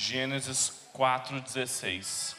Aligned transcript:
Gênesis 0.00 0.70
4,16. 0.94 2.36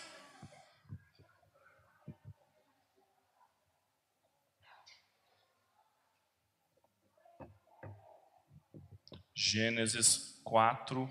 Gênesis 9.35 10.41
4, 10.45 11.05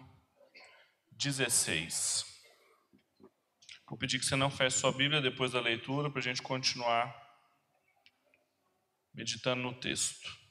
16. 1.12 2.24
Vou 3.86 3.98
pedir 3.98 4.18
que 4.18 4.24
você 4.24 4.34
não 4.34 4.50
feche 4.50 4.78
sua 4.78 4.90
Bíblia 4.90 5.20
depois 5.20 5.52
da 5.52 5.60
leitura 5.60 6.10
para 6.10 6.20
a 6.20 6.22
gente 6.22 6.40
continuar 6.40 7.14
meditando 9.12 9.60
no 9.60 9.78
texto. 9.78 10.47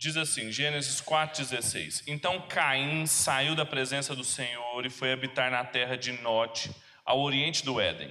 Diz 0.00 0.16
assim, 0.16 0.50
Gênesis 0.50 0.98
4,16: 1.02 2.04
Então 2.06 2.40
Caim 2.48 3.04
saiu 3.04 3.54
da 3.54 3.66
presença 3.66 4.16
do 4.16 4.24
Senhor 4.24 4.86
e 4.86 4.88
foi 4.88 5.12
habitar 5.12 5.50
na 5.50 5.62
terra 5.62 5.94
de 5.94 6.10
Nod, 6.22 6.70
ao 7.04 7.20
oriente 7.20 7.62
do 7.62 7.78
Éden. 7.78 8.10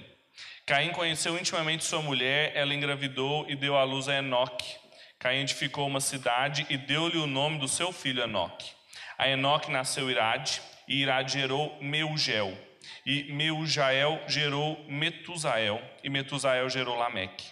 Caim 0.64 0.92
conheceu 0.92 1.36
intimamente 1.36 1.82
sua 1.84 2.00
mulher, 2.00 2.52
ela 2.54 2.72
engravidou 2.72 3.44
e 3.50 3.56
deu 3.56 3.76
à 3.76 3.82
luz 3.82 4.08
a 4.08 4.14
Enoque. 4.14 4.72
Caim 5.18 5.40
edificou 5.40 5.84
uma 5.84 5.98
cidade 5.98 6.64
e 6.70 6.76
deu-lhe 6.76 7.18
o 7.18 7.26
nome 7.26 7.58
do 7.58 7.66
seu 7.66 7.90
filho 7.90 8.22
Enoque. 8.22 8.70
A 9.18 9.28
Enoque 9.28 9.72
nasceu 9.72 10.08
Irade, 10.08 10.62
e 10.86 11.02
Irade 11.02 11.32
gerou 11.32 11.76
Meugel. 11.82 12.56
E 13.04 13.32
Meujael 13.32 14.22
gerou 14.28 14.80
Metusael, 14.88 15.82
e 16.04 16.08
Metusael 16.08 16.70
gerou 16.70 16.96
Lameque. 16.96 17.46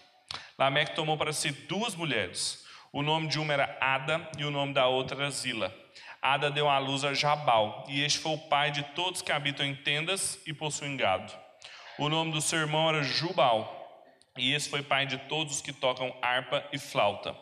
Lameque 0.57 0.95
tomou 0.95 1.17
para 1.17 1.33
si 1.33 1.51
duas 1.51 1.97
mulheres. 1.97 2.68
O 2.91 3.03
nome 3.03 3.29
de 3.29 3.39
uma 3.39 3.53
era 3.53 3.77
Ada 3.81 4.31
e 4.39 4.45
o 4.45 4.51
nome 4.51 4.73
da 4.73 4.87
outra 4.87 5.17
era 5.19 5.31
Zila. 5.31 5.75
Ada 6.23 6.51
deu 6.51 6.71
à 6.71 6.79
luz 6.79 7.05
a 7.05 7.13
Jabal, 7.13 7.85
e 7.87 8.03
este 8.03 8.19
foi 8.19 8.33
o 8.33 8.39
pai 8.49 8.71
de 8.71 8.83
todos 8.83 9.21
que 9.21 9.31
habitam 9.31 9.67
em 9.67 9.75
tendas 9.75 10.41
e 10.47 10.55
possuem 10.55 10.97
gado. 10.97 11.33
O 11.99 12.09
nome 12.09 12.33
do 12.33 12.41
seu 12.41 12.59
irmão 12.59 12.89
era 12.89 13.03
Jubal, 13.03 13.77
e 14.37 14.55
esse 14.55 14.71
foi 14.71 14.83
pai 14.83 15.05
de 15.05 15.19
todos 15.19 15.57
os 15.57 15.61
que 15.61 15.73
tocam 15.73 16.15
harpa 16.23 16.65
e 16.73 16.79
flauta. 16.79 17.37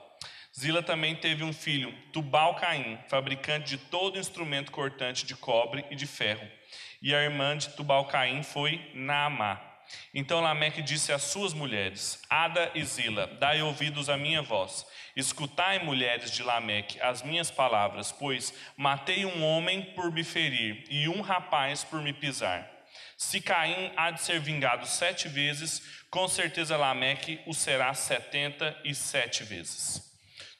Zila 0.58 0.83
também 0.83 1.14
teve 1.14 1.44
um 1.44 1.52
filho, 1.52 1.94
Tubal-Caim, 2.12 2.98
fabricante 3.08 3.77
de 3.77 3.78
todo 3.78 4.19
instrumento 4.19 4.72
cortante 4.72 5.27
de 5.27 5.36
cobre 5.36 5.84
e 5.91 5.94
de 5.94 6.06
ferro. 6.06 6.47
E 7.00 7.14
a 7.14 7.22
irmã 7.22 7.56
de 7.56 7.69
Tubal-Caim 7.77 8.42
foi 8.42 8.91
Naamá. 8.94 9.61
Então 10.15 10.41
Lameque 10.41 10.83
disse 10.83 11.12
às 11.12 11.23
suas 11.23 11.53
mulheres, 11.53 12.23
Ada 12.29 12.70
e 12.75 12.84
Zila, 12.84 13.27
dai 13.39 13.62
ouvidos 13.62 14.09
à 14.09 14.17
minha 14.17 14.42
voz. 14.42 14.87
Escutai, 15.15 15.79
mulheres 15.79 16.31
de 16.31 16.42
Lameque, 16.42 17.01
as 17.01 17.23
minhas 17.23 17.51
palavras, 17.51 18.12
pois 18.12 18.53
matei 18.77 19.25
um 19.25 19.45
homem 19.45 19.83
por 19.95 20.12
me 20.12 20.25
ferir 20.25 20.84
e 20.91 21.09
um 21.09 21.20
rapaz 21.20 21.84
por 21.84 22.03
me 22.03 22.12
pisar. 22.12 22.70
Se 23.17 23.41
Caim 23.41 23.92
há 23.97 24.11
de 24.11 24.20
ser 24.20 24.41
vingado 24.41 24.87
sete 24.87 25.29
vezes, 25.29 25.83
com 26.11 26.29
certeza 26.29 26.77
Lameque 26.77 27.41
o 27.47 27.55
será 27.55 27.95
setenta 27.95 28.79
e 28.84 28.95
sete 28.95 29.42
vezes. 29.42 30.05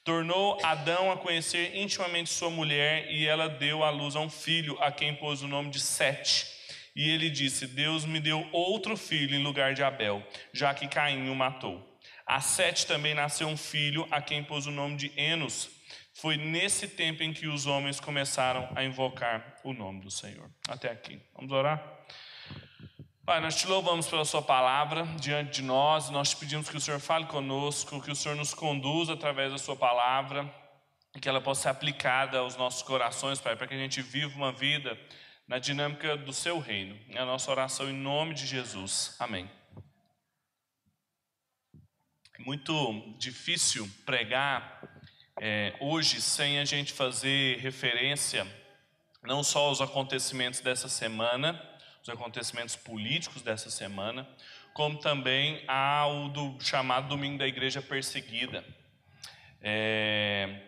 Tornou 0.07 0.57
Adão 0.63 1.11
a 1.11 1.17
conhecer 1.17 1.77
intimamente 1.77 2.31
sua 2.31 2.49
mulher 2.49 3.11
e 3.11 3.27
ela 3.27 3.49
deu 3.49 3.83
à 3.83 3.91
luz 3.91 4.15
a 4.15 4.21
um 4.21 4.31
filho, 4.31 4.81
a 4.81 4.93
quem 4.93 5.13
pôs 5.17 5.43
o 5.43 5.49
nome 5.49 5.69
de 5.69 5.81
Sete. 5.81 6.47
E 6.97 7.11
ele 7.11 7.29
disse: 7.29 7.67
Deus 7.67 8.07
me 8.07 8.19
deu 8.19 8.49
outro 8.51 8.97
filho 8.97 9.37
em 9.37 9.43
lugar 9.43 9.75
de 9.75 9.85
Abel, 9.85 10.27
já 10.51 10.73
que 10.73 10.89
Caim 10.89 11.29
o 11.29 11.35
matou. 11.35 11.87
A 12.27 12.41
Sete 12.41 12.87
também 12.87 13.15
nasceu 13.15 13.47
um 13.47 13.57
filho, 13.57 14.09
a 14.11 14.23
quem 14.23 14.43
pôs 14.43 14.67
o 14.67 14.71
nome 14.71 14.97
de 14.97 15.13
Enos. 15.15 15.69
Foi 16.15 16.39
nesse 16.39 16.89
tempo 16.89 17.23
em 17.23 17.35
que 17.35 17.47
os 17.47 17.67
homens 17.67 18.01
começaram 18.01 18.67
a 18.75 18.83
invocar 18.83 19.61
o 19.63 19.75
nome 19.75 20.01
do 20.01 20.11
Senhor. 20.11 20.51
Até 20.67 20.91
aqui. 20.91 21.21
Vamos 21.35 21.53
orar? 21.53 21.85
Pai, 23.27 23.41
nós 23.41 23.57
te 23.57 23.67
louvamos 23.67 24.07
pela 24.07 24.25
Sua 24.25 24.41
palavra 24.41 25.05
diante 25.21 25.57
de 25.57 25.63
nós, 25.63 26.09
nós 26.09 26.31
te 26.31 26.37
pedimos 26.37 26.71
que 26.71 26.77
o 26.77 26.81
Senhor 26.81 27.01
fale 27.01 27.27
conosco, 27.27 28.01
que 28.01 28.11
o 28.11 28.17
Senhor 28.17 28.37
nos 28.37 28.55
conduza 28.55 29.13
através 29.13 29.53
da 29.53 29.59
Sua 29.59 29.77
palavra, 29.77 30.51
e 31.15 31.21
que 31.21 31.29
ela 31.29 31.41
possa 31.41 31.63
ser 31.63 31.69
aplicada 31.69 32.39
aos 32.39 32.57
nossos 32.57 32.83
corações, 32.83 33.41
Pai, 33.41 33.55
para 33.55 33.67
que 33.67 33.75
a 33.75 33.79
gente 33.79 34.01
viva 34.01 34.35
uma 34.37 34.53
vida 34.53 34.99
na 35.47 35.59
dinâmica 35.59 36.17
do 36.17 36.33
Seu 36.33 36.59
reino. 36.59 36.99
É 37.11 37.19
a 37.19 37.25
nossa 37.25 37.51
oração 37.51 37.89
em 37.89 37.93
nome 37.93 38.35
de 38.35 38.47
Jesus. 38.47 39.15
Amém. 39.19 39.49
É 42.39 42.43
muito 42.43 43.17
difícil 43.19 43.89
pregar 44.05 44.83
é, 45.41 45.75
hoje 45.81 46.21
sem 46.21 46.59
a 46.59 46.65
gente 46.65 46.93
fazer 46.93 47.59
referência 47.59 48.47
não 49.23 49.43
só 49.43 49.67
aos 49.67 49.81
acontecimentos 49.81 50.61
dessa 50.61 50.89
semana, 50.89 51.61
os 52.03 52.09
acontecimentos 52.09 52.77
políticos 52.77 53.43
dessa 53.43 53.71
semana, 53.71 54.29
como 54.73 54.99
também 54.99 55.65
ao 55.67 56.29
do 56.29 56.59
chamado 56.61 57.09
Domingo 57.09 57.39
da 57.39 57.47
Igreja 57.47 57.83
Perseguida. 57.83 58.65
É, 59.61 60.66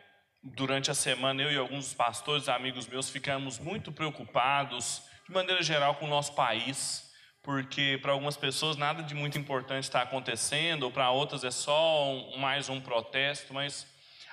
durante 0.54 0.90
a 0.90 0.94
semana, 0.94 1.42
eu 1.42 1.52
e 1.52 1.56
alguns 1.56 1.92
pastores, 1.94 2.48
amigos 2.48 2.86
meus, 2.86 3.10
ficamos 3.10 3.58
muito 3.58 3.92
preocupados, 3.92 5.02
de 5.26 5.32
maneira 5.32 5.62
geral, 5.62 5.96
com 5.96 6.06
o 6.06 6.08
nosso 6.08 6.34
país, 6.34 7.12
porque 7.42 7.98
para 8.02 8.12
algumas 8.12 8.36
pessoas 8.36 8.76
nada 8.76 9.02
de 9.02 9.14
muito 9.14 9.38
importante 9.38 9.84
está 9.84 10.02
acontecendo, 10.02 10.84
ou 10.84 10.90
para 10.90 11.10
outras 11.10 11.44
é 11.44 11.50
só 11.50 12.12
um, 12.12 12.38
mais 12.38 12.68
um 12.68 12.80
protesto, 12.80 13.52
mas 13.52 13.86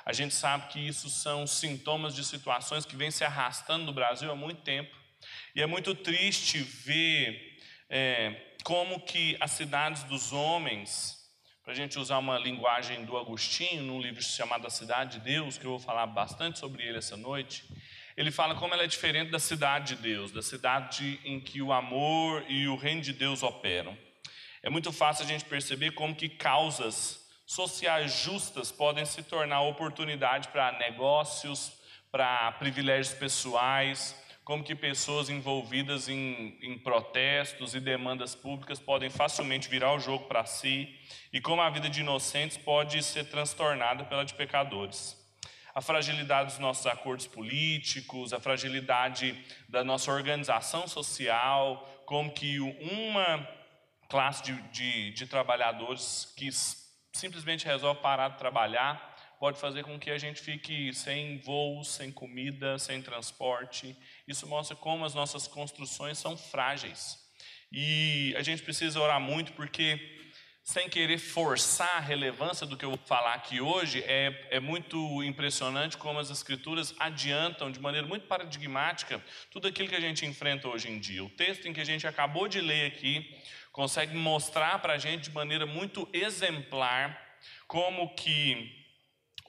a 0.05 0.13
gente 0.13 0.33
sabe 0.33 0.67
que 0.67 0.79
isso 0.79 1.09
são 1.09 1.47
sintomas 1.47 2.13
de 2.13 2.23
situações 2.23 2.85
que 2.85 2.95
vêm 2.95 3.09
se 3.09 3.23
arrastando 3.23 3.85
no 3.85 3.93
Brasil 3.93 4.31
há 4.31 4.35
muito 4.35 4.61
tempo. 4.61 4.95
E 5.55 5.61
é 5.61 5.65
muito 5.65 5.95
triste 5.95 6.59
ver 6.59 7.57
é, 7.89 8.53
como 8.63 8.99
que 8.99 9.35
as 9.39 9.51
cidades 9.51 10.03
dos 10.03 10.31
homens, 10.31 11.24
para 11.65 11.73
a 11.73 11.75
gente 11.75 11.97
usar 11.97 12.19
uma 12.19 12.37
linguagem 12.37 13.03
do 13.05 13.17
Agostinho, 13.17 13.81
num 13.81 13.99
livro 13.99 14.21
chamado 14.21 14.67
A 14.67 14.69
Cidade 14.69 15.17
de 15.17 15.25
Deus, 15.25 15.57
que 15.57 15.65
eu 15.65 15.71
vou 15.71 15.79
falar 15.79 16.05
bastante 16.05 16.59
sobre 16.59 16.83
ele 16.83 16.99
essa 16.99 17.17
noite, 17.17 17.65
ele 18.15 18.29
fala 18.29 18.53
como 18.53 18.75
ela 18.75 18.83
é 18.83 18.87
diferente 18.87 19.31
da 19.31 19.39
cidade 19.39 19.95
de 19.95 20.01
Deus, 20.03 20.31
da 20.31 20.43
cidade 20.43 21.19
em 21.25 21.39
que 21.39 21.63
o 21.63 21.73
amor 21.73 22.45
e 22.47 22.67
o 22.67 22.75
reino 22.75 23.01
de 23.01 23.11
Deus 23.11 23.41
operam. 23.41 23.97
É 24.61 24.69
muito 24.69 24.91
fácil 24.91 25.25
a 25.25 25.27
gente 25.27 25.43
perceber 25.45 25.91
como 25.91 26.15
que 26.15 26.29
causas 26.29 27.27
sociais 27.47 28.13
justas 28.21 28.71
podem 28.71 29.03
se 29.03 29.23
tornar 29.23 29.61
oportunidade 29.61 30.49
para 30.49 30.77
negócios, 30.77 31.73
para 32.11 32.51
privilégios 32.53 33.15
pessoais, 33.15 34.15
como 34.45 34.63
que 34.63 34.75
pessoas 34.75 35.27
envolvidas 35.27 36.07
em, 36.07 36.55
em, 36.61 36.77
protestos 36.77 37.73
e 37.73 37.79
demandas 37.79 38.35
públicas 38.35 38.79
podem 38.79 39.09
facilmente 39.09 39.67
virar 39.67 39.93
o 39.95 39.99
jogo 39.99 40.25
para 40.25 40.45
si 40.45 40.95
e 41.33 41.41
como 41.41 41.63
a 41.63 41.69
vida 41.71 41.89
de 41.89 42.01
inocentes 42.01 42.55
pode 42.55 43.01
ser 43.01 43.25
transtornada 43.25 44.05
pela 44.05 44.23
de 44.23 44.35
pecadores. 44.35 45.19
A 45.73 45.81
fragilidade 45.81 46.51
dos 46.51 46.59
nossos 46.59 46.85
acordos 46.85 47.25
políticos, 47.25 48.33
a 48.33 48.39
fragilidade 48.39 49.35
da 49.67 49.83
nossa 49.83 50.11
organização 50.11 50.87
social, 50.87 51.83
como 52.05 52.31
que 52.31 52.59
uma 52.59 53.49
classe 54.07 54.43
de, 54.43 54.61
de, 54.69 55.11
de 55.11 55.25
trabalhadores 55.25 56.31
que 56.37 56.49
simplesmente 57.11 57.65
resolve 57.65 57.99
parar 57.99 58.29
de 58.29 58.37
trabalhar 58.37 59.14
pode 59.39 59.59
fazer 59.59 59.83
com 59.83 59.99
que 59.99 60.09
a 60.09 60.17
gente 60.17 60.41
fique 60.41 60.93
sem 60.93 61.37
voos, 61.39 61.89
sem 61.89 62.11
comida, 62.11 62.77
sem 62.79 63.01
transporte. 63.01 63.95
Isso 64.27 64.47
mostra 64.47 64.75
como 64.75 65.05
as 65.05 65.13
nossas 65.13 65.47
construções 65.47 66.17
são 66.17 66.37
frágeis. 66.37 67.23
E 67.71 68.33
a 68.37 68.41
gente 68.41 68.63
precisa 68.63 68.99
orar 68.99 69.19
muito 69.19 69.53
porque, 69.53 69.99
sem 70.63 70.87
querer 70.87 71.17
forçar 71.17 71.97
a 71.97 71.99
relevância 71.99 72.65
do 72.65 72.77
que 72.77 72.85
eu 72.85 72.91
vou 72.91 72.99
falar 73.05 73.33
aqui 73.33 73.59
hoje, 73.59 74.03
é, 74.07 74.47
é 74.51 74.59
muito 74.59 75.23
impressionante 75.23 75.97
como 75.97 76.19
as 76.19 76.29
Escrituras 76.29 76.95
adiantam 76.99 77.71
de 77.71 77.79
maneira 77.79 78.07
muito 78.07 78.27
paradigmática 78.27 79.21
tudo 79.51 79.67
aquilo 79.67 79.89
que 79.89 79.95
a 79.95 80.01
gente 80.01 80.25
enfrenta 80.25 80.67
hoje 80.67 80.89
em 80.89 80.99
dia. 80.99 81.23
O 81.23 81.29
texto 81.29 81.67
em 81.67 81.73
que 81.73 81.81
a 81.81 81.85
gente 81.85 82.07
acabou 82.07 82.47
de 82.47 82.61
ler 82.61 82.87
aqui 82.87 83.29
consegue 83.71 84.15
mostrar 84.15 84.79
para 84.79 84.93
a 84.93 84.97
gente 84.97 85.23
de 85.23 85.31
maneira 85.31 85.65
muito 85.65 86.07
exemplar 86.13 87.21
como 87.67 88.15
que 88.15 88.84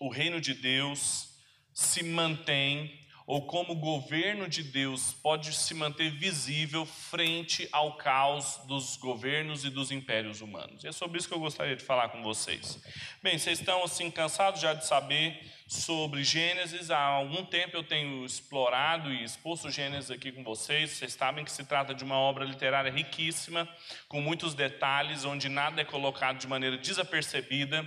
o 0.01 0.09
reino 0.09 0.41
de 0.41 0.55
Deus 0.55 1.31
se 1.73 2.03
mantém, 2.03 3.05
ou 3.27 3.45
como 3.45 3.73
o 3.73 3.77
governo 3.77 4.49
de 4.49 4.63
Deus 4.63 5.13
pode 5.13 5.53
se 5.53 5.75
manter 5.75 6.11
visível 6.11 6.87
frente 6.87 7.69
ao 7.73 7.97
caos 7.97 8.61
dos 8.69 8.97
governos 8.97 9.65
e 9.65 9.71
dos 9.71 9.91
impérios 9.91 10.41
humanos. 10.41 10.85
E 10.85 10.89
é 10.89 10.93
sobre 10.93 11.19
isso 11.19 11.27
que 11.27 11.35
eu 11.35 11.41
gostaria 11.41 11.75
de 11.75 11.83
falar 11.83 12.11
com 12.11 12.23
vocês. 12.23 12.81
Bem, 13.21 13.37
vocês 13.37 13.59
estão 13.59 13.83
assim 13.83 14.13
cansados 14.13 14.61
já 14.61 14.75
de 14.75 14.87
saber 14.87 15.45
sobre 15.67 16.23
Gênesis. 16.23 16.89
Há 16.89 17.01
algum 17.01 17.45
tempo 17.45 17.77
eu 17.77 17.83
tenho 17.83 18.25
explorado 18.25 19.13
e 19.13 19.25
exposto 19.25 19.73
Gênesis 19.73 20.11
aqui 20.13 20.31
com 20.31 20.45
vocês. 20.45 20.91
Vocês 20.91 21.13
sabem 21.13 21.45
que 21.45 21.51
se 21.51 21.65
trata 21.65 21.93
de 21.93 22.05
uma 22.05 22.17
obra 22.17 22.45
literária 22.45 22.93
riquíssima, 22.93 23.69
com 24.09 24.21
muitos 24.21 24.55
detalhes, 24.55 25.25
onde 25.25 25.49
nada 25.49 25.81
é 25.81 25.85
colocado 25.85 26.39
de 26.39 26.47
maneira 26.47 26.79
desapercebida 26.79 27.85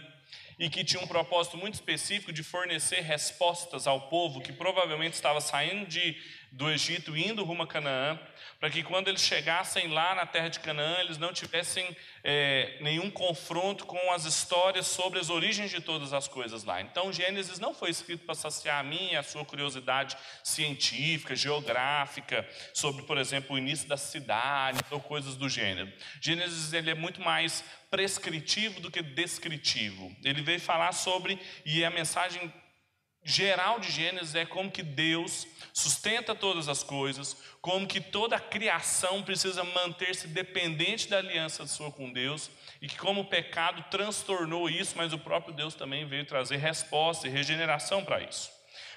e 0.60 0.70
que 0.70 0.84
tinha 0.84 1.02
um 1.02 1.08
propósito 1.08 1.58
muito 1.58 1.76
específico 1.76 2.34
de 2.34 2.44
fornecer 2.44 3.00
respostas 3.00 3.88
ao 3.88 4.10
povo 4.10 4.42
que 4.42 4.52
provavelmente 4.52 5.14
estava 5.14 5.40
saindo 5.40 5.88
de 5.88 6.18
do 6.52 6.70
Egito, 6.70 7.16
indo 7.16 7.44
rumo 7.44 7.64
a 7.64 7.68
Canaã, 7.68 8.20
para 8.60 8.70
que 8.70 8.84
quando 8.84 9.08
eles 9.08 9.22
chegassem 9.22 9.88
lá 9.88 10.16
na 10.16 10.26
terra 10.26 10.50
de 10.50 10.60
Canaã, 10.60 11.00
eles 11.00 11.18
não 11.18 11.32
tivessem 11.32 11.96
é, 12.24 12.78
nenhum 12.82 13.10
confronto 13.10 13.86
com 13.86 14.12
as 14.12 14.26
histórias 14.26 14.88
sobre 14.88 15.20
as 15.20 15.30
origens 15.30 15.70
de 15.70 15.80
todas 15.80 16.12
as 16.12 16.28
coisas 16.28 16.64
lá. 16.64 16.82
Então, 16.82 17.14
Gênesis 17.14 17.60
não 17.60 17.74
foi 17.74 17.92
escrito 17.92 18.26
para 18.26 18.36
saciar 18.36 18.80
a 18.80 18.84
minha 18.84 19.14
e 19.14 19.16
a 19.16 19.24
sua 19.24 19.46
curiosidade 19.46 20.18
científica, 20.44 21.36
geográfica, 21.36 22.48
sobre, 22.74 23.04
por 23.04 23.18
exemplo, 23.18 23.56
o 23.56 23.60
início 23.60 23.88
da 23.88 23.98
cidade 23.98 24.80
ou 24.90 25.00
coisas 25.00 25.38
do 25.38 25.48
gênero. 25.48 25.92
Gênesis 26.20 26.74
ele 26.74 26.90
é 26.90 26.96
muito 26.96 27.22
mais 27.22 27.64
prescritivo 27.90 28.80
do 28.80 28.92
que 28.92 29.02
descritivo. 29.02 30.16
Ele 30.24 30.42
veio 30.42 30.60
falar 30.60 30.92
sobre, 30.92 31.40
e 31.66 31.84
a 31.84 31.90
mensagem 31.90 32.52
geral 33.24 33.80
de 33.80 33.92
Gênesis 33.92 34.34
é 34.36 34.46
como 34.46 34.72
que 34.72 34.82
Deus 34.82 35.46
sustenta 35.74 36.34
todas 36.34 36.68
as 36.68 36.84
coisas, 36.84 37.36
como 37.62 37.88
que 37.88 38.00
toda 38.00 38.36
a 38.36 38.40
criação 38.40 39.22
precisa 39.24 39.64
manter-se 39.64 40.28
dependente 40.28 41.10
da 41.10 41.18
aliança 41.18 41.68
sua 41.68 41.92
com 41.92 42.12
Deus, 42.12 42.50
e 42.82 42.88
que 42.88 42.98
como 42.98 43.22
o 43.22 43.26
pecado 43.26 43.84
transtornou 43.92 44.70
isso, 44.70 44.96
mas 44.98 45.12
o 45.12 45.20
próprio 45.20 45.54
Deus 45.54 45.76
também 45.76 46.06
veio 46.06 46.26
trazer 46.26 46.58
resposta 46.58 47.28
e 47.28 47.32
regeneração 47.32 48.04
para 48.04 48.22
isso. 48.22 48.50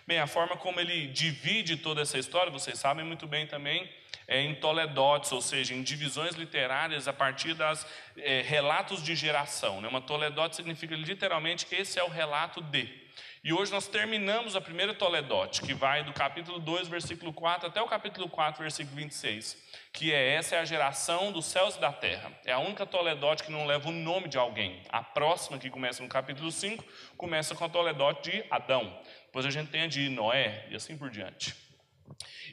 Bem, 0.07 0.19
a 0.19 0.27
forma 0.27 0.57
como 0.57 0.81
ele 0.81 1.09
divide 1.09 1.77
toda 1.77 2.03
essa 2.03 2.19
história, 2.19 2.51
vocês 2.51 2.79
sabem 2.79 3.05
muito 3.05 3.27
bem 3.27 3.47
também, 3.47 3.89
é 4.27 4.41
em 4.41 4.55
toledotes, 4.55 5.33
ou 5.33 5.41
seja, 5.41 5.75
em 5.75 5.83
divisões 5.83 6.35
literárias 6.35 7.09
a 7.09 7.13
partir 7.13 7.55
das 7.55 7.87
é, 8.17 8.43
relatos 8.43 9.03
de 9.03 9.15
geração. 9.15 9.81
Né? 9.81 9.89
Uma 9.89 10.01
toledote 10.01 10.57
significa 10.57 10.95
literalmente 10.95 11.67
esse 11.73 11.99
é 11.99 12.05
o 12.05 12.09
relato 12.09 12.61
de. 12.61 13.03
E 13.45 13.53
hoje 13.53 13.73
nós 13.73 13.89
terminamos 13.89 14.55
a 14.55 14.61
primeira 14.61 14.95
Toledote, 14.95 15.63
que 15.63 15.75
vai 15.75 16.05
do 16.05 16.13
capítulo 16.13 16.61
2, 16.61 16.87
versículo 16.87 17.33
4, 17.33 17.67
até 17.67 17.83
o 17.83 17.89
capítulo 17.89 18.29
4, 18.29 18.63
versículo 18.63 18.95
26, 18.95 19.61
que 19.93 20.13
é 20.13 20.35
essa 20.35 20.55
é 20.55 20.61
a 20.61 20.65
geração 20.65 21.33
dos 21.33 21.47
céus 21.47 21.75
e 21.75 21.81
da 21.81 21.93
terra. 21.93 22.31
É 22.45 22.53
a 22.53 22.61
única 22.61 22.87
Toledote 22.87 23.43
que 23.43 23.51
não 23.51 23.67
leva 23.67 23.89
o 23.89 23.93
nome 23.93 24.29
de 24.29 24.39
alguém. 24.39 24.81
A 24.91 25.03
próxima, 25.03 25.59
que 25.59 25.69
começa 25.71 26.05
no 26.05 26.09
capítulo 26.09 26.53
5, 26.53 26.85
começa 27.17 27.53
com 27.57 27.65
a 27.65 27.69
Toledote 27.69 28.31
de 28.31 28.45
Adão. 28.49 28.97
Depois 29.27 29.45
a 29.45 29.51
gente 29.51 29.73
tem 29.73 29.83
a 29.83 29.87
de 29.89 30.09
Noé 30.09 30.65
e 30.71 30.77
assim 30.77 30.97
por 30.97 31.11
diante. 31.11 31.72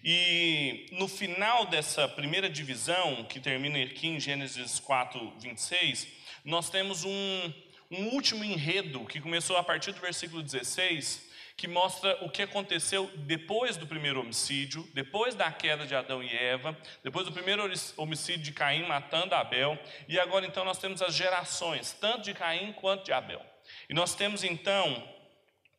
E 0.04 0.88
no 0.92 1.07
final 1.07 1.66
dessa 1.66 2.07
primeira 2.07 2.50
divisão, 2.50 3.24
que 3.25 3.40
termina 3.40 3.81
aqui 3.84 4.07
em 4.07 4.19
Gênesis 4.19 4.80
4, 4.80 5.34
26, 5.40 6.07
nós 6.46 6.69
temos 6.69 7.04
um, 7.04 7.54
um 7.92 8.07
último 8.07 8.44
enredo 8.44 9.06
que 9.06 9.19
começou 9.19 9.57
a 9.57 9.63
partir 9.63 9.92
do 9.92 10.00
versículo 10.00 10.42
16, 10.42 11.30
que 11.57 11.68
mostra 11.68 12.18
o 12.24 12.30
que 12.30 12.42
aconteceu 12.42 13.12
depois 13.18 13.75
do 13.75 13.86
primeiro 13.86 14.22
homicídio, 14.22 14.88
depois 14.94 15.36
da 15.36 15.51
queda 15.51 15.86
de 15.86 15.94
Adão 15.94 16.24
e 16.24 16.34
Eva, 16.34 16.78
depois 17.04 17.25
do 17.25 17.34
primeiro 17.34 17.69
homicídio 17.98 18.44
de 18.44 18.54
Caim 18.54 18.88
matando 18.88 19.36
Abel, 19.36 19.78
e 20.07 20.18
agora 20.18 20.46
então 20.46 20.63
nós 20.63 20.78
temos 20.78 21.01
as 21.01 21.13
gerações, 21.13 21.92
tanto 22.00 22.22
de 22.24 22.34
Caim 22.34 22.72
quanto 22.72 23.04
de 23.04 23.12
Abel. 23.12 23.46
E 23.90 23.94
nós 23.94 24.16
temos 24.16 24.46
então 24.46 25.04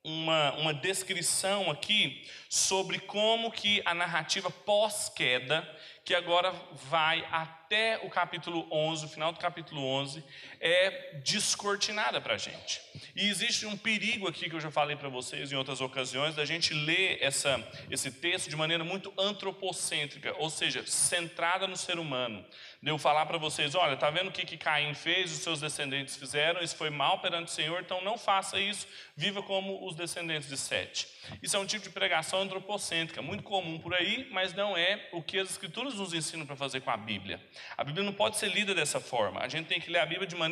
uma, 0.02 0.52
uma 0.54 0.74
descrição 0.74 1.70
aqui 1.70 2.26
sobre 2.48 2.98
como 2.98 3.50
que 3.50 3.82
a 3.84 3.94
narrativa 3.94 4.50
pós-queda, 4.50 5.66
que 6.04 6.14
agora 6.14 6.52
vai 6.88 7.24
até 7.30 7.98
o 8.04 8.08
capítulo 8.08 8.66
11, 8.72 9.04
o 9.04 9.08
final 9.08 9.32
do 9.32 9.38
capítulo 9.38 9.84
11, 9.84 10.24
é 10.60 11.14
descortinada 11.24 12.20
para 12.20 12.34
a 12.34 12.38
gente. 12.38 12.82
E 13.16 13.28
existe 13.28 13.64
um 13.64 13.76
perigo 13.76 14.28
aqui 14.28 14.48
que 14.48 14.54
eu 14.54 14.60
já 14.60 14.70
falei 14.70 14.94
para 14.94 15.08
vocês 15.08 15.50
em 15.50 15.56
outras 15.56 15.80
ocasiões, 15.80 16.34
da 16.34 16.44
gente 16.44 16.74
ler 16.74 17.18
essa, 17.20 17.66
esse 17.90 18.10
texto 18.10 18.50
de 18.50 18.56
maneira 18.56 18.84
muito 18.84 19.12
antropocêntrica, 19.18 20.34
ou 20.38 20.50
seja, 20.50 20.84
centrada 20.86 21.66
no 21.66 21.76
ser 21.76 21.98
humano. 21.98 22.44
De 22.82 22.90
eu 22.90 22.98
falar 22.98 23.26
para 23.26 23.38
vocês, 23.38 23.74
olha, 23.74 23.96
tá 23.96 24.10
vendo 24.10 24.28
o 24.28 24.32
que, 24.32 24.44
que 24.44 24.56
Caim 24.56 24.94
fez, 24.94 25.32
os 25.32 25.38
seus 25.38 25.60
descendentes 25.60 26.16
fizeram, 26.16 26.62
isso 26.62 26.76
foi 26.76 26.90
mal 26.90 27.20
perante 27.20 27.48
o 27.48 27.54
Senhor, 27.54 27.80
então 27.80 28.02
não 28.02 28.18
faça 28.18 28.58
isso, 28.58 28.86
viva 29.16 29.42
como 29.42 29.86
os 29.86 29.94
descendentes 29.94 30.48
de 30.48 30.56
Sete. 30.56 31.08
Isso 31.42 31.56
é 31.56 31.58
um 31.58 31.66
tipo 31.66 31.84
de 31.84 31.90
pregação 31.90 32.40
antropocêntrica, 32.40 33.22
muito 33.22 33.42
comum 33.42 33.78
por 33.78 33.94
aí, 33.94 34.28
mas 34.30 34.54
não 34.54 34.76
é 34.76 35.08
o 35.12 35.22
que 35.22 35.38
as 35.38 35.50
escrituras 35.50 35.94
nos 35.94 36.14
ensinam 36.14 36.46
para 36.46 36.56
fazer 36.56 36.80
com 36.80 36.90
a 36.90 36.96
Bíblia. 36.96 37.40
A 37.76 37.84
Bíblia 37.84 38.04
não 38.04 38.12
pode 38.12 38.36
ser 38.36 38.48
lida 38.48 38.74
dessa 38.74 39.00
forma, 39.00 39.40
a 39.40 39.48
gente 39.48 39.66
tem 39.66 39.80
que 39.80 39.90
ler 39.90 40.00
a 40.00 40.06
Bíblia 40.06 40.26
de 40.26 40.36
maneira 40.36 40.49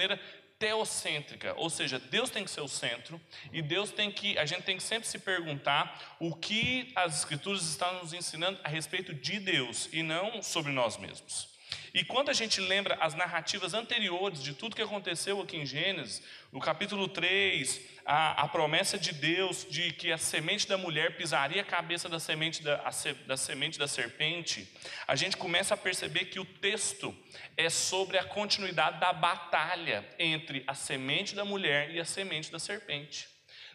teocêntrica, 0.59 1.55
ou 1.57 1.71
seja, 1.71 1.99
Deus 1.99 2.31
tem 2.31 2.45
que 2.45 2.51
ser 2.51 2.61
o 2.61 2.69
centro 2.69 3.21
e 3.53 3.63
Deus 3.63 3.91
tem 3.91 4.11
que, 4.11 4.37
a 4.37 4.45
gente 4.45 4.63
tem 4.63 4.77
que 4.77 4.83
sempre 4.83 5.07
se 5.07 5.19
perguntar 5.19 6.17
o 6.19 6.35
que 6.35 6.93
as 6.97 7.19
escrituras 7.19 7.63
estão 7.63 8.01
nos 8.01 8.13
ensinando 8.13 8.59
a 8.65 8.69
respeito 8.69 9.15
de 9.15 9.39
Deus 9.39 9.89
e 9.93 10.03
não 10.03 10.43
sobre 10.43 10.73
nós 10.73 10.97
mesmos. 10.97 11.49
E 11.95 12.05
quando 12.05 12.29
a 12.29 12.33
gente 12.33 12.61
lembra 12.61 12.97
as 13.01 13.15
narrativas 13.15 13.73
anteriores 13.75 14.43
de 14.43 14.55
tudo 14.55 14.75
que 14.77 14.83
aconteceu 14.83 15.41
aqui 15.41 15.57
em 15.57 15.67
Gênesis, 15.67 16.23
no 16.51 16.61
capítulo 16.61 17.09
3, 17.09 17.81
a, 18.07 18.45
a 18.45 18.49
promessa 18.49 18.99
de 18.99 19.13
Deus 19.13 19.67
de 19.69 19.93
que 19.93 20.11
a 20.11 20.17
semente 20.17 20.67
da 20.67 20.79
mulher 20.79 21.17
pisaria 21.17 21.61
a 21.61 21.65
cabeça 21.65 22.09
da 22.09 22.19
semente 22.19 22.63
da, 22.63 22.77
a, 22.77 22.91
da 23.27 23.37
semente 23.37 23.79
da 23.79 23.87
serpente, 23.87 24.67
a 25.07 25.15
gente 25.15 25.37
começa 25.37 25.75
a 25.75 25.77
perceber 25.77 26.25
que 26.27 26.41
o 26.41 26.45
texto 26.45 27.15
é 27.55 27.69
sobre 27.69 28.17
a 28.17 28.25
continuidade 28.25 28.99
da 28.99 29.13
batalha 29.13 30.09
entre 30.19 30.65
a 30.67 30.75
semente 30.75 31.35
da 31.35 31.45
mulher 31.45 31.91
e 31.91 32.01
a 32.01 32.05
semente 32.05 32.51
da 32.51 32.59
serpente. 32.59 33.29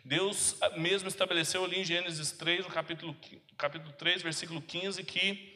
Deus 0.03 0.57
ah, 0.61 0.71
mesmo 0.71 1.07
estabeleceu 1.07 1.63
ali 1.63 1.79
em 1.79 1.85
Gênesis 1.85 2.31
3, 2.31 2.65
no 2.65 2.71
capítulo, 2.71 3.15
capítulo 3.55 3.93
3, 3.93 4.23
versículo 4.23 4.61
15, 4.61 5.03
que 5.03 5.52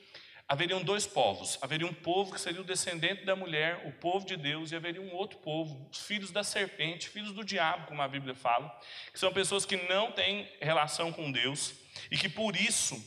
haveriam 0.47 0.81
dois 0.81 1.05
povos. 1.05 1.57
Haveria 1.61 1.85
um 1.85 1.93
povo 1.93 2.33
que 2.33 2.39
seria 2.39 2.61
o 2.61 2.63
descendente 2.63 3.25
da 3.25 3.35
mulher, 3.35 3.83
o 3.85 3.91
povo 3.91 4.25
de 4.25 4.37
Deus, 4.37 4.71
e 4.71 4.75
haveria 4.75 5.01
um 5.01 5.13
outro 5.13 5.37
povo, 5.39 5.87
os 5.91 5.99
filhos 5.99 6.31
da 6.31 6.43
serpente, 6.43 7.09
filhos 7.09 7.33
do 7.33 7.43
diabo, 7.43 7.87
como 7.87 8.01
a 8.01 8.07
Bíblia 8.07 8.33
fala, 8.33 8.73
que 9.11 9.19
são 9.19 9.33
pessoas 9.33 9.65
que 9.65 9.75
não 9.75 10.11
têm 10.11 10.49
relação 10.61 11.11
com 11.11 11.31
Deus 11.31 11.73
e 12.09 12.17
que 12.17 12.29
por 12.29 12.55
isso 12.55 13.03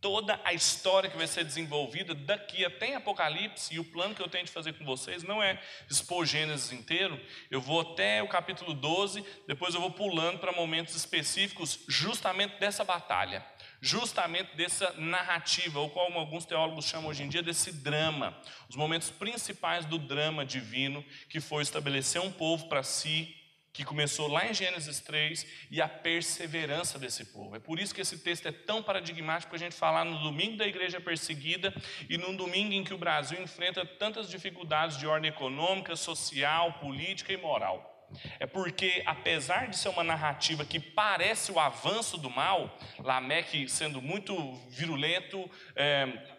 toda 0.00 0.40
a 0.44 0.54
história 0.54 1.10
que 1.10 1.16
vai 1.16 1.26
ser 1.26 1.44
desenvolvida 1.44 2.14
daqui 2.14 2.64
até 2.64 2.94
Apocalipse, 2.94 3.74
e 3.74 3.78
o 3.78 3.84
plano 3.84 4.14
que 4.14 4.22
eu 4.22 4.28
tenho 4.28 4.46
de 4.46 4.50
fazer 4.50 4.72
com 4.72 4.84
vocês 4.84 5.22
não 5.22 5.42
é 5.42 5.62
expor 5.90 6.24
Gênesis 6.24 6.72
inteiro, 6.72 7.20
eu 7.50 7.60
vou 7.60 7.80
até 7.80 8.22
o 8.22 8.28
capítulo 8.28 8.72
12, 8.72 9.22
depois 9.46 9.74
eu 9.74 9.80
vou 9.80 9.90
pulando 9.90 10.38
para 10.38 10.52
momentos 10.52 10.96
específicos 10.96 11.80
justamente 11.86 12.58
dessa 12.58 12.82
batalha 12.82 13.44
justamente 13.80 14.56
dessa 14.56 14.92
narrativa, 14.92 15.80
ou 15.80 15.90
como 15.90 16.18
alguns 16.18 16.44
teólogos 16.44 16.86
chamam 16.86 17.10
hoje 17.10 17.22
em 17.22 17.28
dia, 17.28 17.42
desse 17.42 17.72
drama, 17.72 18.36
os 18.68 18.76
momentos 18.76 19.10
principais 19.10 19.84
do 19.86 19.98
drama 19.98 20.44
divino, 20.44 21.04
que 21.28 21.40
foi 21.40 21.62
estabelecer 21.62 22.20
um 22.20 22.30
povo 22.30 22.68
para 22.68 22.82
si, 22.82 23.34
que 23.72 23.84
começou 23.84 24.26
lá 24.28 24.46
em 24.46 24.52
Gênesis 24.52 25.00
3, 25.00 25.46
e 25.70 25.80
a 25.80 25.88
perseverança 25.88 26.98
desse 26.98 27.24
povo. 27.26 27.54
É 27.54 27.60
por 27.60 27.78
isso 27.78 27.94
que 27.94 28.00
esse 28.00 28.18
texto 28.18 28.46
é 28.46 28.52
tão 28.52 28.82
paradigmático 28.82 29.50
para 29.50 29.56
a 29.56 29.60
gente 29.60 29.76
falar 29.76 30.04
no 30.04 30.18
domingo 30.18 30.56
da 30.56 30.66
igreja 30.66 31.00
perseguida 31.00 31.72
e 32.08 32.18
num 32.18 32.34
domingo 32.34 32.72
em 32.72 32.84
que 32.84 32.92
o 32.92 32.98
Brasil 32.98 33.40
enfrenta 33.40 33.86
tantas 33.86 34.28
dificuldades 34.28 34.98
de 34.98 35.06
ordem 35.06 35.30
econômica, 35.30 35.94
social, 35.94 36.74
política 36.74 37.32
e 37.32 37.36
moral. 37.36 37.99
É 38.38 38.46
porque, 38.46 39.02
apesar 39.06 39.68
de 39.68 39.76
ser 39.76 39.88
uma 39.88 40.04
narrativa 40.04 40.64
que 40.64 40.80
parece 40.80 41.52
o 41.52 41.60
avanço 41.60 42.18
do 42.18 42.30
mal, 42.30 42.78
Lameque 42.98 43.68
sendo 43.68 44.02
muito 44.02 44.54
virulento, 44.68 45.50
é, 45.76 46.38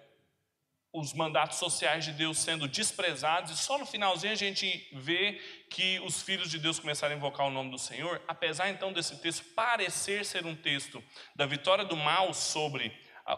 os 0.93 1.13
mandatos 1.13 1.57
sociais 1.57 2.03
de 2.03 2.11
Deus 2.11 2.37
sendo 2.37 2.67
desprezados, 2.67 3.51
e 3.51 3.57
só 3.57 3.77
no 3.77 3.85
finalzinho 3.85 4.33
a 4.33 4.35
gente 4.35 4.89
vê 4.93 5.39
que 5.69 5.99
os 6.01 6.21
filhos 6.21 6.51
de 6.51 6.59
Deus 6.59 6.79
começaram 6.79 7.13
a 7.13 7.17
invocar 7.17 7.47
o 7.47 7.51
nome 7.51 7.71
do 7.71 7.77
Senhor, 7.77 8.21
apesar 8.27 8.69
então 8.69 8.91
desse 8.91 9.21
texto 9.21 9.45
parecer 9.55 10.25
ser 10.25 10.45
um 10.45 10.55
texto 10.55 11.01
da 11.33 11.45
vitória 11.45 11.85
do 11.85 11.95
mal 11.95 12.33
sobre 12.33 12.91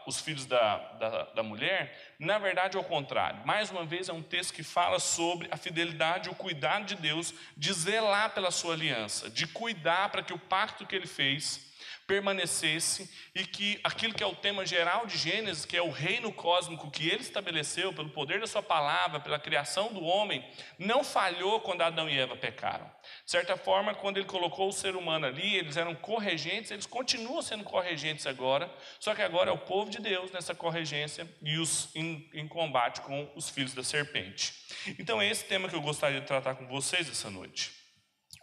os 0.06 0.20
filhos 0.20 0.46
da, 0.46 0.78
da, 0.78 1.24
da, 1.26 1.44
mulher, 1.44 2.16
na 2.20 2.38
verdade 2.38 2.78
é 2.78 2.80
o 2.80 2.84
contrário. 2.84 3.46
Mais 3.46 3.70
uma 3.70 3.86
vez, 3.86 4.10
é 4.10 4.14
um 4.14 4.22
texto 4.22 4.54
que 4.54 4.64
fala 4.64 5.00
sobre 5.00 5.48
a 5.52 5.58
fidelidade, 5.58 6.30
o 6.30 6.36
cuidado 6.36 6.86
de 6.86 6.96
Deus, 6.96 7.34
de 7.56 7.74
zelar 7.74 8.32
pela 8.32 8.52
sua 8.52 8.74
aliança, 8.74 9.30
de 9.30 9.48
cuidar 9.48 10.10
para 10.10 10.24
que 10.24 10.34
o 10.34 10.40
pacto 10.40 10.86
que 10.86 10.96
ele 10.96 11.08
fez 11.08 11.73
permanecesse 12.13 13.10
e 13.34 13.43
que 13.43 13.79
aquilo 13.84 14.13
que 14.13 14.22
é 14.22 14.27
o 14.27 14.36
tema 14.36 14.63
geral 14.63 15.08
de 15.08 15.17
Gênesis, 15.17 15.65
que 15.65 15.75
é 15.75 15.82
o 15.82 15.89
reino 15.89 16.32
cósmico 16.32 16.91
que 16.91 17.10
ele 17.10 17.22
estabeleceu 17.22 17.91
pelo 17.91 18.10
poder 18.10 18.39
da 18.39 18.46
sua 18.46 18.62
palavra, 18.62 19.20
pela 19.20 19.39
criação 19.39 19.91
do 19.91 20.03
homem, 20.03 20.48
não 20.77 21.03
falhou 21.03 21.60
quando 21.62 21.82
Adão 21.82 22.08
e 22.08 22.20
Eva 22.20 22.36
pecaram. 22.36 22.86
De 23.25 23.32
certa 23.32 23.58
forma, 23.58 23.96
quando 23.96 24.17
ele 24.17 24.27
colocou 24.27 24.70
o 24.70 24.74
ser 24.74 24.96
humano 24.96 25.25
ali, 25.25 25.55
eles 25.55 25.75
eram 25.75 25.96
corregentes, 25.96 26.70
eles 26.70 26.86
continuam 26.86 27.41
sendo 27.41 27.63
corregentes 27.63 28.27
agora, 28.27 28.72
só 29.00 29.15
que 29.15 29.24
agora 29.24 29.50
é 29.50 29.53
o 29.53 29.58
povo 29.58 29.89
de 29.89 30.00
Deus 30.00 30.32
nessa 30.32 30.53
corregência 30.53 31.27
e 31.41 31.58
os 31.58 31.89
em, 31.96 32.29
em 32.32 32.48
combate 32.48 33.01
com 33.01 33.27
os 33.36 33.50
filhos 33.50 33.74
da 33.74 33.84
serpente. 33.84 34.53
Então 35.00 35.20
é 35.20 35.27
esse 35.27 35.46
tema 35.46 35.67
que 35.67 35.75
eu 35.75 35.82
gostaria 35.82 36.22
de 36.22 36.27
tratar 36.27 36.53
com 36.53 36.67
vocês 36.67 37.10
essa 37.10 37.32
noite. 37.32 37.83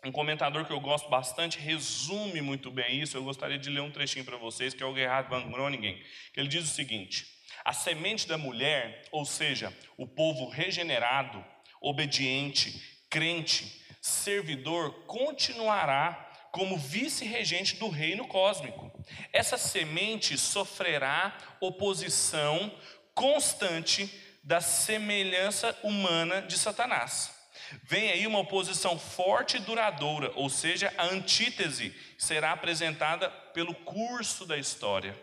Um 0.02 0.10
comentador 0.10 0.64
que 0.64 0.72
eu 0.72 0.80
gosto 0.80 1.10
bastante 1.10 1.58
resume 1.58 2.40
muito 2.40 2.70
bem 2.70 3.00
isso. 3.00 3.16
Eu 3.16 3.24
gostaria 3.24 3.58
de 3.58 3.68
ler 3.68 3.80
um 3.80 3.90
trechinho 3.90 4.24
para 4.24 4.38
vocês, 4.38 4.72
que 4.72 4.82
é 4.82 4.86
o 4.86 4.94
Gerhard 4.94 5.28
van 5.28 5.50
Groningen, 5.50 6.02
ele 6.34 6.48
diz 6.48 6.64
o 6.64 6.74
seguinte: 6.74 7.26
A 7.64 7.72
semente 7.72 8.26
da 8.26 8.38
mulher, 8.38 9.02
ou 9.12 9.26
seja, 9.26 9.76
o 9.98 10.06
povo 10.06 10.48
regenerado, 10.48 11.44
obediente, 11.82 12.80
crente, 13.10 13.84
servidor, 14.00 15.04
continuará 15.04 16.28
como 16.50 16.78
vice-regente 16.78 17.76
do 17.76 17.88
reino 17.88 18.26
cósmico. 18.26 18.90
Essa 19.32 19.58
semente 19.58 20.38
sofrerá 20.38 21.36
oposição 21.60 22.72
constante 23.14 24.10
da 24.42 24.62
semelhança 24.62 25.78
humana 25.82 26.40
de 26.40 26.56
Satanás. 26.56 27.39
Vem 27.82 28.10
aí 28.10 28.26
uma 28.26 28.40
oposição 28.40 28.98
forte 28.98 29.56
e 29.56 29.60
duradoura, 29.60 30.32
ou 30.34 30.48
seja, 30.48 30.92
a 30.96 31.04
antítese 31.06 31.94
será 32.18 32.52
apresentada 32.52 33.28
pelo 33.28 33.74
curso 33.74 34.46
da 34.46 34.56
história. 34.56 35.16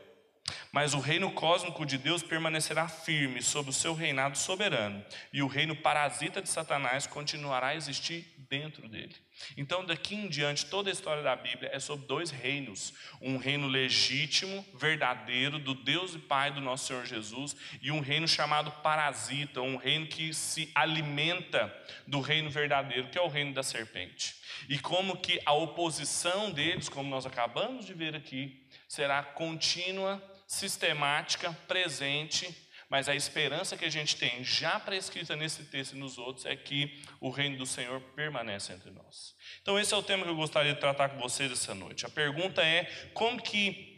Mas 0.72 0.94
o 0.94 1.00
reino 1.00 1.32
cósmico 1.32 1.86
de 1.86 1.98
Deus 1.98 2.24
permanecerá 2.24 2.88
firme 2.88 3.42
sob 3.42 3.70
o 3.70 3.74
seu 3.74 3.94
reinado 3.94 4.38
soberano, 4.38 5.04
e 5.34 5.42
o 5.42 5.48
reino 5.48 5.76
parasita 5.76 6.42
de 6.42 6.50
Satanás 6.50 7.06
continuará 7.06 7.68
a 7.68 7.76
existir 7.76 8.34
dentro 8.50 8.88
dele. 8.88 9.16
Então, 9.56 9.86
daqui 9.86 10.16
em 10.16 10.28
diante, 10.28 10.66
toda 10.66 10.90
a 10.90 10.94
história 10.94 11.24
da 11.24 11.36
Bíblia 11.36 11.70
é 11.74 11.80
sobre 11.80 12.06
dois 12.06 12.30
reinos: 12.30 12.94
um 13.22 13.38
reino 13.38 13.68
legítimo, 13.68 14.66
verdadeiro, 14.74 15.60
do 15.60 15.74
Deus 15.74 16.16
e 16.16 16.20
Pai 16.20 16.52
do 16.52 16.62
nosso 16.62 16.88
Senhor 16.88 17.06
Jesus, 17.06 17.56
e 17.82 17.92
um 17.92 18.00
reino 18.00 18.28
chamado 18.28 18.72
parasita, 18.84 19.62
um 19.62 19.78
reino 19.78 20.08
que 20.08 20.34
se 20.34 20.72
alimenta 20.74 21.74
do 22.06 22.20
reino 22.22 22.50
verdadeiro, 22.50 23.10
que 23.10 23.18
é 23.18 23.22
o 23.22 23.28
reino 23.28 23.54
da 23.54 23.64
serpente. 23.64 24.36
E 24.68 24.80
como 24.80 25.18
que 25.18 25.40
a 25.46 25.54
oposição 25.54 26.52
deles, 26.52 26.90
como 26.90 27.10
nós 27.10 27.26
acabamos 27.26 27.86
de 27.86 27.94
ver 27.94 28.16
aqui, 28.16 28.66
será 28.88 29.24
contínua, 29.24 30.22
sistemática, 30.48 31.52
presente 31.68 32.67
mas 32.90 33.10
a 33.10 33.16
esperança 33.16 33.76
que 33.76 33.86
a 33.86 33.90
gente 33.90 34.16
tem, 34.16 34.44
já 34.44 34.80
prescrita 34.80 35.36
nesse 35.36 35.66
texto 35.66 35.94
e 35.94 36.00
nos 36.00 36.18
outros, 36.18 36.46
é 36.46 36.56
que 36.56 37.04
o 37.20 37.30
reino 37.30 37.58
do 37.58 37.66
Senhor 37.66 38.00
permanece 38.16 38.72
entre 38.72 38.92
nós. 38.92 39.36
Então, 39.62 39.78
esse 39.78 39.94
é 39.94 39.98
o 39.98 40.04
tema 40.04 40.24
que 40.24 40.30
eu 40.30 40.36
gostaria 40.36 40.74
de 40.74 40.80
tratar 40.80 41.10
com 41.10 41.20
vocês 41.20 41.52
essa 41.52 41.76
noite. 41.76 42.06
A 42.06 42.10
pergunta 42.10 42.62
é: 42.62 42.86
como 43.14 43.42
que 43.42 43.98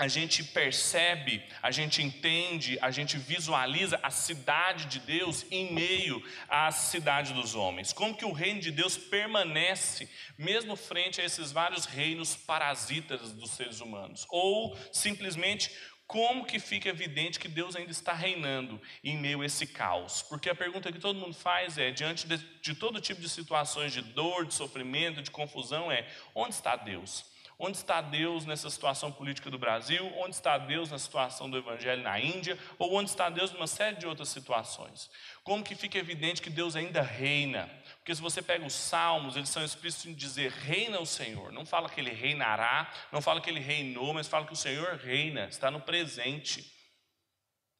a 0.00 0.08
gente 0.08 0.42
percebe, 0.42 1.42
a 1.60 1.70
gente 1.70 2.02
entende, 2.02 2.78
a 2.80 2.90
gente 2.90 3.18
visualiza 3.18 4.00
a 4.02 4.10
cidade 4.10 4.86
de 4.86 4.98
Deus 5.00 5.44
em 5.50 5.74
meio 5.74 6.22
à 6.48 6.72
cidade 6.72 7.34
dos 7.34 7.54
homens. 7.54 7.92
Como 7.92 8.16
que 8.16 8.24
o 8.24 8.32
reino 8.32 8.60
de 8.60 8.70
Deus 8.70 8.96
permanece 8.96 10.08
mesmo 10.38 10.74
frente 10.74 11.20
a 11.20 11.24
esses 11.24 11.52
vários 11.52 11.84
reinos 11.84 12.34
parasitas 12.34 13.32
dos 13.32 13.50
seres 13.50 13.80
humanos? 13.80 14.26
Ou 14.30 14.74
simplesmente 14.90 15.70
como 16.10 16.44
que 16.44 16.58
fica 16.58 16.88
evidente 16.88 17.38
que 17.38 17.46
Deus 17.46 17.76
ainda 17.76 17.92
está 17.92 18.12
reinando 18.12 18.80
em 19.02 19.16
meio 19.16 19.42
a 19.42 19.46
esse 19.46 19.64
caos? 19.64 20.22
Porque 20.22 20.50
a 20.50 20.54
pergunta 20.56 20.90
que 20.90 20.98
todo 20.98 21.16
mundo 21.16 21.34
faz 21.34 21.78
é, 21.78 21.92
diante 21.92 22.26
de, 22.26 22.36
de 22.36 22.74
todo 22.74 23.00
tipo 23.00 23.20
de 23.20 23.28
situações 23.28 23.92
de 23.92 24.02
dor, 24.02 24.44
de 24.44 24.52
sofrimento, 24.52 25.22
de 25.22 25.30
confusão, 25.30 25.90
é: 25.90 26.04
onde 26.34 26.54
está 26.54 26.74
Deus? 26.74 27.24
Onde 27.56 27.76
está 27.76 28.00
Deus 28.00 28.44
nessa 28.44 28.68
situação 28.70 29.12
política 29.12 29.50
do 29.50 29.58
Brasil? 29.58 30.10
Onde 30.16 30.34
está 30.34 30.58
Deus 30.58 30.90
na 30.90 30.98
situação 30.98 31.48
do 31.48 31.58
Evangelho 31.58 32.02
na 32.02 32.18
Índia? 32.18 32.58
Ou 32.76 32.94
onde 32.94 33.10
está 33.10 33.30
Deus 33.30 33.52
numa 33.52 33.68
série 33.68 33.96
de 33.96 34.06
outras 34.06 34.30
situações? 34.30 35.08
Como 35.44 35.62
que 35.62 35.76
fica 35.76 35.96
evidente 35.96 36.42
que 36.42 36.50
Deus 36.50 36.74
ainda 36.74 37.02
reina? 37.02 37.70
Porque 38.10 38.16
se 38.16 38.22
você 38.22 38.42
pega 38.42 38.66
os 38.66 38.72
salmos, 38.72 39.36
eles 39.36 39.50
são 39.50 39.64
explícitos 39.64 40.06
em 40.06 40.12
dizer 40.12 40.50
reina 40.50 40.98
o 40.98 41.06
Senhor. 41.06 41.52
Não 41.52 41.64
fala 41.64 41.88
que 41.88 42.00
ele 42.00 42.10
reinará, 42.10 42.92
não 43.12 43.22
fala 43.22 43.40
que 43.40 43.48
ele 43.48 43.60
reinou, 43.60 44.12
mas 44.12 44.26
fala 44.26 44.44
que 44.44 44.52
o 44.52 44.56
Senhor 44.56 44.96
reina, 44.96 45.44
está 45.44 45.70
no 45.70 45.80
presente. 45.80 46.74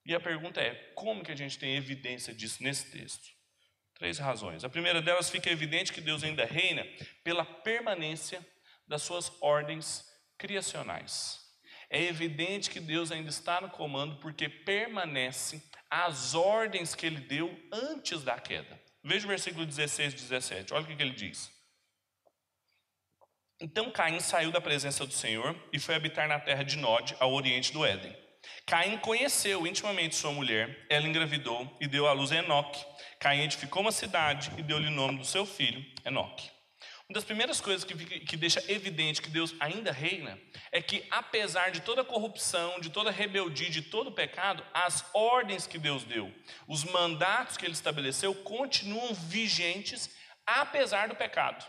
E 0.07 0.15
a 0.15 0.21
pergunta 0.21 0.61
é: 0.61 0.73
como 0.95 1.25
que 1.25 1.33
a 1.33 1.37
gente 1.37 1.59
tem 1.59 1.75
evidência 1.75 2.33
disso 2.33 2.63
nesse 2.63 2.93
texto? 2.93 3.29
Três 3.99 4.19
razões. 4.19 4.63
A 4.63 4.69
primeira 4.69 5.03
delas 5.03 5.29
fica 5.29 5.51
evidente 5.51 5.93
que 5.93 6.01
Deus 6.01 6.23
ainda 6.23 6.45
reina 6.45 6.87
pela 7.25 7.45
permanência 7.45 8.41
das 8.87 9.03
suas 9.03 9.33
ordens 9.41 10.05
criacionais. 10.39 11.41
É 11.91 12.01
evidente 12.05 12.71
que 12.71 12.79
Deus 12.79 13.11
ainda 13.11 13.31
está 13.31 13.61
no 13.61 13.69
comando 13.69 14.21
porque 14.21 14.49
permanece 14.49 15.61
as 15.91 16.37
ordens 16.37 16.95
que 16.95 17.05
ele 17.05 17.19
deu 17.19 17.53
antes 17.73 18.23
da 18.23 18.39
queda. 18.39 18.81
Veja 19.03 19.25
o 19.25 19.29
versículo 19.29 19.65
16 19.65 20.13
e 20.13 20.17
17, 20.17 20.75
olha 20.75 20.85
o 20.85 20.87
que 20.87 21.03
ele 21.03 21.15
diz. 21.15 21.51
Então 23.61 23.91
Caim 23.91 24.21
saiu 24.21 24.51
da 24.51 24.61
presença 24.61 25.05
do 25.07 25.13
Senhor 25.13 25.55
e 25.73 25.79
foi 25.79 25.95
habitar 25.95 26.27
na 26.29 26.41
terra 26.41 26.63
de 26.63 26.77
Nod, 26.77 27.15
ao 27.19 27.33
oriente 27.33 27.73
do 27.73 27.85
Éden. 27.85 28.17
Caim 28.67 28.97
conheceu 28.99 29.67
intimamente 29.67 30.17
sua 30.17 30.33
mulher, 30.33 30.87
ela 30.89 31.07
engravidou 31.07 31.77
e 31.81 31.87
deu 31.87 32.07
à 32.07 32.13
luz 32.13 32.33
a 32.33 32.37
Enoque. 32.37 32.85
Caim 33.19 33.43
edificou 33.43 33.83
uma 33.83 33.93
cidade 33.93 34.51
e 34.57 34.63
deu-lhe 34.63 34.87
o 34.87 34.91
nome 34.91 35.19
do 35.19 35.27
seu 35.27 35.45
filho, 35.45 35.85
Enoque. 36.05 36.51
Uma 37.11 37.15
das 37.15 37.25
primeiras 37.25 37.61
coisas 37.61 37.83
que, 37.83 38.21
que 38.21 38.37
deixa 38.37 38.63
evidente 38.71 39.21
que 39.21 39.29
Deus 39.29 39.53
ainda 39.59 39.91
reina 39.91 40.39
é 40.71 40.81
que, 40.81 41.05
apesar 41.11 41.73
de 41.73 41.81
toda 41.81 42.03
a 42.03 42.05
corrupção, 42.05 42.79
de 42.79 42.89
toda 42.89 43.11
rebeldia, 43.11 43.69
de 43.69 43.83
todo 43.83 44.13
pecado, 44.13 44.65
as 44.73 45.05
ordens 45.13 45.67
que 45.67 45.77
Deus 45.77 46.05
deu, 46.05 46.33
os 46.69 46.85
mandatos 46.85 47.57
que 47.57 47.67
Ele 47.67 47.73
estabeleceu, 47.73 48.33
continuam 48.33 49.13
vigentes, 49.13 50.09
apesar 50.47 51.09
do 51.09 51.17
pecado. 51.17 51.67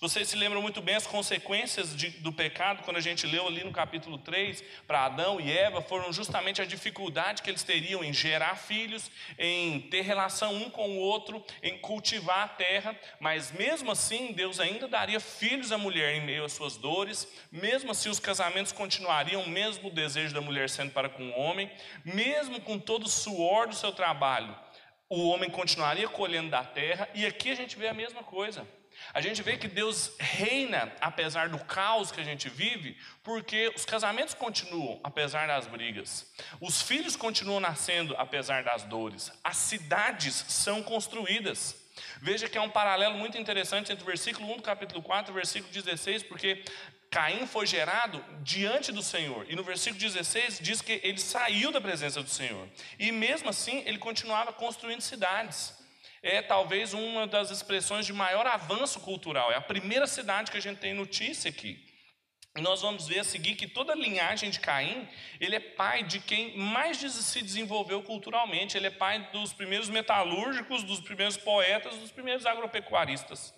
Vocês 0.00 0.28
se 0.28 0.36
lembram 0.36 0.60
muito 0.60 0.82
bem 0.82 0.96
as 0.96 1.06
consequências 1.06 1.94
de, 1.94 2.10
do 2.10 2.32
pecado, 2.32 2.82
quando 2.82 2.96
a 2.96 3.00
gente 3.00 3.28
leu 3.28 3.46
ali 3.46 3.62
no 3.62 3.70
capítulo 3.70 4.18
3, 4.18 4.62
para 4.88 5.04
Adão 5.04 5.40
e 5.40 5.56
Eva, 5.56 5.80
foram 5.80 6.12
justamente 6.12 6.60
a 6.60 6.64
dificuldade 6.64 7.42
que 7.42 7.48
eles 7.48 7.62
teriam 7.62 8.02
em 8.02 8.12
gerar 8.12 8.56
filhos, 8.56 9.08
em 9.38 9.80
ter 9.82 10.00
relação 10.00 10.52
um 10.52 10.68
com 10.68 10.90
o 10.90 10.98
outro, 10.98 11.42
em 11.62 11.78
cultivar 11.78 12.40
a 12.40 12.48
terra, 12.48 12.98
mas 13.20 13.52
mesmo 13.52 13.92
assim, 13.92 14.32
Deus 14.32 14.58
ainda 14.58 14.88
daria 14.88 15.20
filhos 15.20 15.70
à 15.70 15.78
mulher 15.78 16.16
em 16.16 16.26
meio 16.26 16.44
às 16.44 16.52
suas 16.52 16.76
dores, 16.76 17.28
mesmo 17.52 17.92
assim, 17.92 18.08
os 18.08 18.18
casamentos 18.18 18.72
continuariam, 18.72 19.46
mesmo 19.46 19.88
o 19.88 19.94
desejo 19.94 20.34
da 20.34 20.40
mulher 20.40 20.68
sendo 20.68 20.90
para 20.90 21.08
com 21.08 21.22
o 21.30 21.38
homem, 21.38 21.70
mesmo 22.04 22.60
com 22.60 22.80
todo 22.80 23.04
o 23.04 23.08
suor 23.08 23.68
do 23.68 23.76
seu 23.76 23.92
trabalho, 23.92 24.56
o 25.08 25.28
homem 25.28 25.48
continuaria 25.48 26.08
colhendo 26.08 26.50
da 26.50 26.64
terra, 26.64 27.08
e 27.14 27.24
aqui 27.24 27.52
a 27.52 27.54
gente 27.54 27.78
vê 27.78 27.86
a 27.86 27.94
mesma 27.94 28.24
coisa. 28.24 28.66
A 29.12 29.20
gente 29.20 29.42
vê 29.42 29.56
que 29.56 29.68
Deus 29.68 30.12
reina 30.18 30.92
apesar 31.00 31.48
do 31.48 31.58
caos 31.58 32.10
que 32.10 32.20
a 32.20 32.24
gente 32.24 32.48
vive, 32.48 32.96
porque 33.22 33.72
os 33.76 33.84
casamentos 33.84 34.34
continuam 34.34 35.00
apesar 35.02 35.46
das 35.46 35.66
brigas, 35.66 36.32
os 36.60 36.82
filhos 36.82 37.16
continuam 37.16 37.60
nascendo 37.60 38.14
apesar 38.16 38.64
das 38.64 38.84
dores, 38.84 39.30
as 39.42 39.56
cidades 39.56 40.34
são 40.48 40.82
construídas. 40.82 41.76
Veja 42.20 42.48
que 42.48 42.58
é 42.58 42.60
um 42.60 42.70
paralelo 42.70 43.16
muito 43.16 43.38
interessante 43.38 43.92
entre 43.92 44.02
o 44.02 44.06
versículo 44.06 44.52
1 44.52 44.56
do 44.56 44.62
capítulo 44.62 45.00
4 45.00 45.30
e 45.30 45.32
o 45.32 45.34
versículo 45.34 45.72
16, 45.72 46.24
porque 46.24 46.64
Caim 47.08 47.46
foi 47.46 47.66
gerado 47.66 48.24
diante 48.42 48.90
do 48.90 49.02
Senhor, 49.02 49.46
e 49.48 49.54
no 49.54 49.62
versículo 49.62 50.00
16 50.00 50.58
diz 50.60 50.80
que 50.80 51.00
ele 51.04 51.20
saiu 51.20 51.70
da 51.70 51.80
presença 51.80 52.20
do 52.20 52.28
Senhor, 52.28 52.68
e 52.98 53.12
mesmo 53.12 53.48
assim 53.48 53.84
ele 53.86 53.98
continuava 53.98 54.52
construindo 54.52 55.00
cidades 55.00 55.83
é 56.24 56.40
talvez 56.40 56.94
uma 56.94 57.26
das 57.26 57.50
expressões 57.50 58.06
de 58.06 58.12
maior 58.12 58.46
avanço 58.46 58.98
cultural. 59.00 59.52
É 59.52 59.56
a 59.56 59.60
primeira 59.60 60.06
cidade 60.06 60.50
que 60.50 60.56
a 60.56 60.60
gente 60.60 60.78
tem 60.78 60.94
notícia 60.94 61.50
aqui. 61.50 61.78
E 62.56 62.62
nós 62.62 62.80
vamos 62.80 63.06
ver 63.06 63.18
a 63.18 63.24
seguir 63.24 63.56
que 63.56 63.68
toda 63.68 63.92
a 63.92 63.96
linhagem 63.96 64.48
de 64.48 64.58
Caim, 64.58 65.06
ele 65.38 65.56
é 65.56 65.60
pai 65.60 66.02
de 66.02 66.20
quem 66.20 66.56
mais 66.56 66.96
se 66.98 67.42
desenvolveu 67.42 68.02
culturalmente. 68.02 68.74
Ele 68.74 68.86
é 68.86 68.90
pai 68.90 69.28
dos 69.32 69.52
primeiros 69.52 69.90
metalúrgicos, 69.90 70.82
dos 70.82 71.00
primeiros 71.00 71.36
poetas, 71.36 71.96
dos 71.96 72.10
primeiros 72.10 72.46
agropecuaristas. 72.46 73.52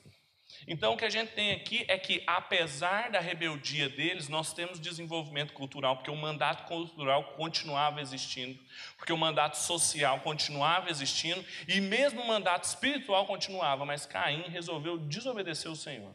Então, 0.68 0.94
o 0.94 0.96
que 0.96 1.04
a 1.04 1.11
gente 1.11 1.32
tem 1.32 1.52
aqui 1.52 1.85
é 1.87 1.96
que, 1.96 2.25
apesar 2.26 3.11
da 3.11 3.20
rebeldia 3.20 3.88
deles, 3.88 4.28
nós 4.28 4.52
temos 4.52 4.80
desenvolvimento 4.80 5.52
cultural, 5.52 5.96
porque 5.96 6.11
o 6.11 6.16
mandato 6.16 6.66
cultural 6.66 7.23
continuava 7.37 8.00
existindo, 8.00 8.58
porque 8.96 9.12
o 9.12 9.18
mandato 9.18 9.56
social 9.56 10.18
continuava 10.20 10.90
existindo, 10.90 11.44
e 11.68 11.80
mesmo 11.80 12.20
o 12.20 12.26
mandato 12.26 12.64
espiritual 12.64 13.26
continuava, 13.26 13.85
mas 13.85 14.06
Caim 14.06 14.49
resolveu 14.49 14.99
desobedecer 14.99 15.70
o 15.70 15.76
Senhor. 15.76 16.12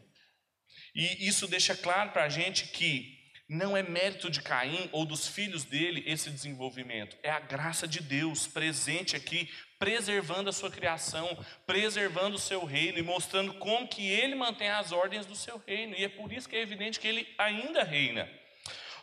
E 0.94 1.26
isso 1.26 1.48
deixa 1.48 1.74
claro 1.74 2.10
para 2.10 2.24
a 2.24 2.28
gente 2.28 2.66
que 2.68 3.21
não 3.52 3.76
é 3.76 3.82
mérito 3.82 4.30
de 4.30 4.40
Caim 4.40 4.88
ou 4.92 5.04
dos 5.04 5.28
filhos 5.28 5.64
dele 5.64 6.02
esse 6.06 6.30
desenvolvimento, 6.30 7.16
é 7.22 7.30
a 7.30 7.38
graça 7.38 7.86
de 7.86 8.00
Deus 8.00 8.46
presente 8.46 9.14
aqui 9.14 9.50
preservando 9.78 10.48
a 10.48 10.52
sua 10.52 10.70
criação, 10.70 11.36
preservando 11.66 12.36
o 12.36 12.38
seu 12.38 12.64
reino 12.64 12.98
e 12.98 13.02
mostrando 13.02 13.52
como 13.54 13.86
que 13.86 14.08
ele 14.08 14.34
mantém 14.34 14.70
as 14.70 14.92
ordens 14.92 15.26
do 15.26 15.36
seu 15.36 15.60
reino. 15.66 15.94
E 15.98 16.04
é 16.04 16.08
por 16.08 16.32
isso 16.32 16.48
que 16.48 16.56
é 16.56 16.62
evidente 16.62 16.98
que 16.98 17.06
ele 17.08 17.28
ainda 17.36 17.82
reina. 17.82 18.28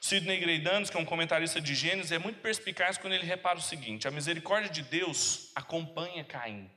Sidney 0.01 0.39
Greidanos, 0.39 0.89
que 0.89 0.97
é 0.97 0.99
um 0.99 1.05
comentarista 1.05 1.59
de 1.59 1.75
Gênesis, 1.75 2.11
é 2.11 2.17
muito 2.17 2.39
perspicaz 2.39 2.97
quando 2.97 3.13
ele 3.13 3.25
repara 3.25 3.59
o 3.59 3.61
seguinte: 3.61 4.07
a 4.07 4.11
misericórdia 4.11 4.71
de 4.71 4.81
Deus 4.81 5.51
acompanha 5.53 6.23
Caim. 6.23 6.71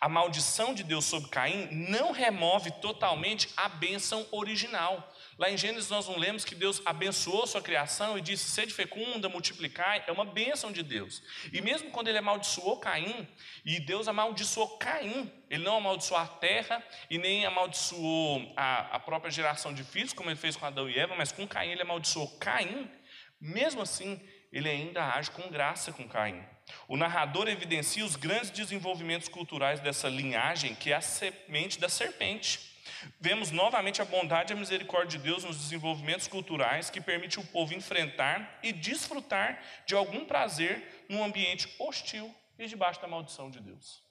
A 0.00 0.08
maldição 0.08 0.74
de 0.74 0.84
Deus 0.84 1.04
sobre 1.04 1.30
Caim 1.30 1.68
não 1.72 2.12
remove 2.12 2.70
totalmente 2.82 3.48
a 3.56 3.68
bênção 3.68 4.26
original. 4.30 5.12
Lá 5.38 5.50
em 5.50 5.56
Gênesis 5.56 5.90
nós 5.90 6.08
não 6.08 6.18
lemos 6.18 6.46
que 6.46 6.54
Deus 6.54 6.80
abençoou 6.84 7.46
sua 7.46 7.60
criação 7.60 8.16
e 8.16 8.22
disse: 8.22 8.50
sede 8.50 8.72
fecunda, 8.72 9.28
multiplicai, 9.28 10.02
é 10.06 10.12
uma 10.12 10.24
bênção 10.24 10.72
de 10.72 10.82
Deus. 10.82 11.22
E 11.52 11.60
mesmo 11.60 11.90
quando 11.90 12.08
ele 12.08 12.18
amaldiçoou 12.18 12.78
Caim, 12.78 13.28
e 13.64 13.78
Deus 13.78 14.08
amaldiçoou 14.08 14.78
Caim, 14.78 15.30
ele 15.50 15.62
não 15.62 15.76
amaldiçoou 15.76 16.18
a 16.18 16.26
terra 16.26 16.82
e 17.10 17.18
nem 17.18 17.44
amaldiçoou 17.44 18.52
a, 18.56 18.96
a 18.96 18.98
própria 18.98 19.30
geração 19.30 19.74
de 19.74 19.84
filhos, 19.84 20.14
como 20.14 20.30
ele 20.30 20.36
fez 20.36 20.56
com 20.56 20.64
Adão 20.64 20.88
e 20.88 20.98
Eva, 20.98 21.14
mas 21.14 21.32
com 21.32 21.46
Caim 21.46 21.70
ele 21.70 21.82
amaldiçoou 21.82 22.28
Caim, 22.38 22.90
mesmo 23.38 23.82
assim, 23.82 24.18
ele 24.50 24.70
ainda 24.70 25.04
age 25.04 25.30
com 25.30 25.50
graça 25.50 25.92
com 25.92 26.08
Caim. 26.08 26.42
O 26.88 26.96
narrador 26.96 27.46
evidencia 27.46 28.04
os 28.04 28.16
grandes 28.16 28.50
desenvolvimentos 28.50 29.28
culturais 29.28 29.80
dessa 29.80 30.08
linhagem, 30.08 30.74
que 30.74 30.92
é 30.92 30.96
a 30.96 31.00
semente 31.00 31.78
da 31.78 31.88
serpente. 31.88 32.75
Vemos 33.20 33.50
novamente 33.50 34.00
a 34.00 34.04
bondade 34.04 34.52
e 34.52 34.56
a 34.56 34.58
misericórdia 34.58 35.18
de 35.18 35.24
Deus 35.24 35.44
nos 35.44 35.56
desenvolvimentos 35.56 36.28
culturais 36.28 36.90
que 36.90 37.00
permite 37.00 37.38
o 37.38 37.46
povo 37.46 37.74
enfrentar 37.74 38.58
e 38.62 38.72
desfrutar 38.72 39.62
de 39.86 39.94
algum 39.94 40.24
prazer 40.24 41.06
num 41.08 41.24
ambiente 41.24 41.74
hostil 41.78 42.34
e 42.58 42.66
debaixo 42.66 43.00
da 43.00 43.08
maldição 43.08 43.50
de 43.50 43.60
Deus. 43.60 44.02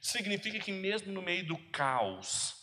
Significa 0.00 0.58
que, 0.58 0.72
mesmo 0.72 1.12
no 1.12 1.22
meio 1.22 1.46
do 1.46 1.56
caos, 1.70 2.54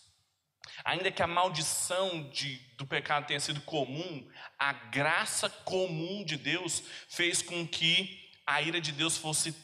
ainda 0.83 1.11
que 1.11 1.23
a 1.23 1.27
maldição 1.27 2.29
de, 2.29 2.57
do 2.77 2.85
pecado 2.85 3.27
tenha 3.27 3.39
sido 3.39 3.61
comum, 3.61 4.29
a 4.57 4.73
graça 4.73 5.49
comum 5.49 6.23
de 6.23 6.37
Deus 6.37 6.83
fez 7.09 7.41
com 7.41 7.67
que 7.67 8.31
a 8.45 8.61
ira 8.61 8.79
de 8.79 8.91
Deus 8.91 9.17
fosse 9.17 9.55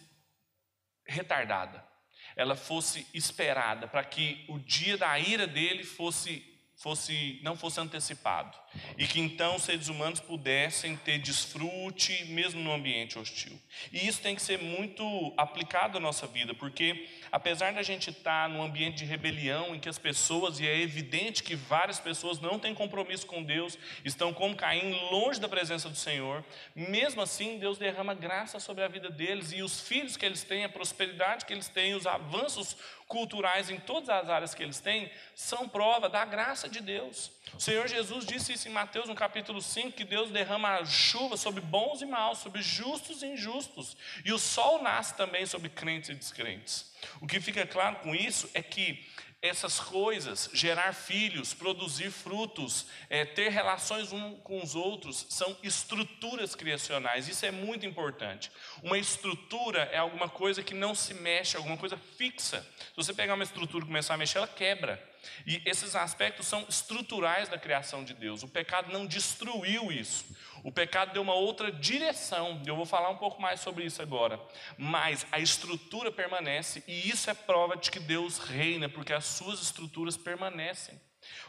retardada, 1.06 1.86
ela 2.36 2.56
fosse 2.56 3.08
esperada, 3.14 3.88
para 3.88 4.04
que 4.04 4.46
o 4.48 4.60
dia 4.60 4.98
da 4.98 5.18
ira 5.20 5.48
dele 5.48 5.84
fosse, 5.84 6.44
fosse 6.76 7.40
não 7.44 7.56
fosse 7.56 7.80
antecipado 7.80 8.58
e 8.98 9.06
que 9.08 9.20
então 9.20 9.60
seres 9.60 9.88
humanos 9.88 10.20
pudessem 10.20 10.96
ter 10.96 11.20
desfrute 11.20 12.26
mesmo 12.26 12.62
no 12.62 12.72
ambiente 12.72 13.18
hostil. 13.18 13.60
E 13.92 14.08
isso 14.08 14.22
tem 14.22 14.36
que 14.36 14.42
ser 14.42 14.60
muito 14.60 15.34
aplicado 15.38 15.98
à 15.98 16.02
nossa 16.02 16.28
vida, 16.28 16.54
porque 16.54 17.08
apesar 17.32 17.74
da 17.74 17.82
gente 17.82 18.10
estar 18.10 18.50
num 18.50 18.62
ambiente 18.62 18.98
de 18.98 19.06
rebelião 19.06 19.76
em 19.76 19.80
que 19.80 19.90
as 19.90 19.98
pessoas, 19.98 20.60
e 20.60 20.68
é 20.68 20.80
evidente 20.80 21.44
que 21.44 21.56
várias 21.56 22.00
pessoas 22.00 22.40
não 22.40 22.60
têm 22.60 22.74
compromisso 22.74 23.26
com 23.26 23.44
Deus, 23.44 23.78
estão 24.04 24.34
como 24.34 24.56
Caim 24.56 24.92
longe 25.10 25.40
da 25.40 25.50
presença 25.50 25.90
do 25.90 25.96
Senhor, 25.96 26.44
mesmo 26.76 27.22
assim 27.22 27.58
Deus 27.60 27.78
derrama 27.78 28.14
graça 28.14 28.60
sobre 28.60 28.84
a 28.84 28.88
vida 28.88 29.10
deles 29.10 29.52
e 29.52 29.62
os 29.62 29.82
filhos 29.82 30.18
que 30.18 30.26
eles 30.26 30.44
têm, 30.44 30.64
a 30.64 30.70
prosperidade 30.70 31.46
que 31.46 31.54
eles 31.54 31.68
têm, 31.68 31.96
os 31.96 32.06
avanços 32.06 32.76
culturais 33.08 33.70
em 33.70 33.78
todas 33.78 34.10
as 34.10 34.30
áreas 34.30 34.54
que 34.54 34.64
eles 34.64 34.80
têm, 34.80 35.12
são 35.36 35.68
prova 35.68 36.08
da 36.08 36.24
graça 36.24 36.70
de 36.70 36.80
Deus. 36.80 37.32
O 37.54 37.60
Senhor 37.60 37.88
Jesus 37.88 38.26
disse 38.26 38.54
isso 38.54 38.68
em 38.68 38.72
Mateus, 38.72 39.08
no 39.08 39.16
capítulo 39.16 39.62
5, 39.62 39.92
que 39.92 40.04
Deus 40.04 40.32
derrama 40.32 40.86
chuva 40.86 41.36
sobre 41.38 41.62
bons 41.62 42.02
e 42.02 42.06
maus, 42.06 42.40
sobre 42.40 42.62
justos 42.62 43.22
e 43.22 43.28
injustos. 43.28 43.96
E 44.24 44.32
o 44.32 44.40
sol 44.40 44.82
nasce 44.82 45.16
também 45.16 45.46
sobre 45.46 45.70
crentes 45.70 46.10
e 46.10 46.16
descrentes. 46.16 46.92
O 47.20 47.28
que 47.28 47.40
fica 47.42 47.66
claro 47.66 47.98
com 47.98 48.16
isso 48.16 48.50
é 48.54 48.62
que 48.62 49.06
essas 49.42 49.80
coisas, 49.80 50.50
gerar 50.54 50.94
filhos, 50.94 51.52
produzir 51.52 52.12
frutos, 52.12 52.86
é, 53.10 53.26
ter 53.26 53.50
relações 53.50 54.12
uns 54.14 54.40
com 54.44 54.62
os 54.62 54.76
outros, 54.76 55.26
são 55.30 55.58
estruturas 55.64 56.54
criacionais. 56.54 57.28
Isso 57.28 57.44
é 57.46 57.50
muito 57.52 57.84
importante. 57.84 58.52
Uma 58.84 59.00
estrutura 59.00 59.90
é 59.92 59.98
alguma 59.98 60.30
coisa 60.30 60.62
que 60.62 60.76
não 60.76 60.94
se 60.94 61.16
mexe, 61.16 61.58
alguma 61.58 61.76
coisa 61.76 61.98
fixa. 62.18 62.62
Se 62.78 62.96
você 62.96 63.14
pegar 63.14 63.34
uma 63.34 63.44
estrutura 63.44 63.84
e 63.84 63.88
começar 63.88 64.14
a 64.14 64.18
mexer, 64.18 64.38
ela 64.38 64.48
quebra. 64.48 65.12
E 65.46 65.62
esses 65.66 65.96
aspectos 65.96 66.48
são 66.48 66.66
estruturais 66.70 67.50
da 67.50 67.58
criação 67.58 68.04
de 68.04 68.14
Deus. 68.14 68.44
O 68.44 68.48
pecado 68.48 68.92
não 68.92 69.08
destruiu 69.08 69.92
isso. 69.92 70.26
O 70.64 70.72
pecado 70.72 71.14
deu 71.14 71.22
uma 71.22 71.34
outra 71.34 71.72
direção. 71.72 72.62
Eu 72.66 72.76
vou 72.76 72.86
falar 72.86 73.10
um 73.10 73.18
pouco 73.18 73.42
mais 73.42 73.60
sobre 73.60 73.84
isso 73.84 74.02
agora. 74.02 74.40
Mas 74.78 75.26
a 75.32 75.40
estrutura 75.40 76.12
permanece 76.12 76.84
e 76.88 77.10
isso 77.10 77.30
é 77.30 77.34
prova 77.34 77.76
de 77.76 77.90
que 77.90 78.00
Deus 78.00 78.38
reina, 78.38 78.88
porque 78.88 79.14
as 79.14 79.26
suas 79.26 79.62
estruturas 79.62 80.18
permanecem. 80.18 81.00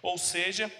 Ou 0.00 0.18
seja, 0.18 0.70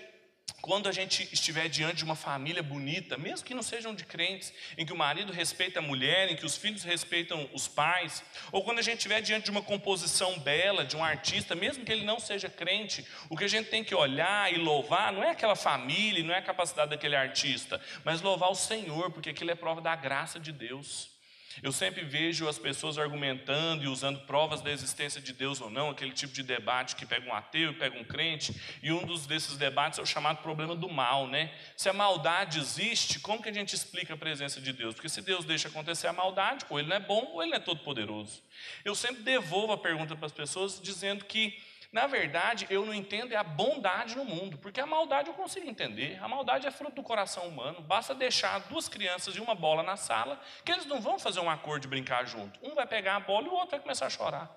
quando 0.63 0.89
a 0.89 0.93
gente 0.93 1.29
estiver 1.33 1.69
diante 1.69 1.97
de 1.97 2.05
uma 2.05 2.15
família 2.15 2.63
bonita, 2.63 3.19
mesmo 3.19 3.45
que 3.45 3.53
não 3.53 3.65
sejam 3.65 3.93
de 3.93 4.05
crentes, 4.05 4.53
em 4.79 4.87
que 4.87 4.93
o 4.93 4.97
marido 4.97 5.33
respeita 5.33 5.81
a 5.81 5.83
mulher, 5.83 6.31
em 6.31 6.37
que 6.37 6.47
os 6.47 6.57
filhos 6.57 6.85
respeitam 6.85 7.51
os 7.53 7.67
pais, 7.67 8.23
ou 8.53 8.63
quando 8.63 8.79
a 8.79 8.83
gente 8.83 8.99
estiver 8.99 9.21
diante 9.21 9.47
de 9.47 9.51
uma 9.51 9.61
composição 9.61 10.39
bela, 10.39 10.85
de 10.85 10.97
um 10.97 11.03
artista, 11.03 11.57
mesmo 11.57 11.85
que 11.85 11.91
ele 11.91 12.05
não 12.05 12.21
seja 12.21 12.49
crente, 12.49 13.05
o 13.29 13.37
que 13.37 13.45
a 13.45 13.49
gente 13.49 13.71
tem 13.71 13.83
que 13.83 13.95
olhar 13.95 14.53
e 14.53 14.57
louvar 14.57 15.13
não 15.13 15.25
é 15.25 15.31
aquela 15.31 15.57
família, 15.57 16.23
não 16.23 16.33
é 16.33 16.39
a 16.39 16.43
capacidade 16.43 16.91
daquele 16.91 17.17
artista, 17.17 17.81
mas 18.05 18.23
louvar 18.23 18.49
o 18.49 18.55
Senhor, 18.55 19.11
porque 19.11 19.31
aquilo 19.31 19.51
é 19.51 19.57
prova 19.57 19.81
da 19.81 19.97
graça 19.97 20.39
de 20.39 20.53
Deus. 20.53 21.12
Eu 21.61 21.73
sempre 21.73 22.05
vejo 22.05 22.49
as 22.49 22.59
pessoas 22.59 22.99
argumentando 22.99 23.85
e 23.85 23.88
usando 23.88 24.21
provas 24.21 24.61
da 24.61 24.71
existência 24.71 25.21
de 25.21 25.33
Deus 25.33 25.61
ou 25.61 25.69
não, 25.69 25.91
aquele 25.91 26.12
tipo 26.12 26.33
de 26.33 26.43
debate 26.43 26.95
que 26.95 27.05
pega 27.05 27.29
um 27.29 27.35
ateu 27.35 27.73
e 27.73 27.75
pega 27.75 27.99
um 27.99 28.05
crente, 28.05 28.55
e 28.83 28.93
um 28.93 29.05
dos 29.05 29.27
desses 29.27 29.57
debates 29.57 29.99
é 29.99 30.03
o 30.03 30.07
chamado 30.07 30.43
problema 30.43 30.77
do 30.77 30.88
mal, 30.88 31.27
né? 31.27 31.53
Se 31.77 31.88
a 31.88 31.93
maldade 31.93 32.59
existe, 32.59 33.19
como 33.19 33.43
que 33.43 33.49
a 33.49 33.53
gente 33.53 33.75
explica 33.75 34.15
a 34.15 34.17
presença 34.17 34.61
de 34.61 34.73
Deus? 34.73 34.95
Porque 34.95 35.09
se 35.09 35.21
Deus 35.21 35.45
deixa 35.45 35.69
acontecer 35.69 36.07
a 36.07 36.12
maldade, 36.12 36.65
ou 36.71 36.79
ele 36.79 36.88
não 36.88 36.97
é 36.97 37.01
bom, 37.01 37.31
ou 37.33 37.43
ele 37.43 37.51
não 37.51 37.59
é 37.59 37.61
todo 37.61 37.81
poderoso. 37.81 38.43
Eu 38.85 38.95
sempre 38.95 39.23
devolvo 39.23 39.73
a 39.73 39.79
pergunta 39.79 40.15
para 40.15 40.27
as 40.27 40.33
pessoas 40.33 40.81
dizendo 40.81 41.25
que 41.25 41.59
na 41.93 42.07
verdade, 42.07 42.67
eu 42.71 42.87
não 42.87 42.95
entendo 42.95 43.33
é 43.33 43.37
a 43.37 43.45
bondade 43.45 44.17
no 44.17 44.25
mundo, 44.25 44.57
porque 44.57 44.81
a 44.81 44.87
maldade 44.87 45.29
eu 45.29 45.35
consigo 45.35 45.69
entender. 45.69 46.19
A 46.23 46.27
maldade 46.27 46.67
é 46.67 46.71
fruto 46.71 46.95
do 46.95 47.03
coração 47.03 47.47
humano. 47.47 47.83
Basta 47.83 48.15
deixar 48.15 48.61
duas 48.61 48.89
crianças 48.89 49.37
e 49.37 49.41
uma 49.41 49.55
bola 49.55 49.83
na 49.83 49.95
sala, 49.95 50.41
que 50.65 50.73
eles 50.73 50.87
não 50.87 51.03
vão 51.03 51.19
fazer 51.19 51.41
um 51.41 51.51
acordo 51.51 51.83
de 51.83 51.89
brincar 51.89 52.25
junto. 52.25 52.59
Um 52.63 52.75
vai 52.75 52.87
pegar 52.87 53.17
a 53.17 53.21
bola 53.21 53.47
e 53.47 53.51
o 53.51 53.53
outro 53.53 53.73
vai 53.73 53.81
começar 53.81 54.07
a 54.07 54.11
chorar. 54.11 54.51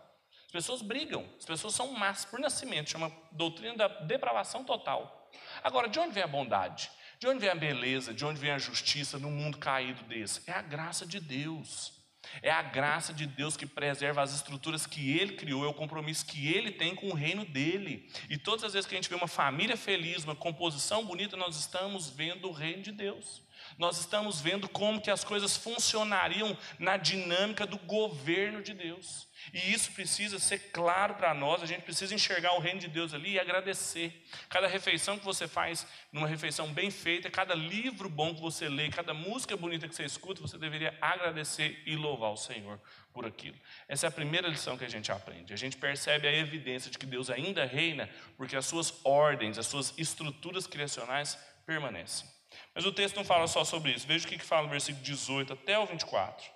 As 0.45 0.51
pessoas 0.51 0.81
brigam, 0.81 1.27
as 1.37 1.43
pessoas 1.43 1.75
são 1.75 1.91
más 1.91 2.23
por 2.23 2.39
nascimento, 2.39 2.91
chama 2.91 3.11
doutrina 3.33 3.75
da 3.75 3.89
depravação 3.89 4.63
total. 4.63 5.29
Agora, 5.61 5.89
de 5.89 5.99
onde 5.99 6.13
vem 6.13 6.23
a 6.23 6.27
bondade? 6.27 6.89
De 7.19 7.27
onde 7.27 7.39
vem 7.39 7.49
a 7.49 7.55
beleza? 7.55 8.13
De 8.13 8.25
onde 8.25 8.39
vem 8.39 8.51
a 8.51 8.57
justiça 8.57 9.19
num 9.19 9.31
mundo 9.31 9.57
caído 9.57 10.03
desse? 10.03 10.49
É 10.49 10.53
a 10.53 10.61
graça 10.61 11.05
de 11.05 11.19
Deus. 11.19 11.94
É 12.41 12.51
a 12.51 12.61
graça 12.61 13.13
de 13.13 13.25
Deus 13.25 13.57
que 13.57 13.65
preserva 13.65 14.21
as 14.21 14.33
estruturas 14.33 14.85
que 14.85 15.17
Ele 15.17 15.33
criou, 15.33 15.65
é 15.65 15.67
o 15.67 15.73
compromisso 15.73 16.25
que 16.25 16.47
Ele 16.47 16.71
tem 16.71 16.95
com 16.95 17.09
o 17.09 17.13
reino 17.13 17.45
dele. 17.45 18.09
E 18.29 18.37
todas 18.37 18.63
as 18.63 18.73
vezes 18.73 18.87
que 18.87 18.95
a 18.95 18.97
gente 18.97 19.09
vê 19.09 19.15
uma 19.15 19.27
família 19.27 19.77
feliz, 19.77 20.23
uma 20.23 20.35
composição 20.35 21.05
bonita, 21.05 21.35
nós 21.37 21.57
estamos 21.57 22.09
vendo 22.09 22.47
o 22.47 22.51
reino 22.51 22.81
de 22.81 22.91
Deus. 22.91 23.43
Nós 23.77 23.99
estamos 23.99 24.39
vendo 24.39 24.69
como 24.69 25.01
que 25.01 25.11
as 25.11 25.23
coisas 25.23 25.57
funcionariam 25.57 26.57
na 26.79 26.97
dinâmica 26.97 27.65
do 27.65 27.77
governo 27.77 28.61
de 28.61 28.73
Deus. 28.73 29.27
E 29.53 29.73
isso 29.73 29.91
precisa 29.91 30.39
ser 30.39 30.59
claro 30.71 31.15
para 31.15 31.33
nós, 31.33 31.61
a 31.61 31.65
gente 31.65 31.81
precisa 31.81 32.13
enxergar 32.13 32.53
o 32.53 32.59
reino 32.59 32.79
de 32.79 32.87
Deus 32.87 33.13
ali 33.13 33.33
e 33.33 33.39
agradecer. 33.39 34.23
Cada 34.49 34.67
refeição 34.67 35.17
que 35.17 35.25
você 35.25 35.47
faz, 35.47 35.85
numa 36.11 36.27
refeição 36.27 36.71
bem 36.73 36.89
feita, 36.91 37.29
cada 37.29 37.53
livro 37.53 38.09
bom 38.09 38.33
que 38.33 38.41
você 38.41 38.67
lê, 38.67 38.89
cada 38.89 39.13
música 39.13 39.55
bonita 39.55 39.87
que 39.87 39.95
você 39.95 40.03
escuta, 40.05 40.41
você 40.41 40.57
deveria 40.57 40.97
agradecer 41.01 41.81
e 41.85 41.95
louvar 41.95 42.31
o 42.31 42.37
Senhor 42.37 42.79
por 43.13 43.25
aquilo. 43.25 43.57
Essa 43.87 44.07
é 44.07 44.09
a 44.09 44.11
primeira 44.11 44.47
lição 44.47 44.77
que 44.77 44.85
a 44.85 44.89
gente 44.89 45.11
aprende. 45.11 45.53
A 45.53 45.57
gente 45.57 45.77
percebe 45.77 46.27
a 46.27 46.33
evidência 46.33 46.91
de 46.91 46.97
que 46.97 47.05
Deus 47.05 47.29
ainda 47.29 47.65
reina, 47.65 48.09
porque 48.37 48.55
as 48.55 48.65
suas 48.65 48.99
ordens, 49.03 49.57
as 49.57 49.67
suas 49.67 49.93
estruturas 49.97 50.67
criacionais 50.67 51.37
permanecem. 51.65 52.27
Mas 52.73 52.85
o 52.85 52.91
texto 52.91 53.15
não 53.15 53.23
fala 53.23 53.47
só 53.47 53.63
sobre 53.63 53.91
isso. 53.91 54.07
Veja 54.07 54.25
o 54.25 54.29
que 54.29 54.37
fala 54.39 54.63
no 54.63 54.69
versículo 54.69 55.03
18 55.03 55.53
até 55.53 55.77
o 55.79 55.85
24. 55.85 56.54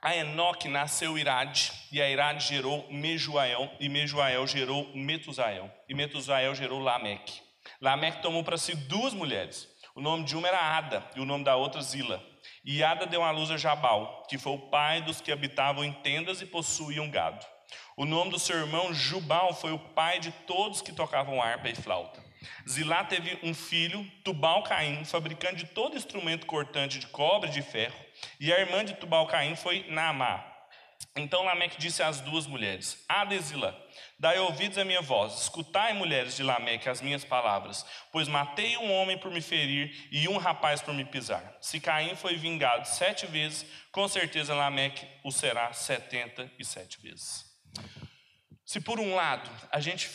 A 0.00 0.14
Enoque 0.14 0.68
nasceu 0.68 1.18
Irade, 1.18 1.72
e 1.90 2.00
a 2.00 2.08
Irade 2.08 2.46
gerou 2.46 2.86
Mejuael, 2.88 3.68
e 3.80 3.88
Mejuael 3.88 4.46
gerou 4.46 4.88
Metusael, 4.94 5.68
e 5.88 5.94
Metusael 5.94 6.54
gerou 6.54 6.78
Lameque. 6.78 7.42
Lameque 7.80 8.22
tomou 8.22 8.44
para 8.44 8.56
si 8.56 8.76
duas 8.76 9.12
mulheres. 9.12 9.68
O 9.96 10.00
nome 10.00 10.22
de 10.22 10.36
uma 10.36 10.46
era 10.46 10.76
Ada, 10.76 11.04
e 11.16 11.20
o 11.20 11.24
nome 11.24 11.42
da 11.42 11.56
outra 11.56 11.82
Zila. 11.82 12.24
E 12.64 12.80
Ada 12.84 13.06
deu 13.06 13.24
à 13.24 13.32
luz 13.32 13.50
a 13.50 13.56
Jabal, 13.56 14.24
que 14.30 14.38
foi 14.38 14.52
o 14.52 14.70
pai 14.70 15.02
dos 15.02 15.20
que 15.20 15.32
habitavam 15.32 15.84
em 15.84 15.92
tendas 15.92 16.40
e 16.40 16.46
possuíam 16.46 17.10
gado. 17.10 17.44
O 17.96 18.04
nome 18.04 18.30
do 18.30 18.38
seu 18.38 18.56
irmão 18.56 18.94
Jubal 18.94 19.52
foi 19.52 19.72
o 19.72 19.78
pai 19.80 20.20
de 20.20 20.30
todos 20.30 20.80
que 20.80 20.92
tocavam 20.92 21.42
harpa 21.42 21.68
e 21.68 21.74
flauta. 21.74 22.22
Zilá 22.68 23.02
teve 23.02 23.36
um 23.42 23.52
filho, 23.52 24.08
Tubal-Caim, 24.22 25.04
fabricante 25.04 25.64
de 25.64 25.66
todo 25.66 25.96
instrumento 25.96 26.46
cortante 26.46 27.00
de 27.00 27.08
cobre 27.08 27.50
e 27.50 27.52
de 27.52 27.62
ferro, 27.62 27.96
e 28.38 28.52
a 28.52 28.60
irmã 28.60 28.84
de 28.84 28.94
Tubal-Caim 28.94 29.56
foi 29.56 29.84
Naamá. 29.88 30.44
Então 31.16 31.44
Lameque 31.44 31.78
disse 31.78 32.02
às 32.02 32.20
duas 32.20 32.46
mulheres: 32.46 33.04
Ada 33.08 33.38
Zilá, 33.38 33.76
dai 34.18 34.38
ouvidos 34.38 34.78
à 34.78 34.84
minha 34.84 35.00
voz, 35.00 35.42
escutai, 35.42 35.92
mulheres 35.92 36.36
de 36.36 36.42
Lameque, 36.42 36.88
as 36.88 37.00
minhas 37.00 37.24
palavras, 37.24 37.84
pois 38.12 38.28
matei 38.28 38.76
um 38.76 38.92
homem 38.92 39.18
por 39.18 39.30
me 39.30 39.40
ferir 39.40 40.08
e 40.10 40.28
um 40.28 40.36
rapaz 40.36 40.80
por 40.80 40.94
me 40.94 41.04
pisar. 41.04 41.56
Se 41.60 41.80
Caim 41.80 42.14
foi 42.14 42.36
vingado 42.36 42.86
sete 42.86 43.26
vezes, 43.26 43.66
com 43.90 44.06
certeza 44.08 44.54
Lameque 44.54 45.06
o 45.24 45.32
será 45.32 45.72
setenta 45.72 46.50
e 46.58 46.64
sete 46.64 47.00
vezes. 47.00 47.44
Se 48.64 48.80
por 48.80 49.00
um 49.00 49.14
lado 49.14 49.50
a 49.72 49.80
gente 49.80 50.08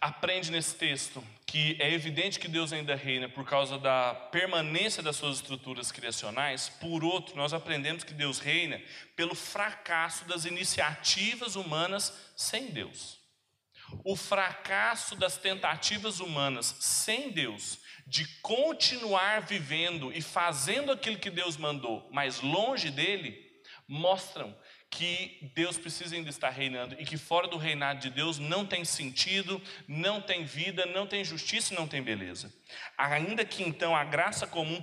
aprende 0.00 0.50
nesse 0.50 0.74
texto 0.76 1.22
que 1.44 1.76
é 1.80 1.92
evidente 1.92 2.38
que 2.38 2.48
Deus 2.48 2.72
ainda 2.72 2.94
reina 2.94 3.28
por 3.28 3.44
causa 3.44 3.78
da 3.78 4.14
permanência 4.14 5.02
das 5.02 5.16
suas 5.16 5.36
estruturas 5.36 5.92
criacionais, 5.92 6.68
por 6.80 7.04
outro, 7.04 7.36
nós 7.36 7.52
aprendemos 7.52 8.04
que 8.04 8.14
Deus 8.14 8.38
reina 8.38 8.80
pelo 9.14 9.34
fracasso 9.34 10.24
das 10.24 10.44
iniciativas 10.44 11.56
humanas 11.56 12.12
sem 12.36 12.68
Deus. 12.70 13.18
O 14.04 14.14
fracasso 14.16 15.16
das 15.16 15.36
tentativas 15.36 16.20
humanas 16.20 16.76
sem 16.78 17.32
Deus 17.32 17.80
de 18.06 18.26
continuar 18.40 19.42
vivendo 19.42 20.12
e 20.12 20.22
fazendo 20.22 20.92
aquilo 20.92 21.18
que 21.18 21.30
Deus 21.30 21.56
mandou, 21.56 22.08
mas 22.12 22.40
longe 22.40 22.90
dele, 22.90 23.50
mostram 23.86 24.56
que 24.90 25.50
Deus 25.54 25.78
precisa 25.78 26.16
ainda 26.16 26.28
estar 26.28 26.50
reinando 26.50 26.96
e 26.98 27.04
que 27.04 27.16
fora 27.16 27.46
do 27.46 27.56
reinado 27.56 28.00
de 28.00 28.10
Deus 28.10 28.38
não 28.38 28.66
tem 28.66 28.84
sentido, 28.84 29.62
não 29.86 30.20
tem 30.20 30.44
vida, 30.44 30.84
não 30.86 31.06
tem 31.06 31.24
justiça 31.24 31.74
não 31.74 31.86
tem 31.86 32.02
beleza. 32.02 32.52
Ainda 32.98 33.44
que 33.44 33.62
então 33.62 33.94
a 33.94 34.02
graça 34.02 34.46
comum 34.46 34.82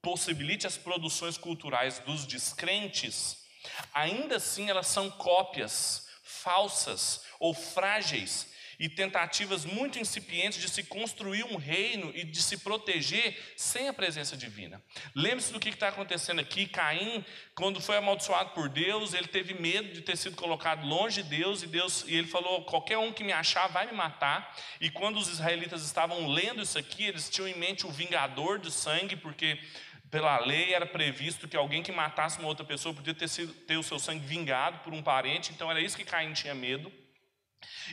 possibilite 0.00 0.66
as 0.66 0.76
produções 0.76 1.36
culturais 1.36 1.98
dos 2.00 2.26
descrentes, 2.26 3.44
ainda 3.92 4.36
assim 4.36 4.70
elas 4.70 4.86
são 4.86 5.10
cópias 5.10 6.08
falsas 6.24 7.24
ou 7.38 7.52
frágeis 7.52 8.51
e 8.82 8.88
tentativas 8.88 9.64
muito 9.64 10.00
incipientes 10.00 10.60
de 10.60 10.68
se 10.68 10.82
construir 10.82 11.44
um 11.44 11.54
reino 11.54 12.10
e 12.16 12.24
de 12.24 12.42
se 12.42 12.56
proteger 12.56 13.40
sem 13.56 13.86
a 13.86 13.92
presença 13.92 14.36
divina. 14.36 14.82
Lembre-se 15.14 15.52
do 15.52 15.60
que 15.60 15.68
está 15.68 15.86
acontecendo 15.86 16.40
aqui. 16.40 16.66
Caim, 16.66 17.24
quando 17.54 17.80
foi 17.80 17.96
amaldiçoado 17.96 18.50
por 18.50 18.68
Deus, 18.68 19.14
ele 19.14 19.28
teve 19.28 19.54
medo 19.54 19.92
de 19.92 20.00
ter 20.00 20.16
sido 20.16 20.34
colocado 20.34 20.84
longe 20.84 21.22
de 21.22 21.28
Deus 21.28 21.62
e 21.62 21.68
Deus 21.68 22.04
e 22.08 22.16
ele 22.16 22.26
falou: 22.26 22.64
qualquer 22.64 22.98
um 22.98 23.12
que 23.12 23.22
me 23.22 23.32
achar 23.32 23.68
vai 23.68 23.86
me 23.86 23.92
matar. 23.92 24.52
E 24.80 24.90
quando 24.90 25.16
os 25.16 25.28
israelitas 25.28 25.84
estavam 25.84 26.26
lendo 26.26 26.60
isso 26.60 26.76
aqui, 26.76 27.04
eles 27.04 27.30
tinham 27.30 27.46
em 27.46 27.54
mente 27.54 27.86
o 27.86 27.90
vingador 27.92 28.58
de 28.58 28.72
sangue, 28.72 29.14
porque 29.14 29.60
pela 30.10 30.40
lei 30.40 30.74
era 30.74 30.86
previsto 30.86 31.46
que 31.46 31.56
alguém 31.56 31.84
que 31.84 31.92
matasse 31.92 32.40
uma 32.40 32.48
outra 32.48 32.64
pessoa 32.64 32.92
podia 32.92 33.14
ter, 33.14 33.28
sido, 33.28 33.52
ter 33.52 33.76
o 33.76 33.82
seu 33.84 34.00
sangue 34.00 34.26
vingado 34.26 34.80
por 34.80 34.92
um 34.92 35.04
parente, 35.04 35.52
então 35.52 35.70
era 35.70 35.80
isso 35.80 35.96
que 35.96 36.04
Caim 36.04 36.32
tinha 36.32 36.52
medo. 36.52 36.92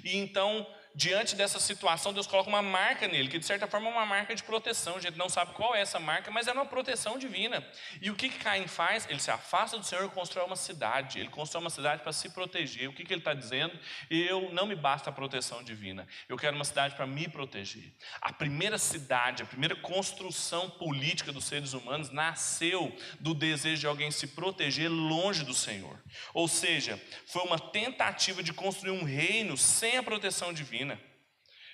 E 0.03 0.17
então 0.17 0.65
diante 0.95 1.35
dessa 1.35 1.59
situação, 1.59 2.11
Deus 2.13 2.27
coloca 2.27 2.49
uma 2.49 2.61
marca 2.61 3.07
nele, 3.07 3.29
que 3.29 3.39
de 3.39 3.45
certa 3.45 3.67
forma 3.67 3.87
é 3.87 3.91
uma 3.91 4.05
marca 4.05 4.33
de 4.35 4.43
proteção. 4.43 4.95
A 4.95 4.99
gente 4.99 5.17
não 5.17 5.29
sabe 5.29 5.53
qual 5.53 5.75
é 5.75 5.81
essa 5.81 5.99
marca, 5.99 6.31
mas 6.31 6.47
é 6.47 6.51
uma 6.51 6.65
proteção 6.65 7.17
divina. 7.17 7.65
E 8.01 8.09
o 8.09 8.15
que, 8.15 8.29
que 8.29 8.39
Caim 8.39 8.67
faz? 8.67 9.07
Ele 9.09 9.19
se 9.19 9.31
afasta 9.31 9.77
do 9.77 9.85
Senhor 9.85 10.05
e 10.05 10.09
constrói 10.09 10.45
uma 10.45 10.55
cidade. 10.55 11.19
Ele 11.19 11.29
constrói 11.29 11.63
uma 11.63 11.69
cidade 11.69 12.01
para 12.01 12.11
se 12.11 12.29
proteger. 12.29 12.89
O 12.89 12.93
que, 12.93 13.05
que 13.05 13.13
ele 13.13 13.21
está 13.21 13.33
dizendo? 13.33 13.77
Eu 14.09 14.51
não 14.51 14.65
me 14.65 14.75
basta 14.75 15.09
a 15.09 15.13
proteção 15.13 15.63
divina. 15.63 16.07
Eu 16.27 16.37
quero 16.37 16.55
uma 16.55 16.65
cidade 16.65 16.95
para 16.95 17.05
me 17.05 17.27
proteger. 17.27 17.93
A 18.21 18.33
primeira 18.33 18.77
cidade, 18.77 19.43
a 19.43 19.45
primeira 19.45 19.75
construção 19.75 20.69
política 20.69 21.31
dos 21.31 21.45
seres 21.45 21.73
humanos 21.73 22.09
nasceu 22.09 22.95
do 23.19 23.33
desejo 23.33 23.81
de 23.81 23.87
alguém 23.87 24.11
se 24.11 24.27
proteger 24.27 24.89
longe 24.89 25.43
do 25.43 25.53
Senhor. 25.53 25.97
Ou 26.33 26.47
seja, 26.47 27.01
foi 27.25 27.43
uma 27.43 27.59
tentativa 27.59 28.41
de 28.41 28.53
construir 28.53 28.91
um 28.91 29.03
reino 29.03 29.55
sem 29.57 29.97
a 29.97 30.03
proteção 30.03 30.51
divina. 30.51 30.78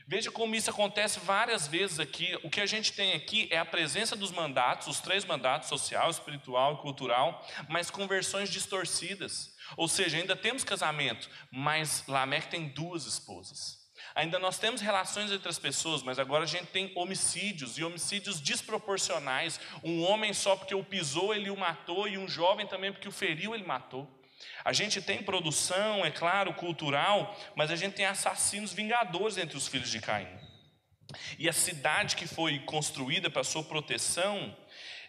Veja 0.08 0.32
como 0.32 0.54
isso 0.54 0.70
acontece 0.70 1.20
várias 1.20 1.68
vezes 1.68 2.00
aqui. 2.00 2.38
O 2.44 2.50
que 2.50 2.62
a 2.62 2.66
gente 2.66 2.94
tem 2.94 3.14
aqui 3.14 3.48
é 3.52 3.58
a 3.58 3.66
presença 3.66 4.16
dos 4.16 4.32
mandatos, 4.32 4.88
os 4.88 5.00
três 5.00 5.26
mandatos, 5.26 5.68
social, 5.68 6.12
espiritual 6.12 6.76
e 6.76 6.82
cultural, 6.82 7.44
mas 7.68 7.90
com 7.90 8.08
versões 8.08 8.50
distorcidas. 8.50 9.56
Ou 9.76 9.88
seja, 9.88 10.18
ainda 10.18 10.36
temos 10.36 10.64
casamento, 10.64 11.28
mas 11.52 12.04
Lameque 12.08 12.50
tem 12.50 12.68
duas 12.68 13.08
esposas. 13.08 13.84
Ainda 14.14 14.38
nós 14.38 14.60
temos 14.60 14.80
relações 14.80 15.32
entre 15.32 15.50
as 15.50 15.58
pessoas, 15.58 16.04
mas 16.04 16.20
agora 16.20 16.44
a 16.44 16.48
gente 16.48 16.68
tem 16.68 16.92
homicídios 16.96 17.78
e 17.78 17.84
homicídios 17.84 18.40
desproporcionais. 18.40 19.60
Um 19.84 20.04
homem 20.04 20.34
só 20.34 20.56
porque 20.56 20.76
o 20.76 20.84
pisou, 20.84 21.34
ele 21.34 21.50
o 21.50 21.58
matou, 21.58 22.08
e 22.08 22.18
um 22.18 22.28
jovem 22.28 22.68
também 22.68 22.92
porque 22.92 23.10
o 23.10 23.12
feriu, 23.12 23.56
ele 23.56 23.66
matou. 23.66 24.08
A 24.64 24.74
gente 24.74 25.02
tem 25.02 25.24
produção, 25.24 26.06
é 26.06 26.12
claro, 26.12 26.54
cultural, 26.54 27.36
mas 27.56 27.72
a 27.72 27.76
gente 27.76 27.94
tem 27.94 28.06
assassinos 28.06 28.74
vingadores 28.74 29.38
entre 29.38 29.58
os 29.58 29.68
filhos 29.68 29.90
de 29.90 30.02
Caim. 30.02 30.28
E 31.38 31.48
a 31.48 31.54
cidade 31.54 32.16
que 32.16 32.28
foi 32.28 32.60
construída 32.60 33.30
para 33.30 33.44
sua 33.44 33.64
proteção, 33.64 34.56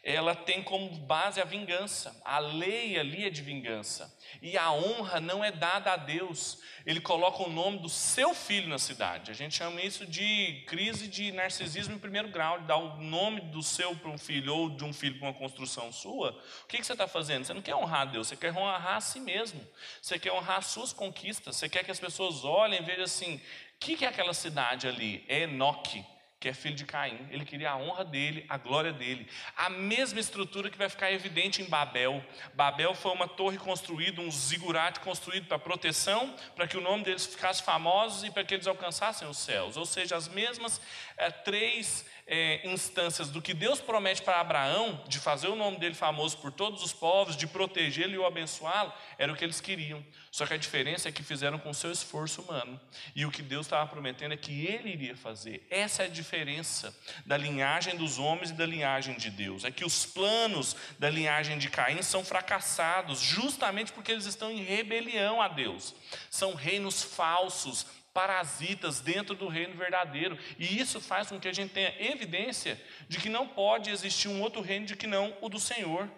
ela 0.09 0.37
tem 0.37 0.63
como 0.63 0.89
base 0.89 1.41
a 1.41 1.45
vingança. 1.45 2.17
A 2.25 2.39
lei 2.39 2.97
ali 2.97 3.25
é 3.25 3.29
de 3.29 3.43
vingança. 3.43 4.17
E 4.41 4.57
a 4.57 4.71
honra 4.71 5.19
não 5.19 5.45
é 5.45 5.51
dada 5.51 5.93
a 5.93 5.97
Deus. 5.97 6.61
Ele 6.87 7.01
coloca 7.01 7.43
o 7.43 7.51
nome 7.51 7.81
do 7.81 7.89
seu 7.89 8.33
filho 8.33 8.69
na 8.69 8.79
cidade. 8.79 9.33
A 9.33 9.35
gente 9.35 9.57
chama 9.57 9.83
isso 9.83 10.07
de 10.07 10.63
crise 10.69 11.09
de 11.09 11.33
narcisismo 11.33 11.97
em 11.97 11.99
primeiro 11.99 12.29
grau, 12.29 12.61
de 12.61 12.67
dar 12.67 12.77
o 12.77 13.03
nome 13.03 13.41
do 13.41 13.65
seu 13.65 13.97
para 13.97 14.09
um 14.09 14.17
filho 14.17 14.55
ou 14.55 14.71
de 14.71 14.85
um 14.85 14.93
filho 14.93 15.19
para 15.19 15.27
uma 15.27 15.35
construção 15.35 15.91
sua. 15.91 16.31
O 16.63 16.69
que, 16.69 16.79
que 16.79 16.87
você 16.87 16.93
está 16.93 17.09
fazendo? 17.09 17.45
Você 17.45 17.53
não 17.53 17.61
quer 17.61 17.75
honrar 17.75 18.03
a 18.03 18.05
Deus, 18.05 18.29
você 18.29 18.37
quer 18.37 18.57
honrar 18.57 18.99
a 18.99 19.01
si 19.01 19.19
mesmo. 19.19 19.61
Você 20.01 20.21
quer 20.21 20.31
honrar 20.31 20.59
as 20.59 20.67
suas 20.67 20.93
conquistas. 20.93 21.57
Você 21.57 21.69
quer 21.69 21.83
que 21.83 21.91
as 21.91 21.99
pessoas 21.99 22.45
olhem 22.45 22.81
e 22.81 22.85
vejam 22.85 23.03
assim: 23.03 23.35
o 23.35 23.41
que, 23.81 23.97
que 23.97 24.05
é 24.05 24.09
aquela 24.09 24.33
cidade 24.33 24.87
ali? 24.87 25.25
É 25.27 25.41
Enoque 25.41 26.05
que 26.47 26.51
é 26.51 26.55
filho 26.55 26.77
de 26.77 26.85
Caim. 26.85 27.19
Ele 27.29 27.45
queria 27.45 27.73
a 27.73 27.77
honra 27.77 28.05
dele, 28.05 28.47
a 28.49 28.57
glória 28.57 28.93
dele. 28.93 29.27
A 29.57 29.69
mesma 29.69 30.21
estrutura 30.21 30.71
que 30.71 30.79
vai 30.79 30.89
ficar 30.89 31.11
evidente 31.11 31.61
em 31.61 31.65
Babel. 31.65 32.25
Babel 32.55 32.95
foi 32.95 33.11
uma 33.11 33.27
torre 33.27 33.59
construída, 33.59 34.21
um 34.21 34.31
zigurate 34.31 35.01
construído 35.01 35.47
para 35.49 35.59
proteção, 35.59 36.33
para 36.55 36.69
que 36.69 36.77
o 36.77 36.81
nome 36.81 37.03
deles 37.03 37.27
ficasse 37.27 37.65
famoso 37.65 38.25
e 38.25 38.31
para 38.31 38.45
que 38.45 38.55
eles 38.55 38.69
alcançassem 38.69 39.27
os 39.27 39.39
céus. 39.39 39.77
Ou 39.77 39.85
seja, 39.85 40.15
as 40.15 40.29
mesmas 40.29 40.81
é, 41.17 41.31
três 41.31 42.05
é, 42.27 42.67
instâncias 42.69 43.31
do 43.31 43.41
que 43.41 43.55
Deus 43.55 43.81
promete 43.81 44.21
para 44.21 44.41
Abraão, 44.41 45.01
de 45.07 45.19
fazer 45.19 45.47
o 45.49 45.55
nome 45.55 45.79
dele 45.79 45.95
famoso 45.95 46.37
por 46.39 46.51
todos 46.51 46.83
os 46.83 46.93
povos, 46.93 47.37
de 47.37 47.47
protegê-lo 47.47 48.15
e 48.15 48.19
o 48.19 48.27
abençoá-lo, 48.27 48.93
era 49.17 49.33
o 49.33 49.37
que 49.37 49.45
eles 49.45 49.61
queriam. 49.61 50.05
Só 50.31 50.45
que 50.45 50.55
a 50.55 50.59
diferença 50.59 51.09
é 51.09 51.13
que 51.13 51.23
fizeram 51.23 51.59
com 51.59 51.73
seu 51.73 51.91
esforço 51.91 52.43
humano. 52.43 52.81
E 53.15 53.25
o 53.25 53.31
que 53.31 53.43
Deus 53.43 53.67
estava 53.67 53.89
prometendo 53.89 54.33
é 54.33 54.37
que 54.37 54.67
ele 54.67 54.91
iria 54.91 55.17
fazer. 55.17 55.67
Essa 55.71 56.03
é 56.03 56.07
a 56.07 56.11
diferença 56.11 56.95
da 57.25 57.37
linhagem 57.37 57.97
dos 57.97 58.19
homens 58.19 58.51
e 58.51 58.55
da 58.55 58.67
linhagem 58.67 59.17
de 59.17 59.31
Deus. 59.31 59.65
É 59.65 59.71
que 59.71 59.85
os 59.85 60.05
planos 60.05 60.77
da 60.99 61.09
linhagem 61.09 61.59
de 61.59 61.71
Caim 61.71 62.03
são 62.03 62.25
fracassados, 62.25 63.21
justamente 63.21 63.93
porque 63.93 64.13
eles 64.13 64.27
estão 64.27 64.51
em 64.51 64.63
rebelião 64.63 65.41
a 65.41 65.49
Deus. 65.49 65.95
São 66.29 66.55
reinos 66.55 67.03
falsos, 67.03 67.87
parasitas 68.17 68.99
dentro 68.99 69.35
do 69.35 69.47
reino 69.47 69.77
verdadeiro. 69.77 70.39
E 70.59 70.81
isso 70.81 71.03
faz 71.03 71.29
com 71.29 71.39
que 71.39 71.47
a 71.47 71.53
gente 71.53 71.75
tenha 71.75 71.95
evidência 72.01 72.81
de 73.07 73.19
que 73.19 73.29
não 73.29 73.47
pode 73.47 73.91
existir 73.91 74.29
um 74.29 74.41
outro 74.41 74.63
reino 74.63 74.87
de 74.87 74.97
que 74.97 75.07
não 75.07 75.37
o 75.43 75.51
do 75.51 75.61
Senhor. 75.61 76.11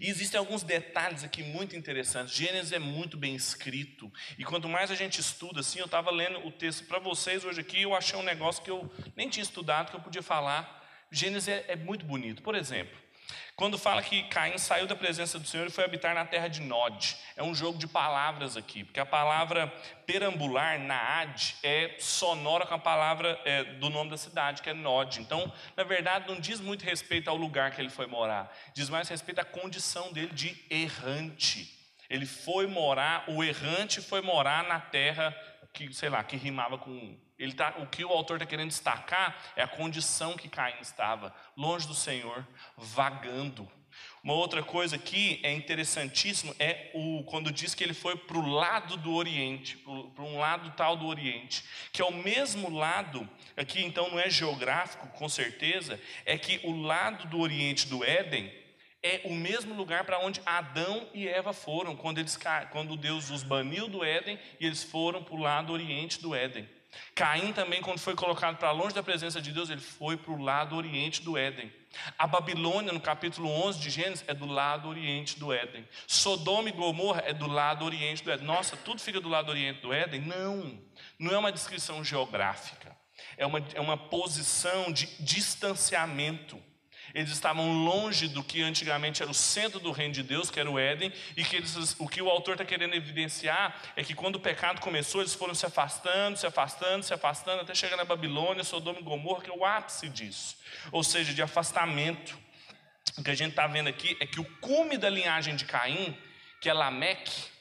E 0.00 0.10
existem 0.10 0.36
alguns 0.36 0.64
detalhes 0.64 1.22
aqui 1.22 1.44
muito 1.44 1.76
interessantes. 1.76 2.34
Gênesis 2.34 2.72
é 2.72 2.80
muito 2.80 3.16
bem 3.16 3.36
escrito. 3.36 4.12
E 4.36 4.44
quanto 4.44 4.68
mais 4.68 4.90
a 4.90 4.96
gente 4.96 5.20
estuda, 5.20 5.60
assim, 5.60 5.78
eu 5.78 5.84
estava 5.84 6.10
lendo 6.10 6.44
o 6.44 6.50
texto 6.50 6.84
para 6.86 6.98
vocês 6.98 7.44
hoje 7.44 7.60
aqui, 7.60 7.82
eu 7.82 7.94
achei 7.94 8.18
um 8.18 8.24
negócio 8.24 8.64
que 8.64 8.70
eu 8.70 8.92
nem 9.14 9.28
tinha 9.28 9.44
estudado, 9.44 9.90
que 9.90 9.96
eu 9.96 10.00
podia 10.00 10.24
falar. 10.24 10.84
Gênesis 11.12 11.46
é, 11.46 11.66
é 11.68 11.76
muito 11.76 12.04
bonito. 12.04 12.42
Por 12.42 12.56
exemplo, 12.56 12.98
quando 13.56 13.78
fala 13.78 14.02
que 14.02 14.22
Caim 14.24 14.58
saiu 14.58 14.86
da 14.86 14.94
presença 14.94 15.38
do 15.38 15.48
Senhor 15.48 15.66
e 15.66 15.70
foi 15.70 15.82
habitar 15.82 16.14
na 16.14 16.26
terra 16.26 16.46
de 16.46 16.60
Nod, 16.60 17.16
é 17.34 17.42
um 17.42 17.54
jogo 17.54 17.78
de 17.78 17.88
palavras 17.88 18.54
aqui, 18.54 18.84
porque 18.84 19.00
a 19.00 19.06
palavra 19.06 19.66
perambular, 20.04 20.78
Naad, 20.78 21.56
é 21.62 21.96
sonora 21.98 22.66
com 22.66 22.74
a 22.74 22.78
palavra 22.78 23.40
é, 23.46 23.64
do 23.64 23.88
nome 23.88 24.10
da 24.10 24.18
cidade, 24.18 24.60
que 24.60 24.68
é 24.68 24.74
Nod. 24.74 25.20
Então, 25.22 25.50
na 25.74 25.84
verdade, 25.84 26.28
não 26.28 26.38
diz 26.38 26.60
muito 26.60 26.84
respeito 26.84 27.30
ao 27.30 27.36
lugar 27.36 27.70
que 27.70 27.80
ele 27.80 27.88
foi 27.88 28.06
morar, 28.06 28.54
diz 28.74 28.90
mais 28.90 29.08
respeito 29.08 29.40
à 29.40 29.44
condição 29.44 30.12
dele 30.12 30.34
de 30.34 30.54
errante. 30.68 31.74
Ele 32.10 32.26
foi 32.26 32.66
morar, 32.66 33.24
o 33.26 33.42
errante 33.42 34.02
foi 34.02 34.20
morar 34.20 34.64
na 34.64 34.78
terra 34.78 35.34
que, 35.72 35.92
sei 35.94 36.10
lá, 36.10 36.22
que 36.22 36.36
rimava 36.36 36.76
com 36.76 37.18
ele 37.38 37.52
tá, 37.52 37.74
o 37.78 37.86
que 37.86 38.04
o 38.04 38.10
autor 38.10 38.36
está 38.36 38.46
querendo 38.46 38.68
destacar 38.68 39.36
é 39.54 39.62
a 39.62 39.68
condição 39.68 40.36
que 40.36 40.48
Caim 40.48 40.80
estava, 40.80 41.34
longe 41.56 41.86
do 41.86 41.94
Senhor, 41.94 42.46
vagando. 42.76 43.70
Uma 44.22 44.34
outra 44.34 44.62
coisa 44.62 44.98
que 44.98 45.40
é 45.42 45.52
interessantíssimo 45.52 46.54
é 46.58 46.90
o, 46.94 47.22
quando 47.24 47.52
diz 47.52 47.74
que 47.74 47.84
ele 47.84 47.94
foi 47.94 48.16
para 48.16 48.36
o 48.36 48.48
lado 48.48 48.96
do 48.96 49.14
Oriente, 49.14 49.76
para 50.14 50.24
um 50.24 50.38
lado 50.38 50.70
tal 50.76 50.96
do 50.96 51.06
Oriente, 51.06 51.64
que 51.92 52.02
é 52.02 52.04
o 52.04 52.12
mesmo 52.12 52.70
lado, 52.70 53.28
aqui 53.56 53.84
então 53.84 54.10
não 54.10 54.18
é 54.18 54.28
geográfico, 54.28 55.06
com 55.08 55.28
certeza, 55.28 56.00
é 56.24 56.36
que 56.36 56.60
o 56.64 56.82
lado 56.82 57.28
do 57.28 57.38
Oriente 57.38 57.86
do 57.86 58.04
Éden 58.04 58.52
é 59.02 59.20
o 59.24 59.32
mesmo 59.32 59.74
lugar 59.74 60.04
para 60.04 60.18
onde 60.18 60.40
Adão 60.44 61.08
e 61.14 61.28
Eva 61.28 61.52
foram, 61.52 61.94
quando, 61.94 62.18
eles, 62.18 62.36
quando 62.72 62.96
Deus 62.96 63.30
os 63.30 63.44
baniu 63.44 63.88
do 63.88 64.02
Éden 64.02 64.38
e 64.58 64.66
eles 64.66 64.82
foram 64.82 65.22
para 65.22 65.34
o 65.34 65.40
lado 65.40 65.72
oriente 65.72 66.20
do 66.20 66.34
Éden. 66.34 66.68
Caim 67.14 67.52
também, 67.52 67.80
quando 67.80 67.98
foi 67.98 68.14
colocado 68.14 68.56
para 68.56 68.70
longe 68.70 68.94
da 68.94 69.02
presença 69.02 69.40
de 69.40 69.52
Deus, 69.52 69.70
ele 69.70 69.80
foi 69.80 70.16
para 70.16 70.32
o 70.32 70.42
lado 70.42 70.76
oriente 70.76 71.22
do 71.22 71.36
Éden. 71.36 71.72
A 72.18 72.26
Babilônia, 72.26 72.92
no 72.92 73.00
capítulo 73.00 73.48
11 73.48 73.78
de 73.80 73.90
Gênesis, 73.90 74.24
é 74.28 74.34
do 74.34 74.46
lado 74.46 74.88
oriente 74.88 75.38
do 75.38 75.52
Éden. 75.52 75.86
Sodoma 76.06 76.68
e 76.68 76.72
Gomorra 76.72 77.22
é 77.26 77.32
do 77.32 77.46
lado 77.46 77.84
oriente 77.84 78.22
do 78.22 78.30
Éden. 78.30 78.46
Nossa, 78.46 78.76
tudo 78.76 79.00
fica 79.00 79.20
do 79.20 79.28
lado 79.28 79.48
oriente 79.50 79.80
do 79.80 79.92
Éden? 79.92 80.20
Não, 80.20 80.78
não 81.18 81.32
é 81.32 81.38
uma 81.38 81.52
descrição 81.52 82.04
geográfica. 82.04 82.96
É 83.36 83.46
uma, 83.46 83.64
é 83.74 83.80
uma 83.80 83.96
posição 83.96 84.92
de 84.92 85.06
distanciamento. 85.22 86.62
Eles 87.14 87.30
estavam 87.30 87.84
longe 87.84 88.28
do 88.28 88.42
que 88.42 88.62
antigamente 88.62 89.22
era 89.22 89.30
o 89.30 89.34
centro 89.34 89.80
do 89.80 89.90
reino 89.90 90.14
de 90.14 90.22
Deus, 90.22 90.50
que 90.50 90.60
era 90.60 90.70
o 90.70 90.78
Éden, 90.78 91.12
e 91.36 91.44
que 91.44 91.56
eles, 91.56 91.96
o 91.98 92.08
que 92.08 92.20
o 92.20 92.28
autor 92.28 92.54
está 92.54 92.64
querendo 92.64 92.94
evidenciar 92.94 93.74
é 93.94 94.02
que 94.02 94.14
quando 94.14 94.36
o 94.36 94.40
pecado 94.40 94.80
começou, 94.80 95.20
eles 95.20 95.34
foram 95.34 95.54
se 95.54 95.64
afastando, 95.66 96.36
se 96.36 96.46
afastando, 96.46 97.04
se 97.04 97.14
afastando, 97.14 97.62
até 97.62 97.74
chegar 97.74 97.96
na 97.96 98.04
Babilônia, 98.04 98.64
Sodoma 98.64 99.00
e 99.00 99.02
Gomorra, 99.02 99.42
que 99.42 99.50
é 99.50 99.54
o 99.54 99.64
ápice 99.64 100.08
disso, 100.08 100.56
ou 100.92 101.02
seja, 101.02 101.32
de 101.32 101.42
afastamento. 101.42 102.38
O 103.16 103.22
que 103.22 103.30
a 103.30 103.34
gente 103.34 103.50
está 103.50 103.66
vendo 103.66 103.88
aqui 103.88 104.16
é 104.20 104.26
que 104.26 104.40
o 104.40 104.44
cume 104.60 104.98
da 104.98 105.08
linhagem 105.08 105.56
de 105.56 105.64
Caim, 105.64 106.16
que 106.60 106.68
é 106.68 106.72
Lameque, 106.72 107.56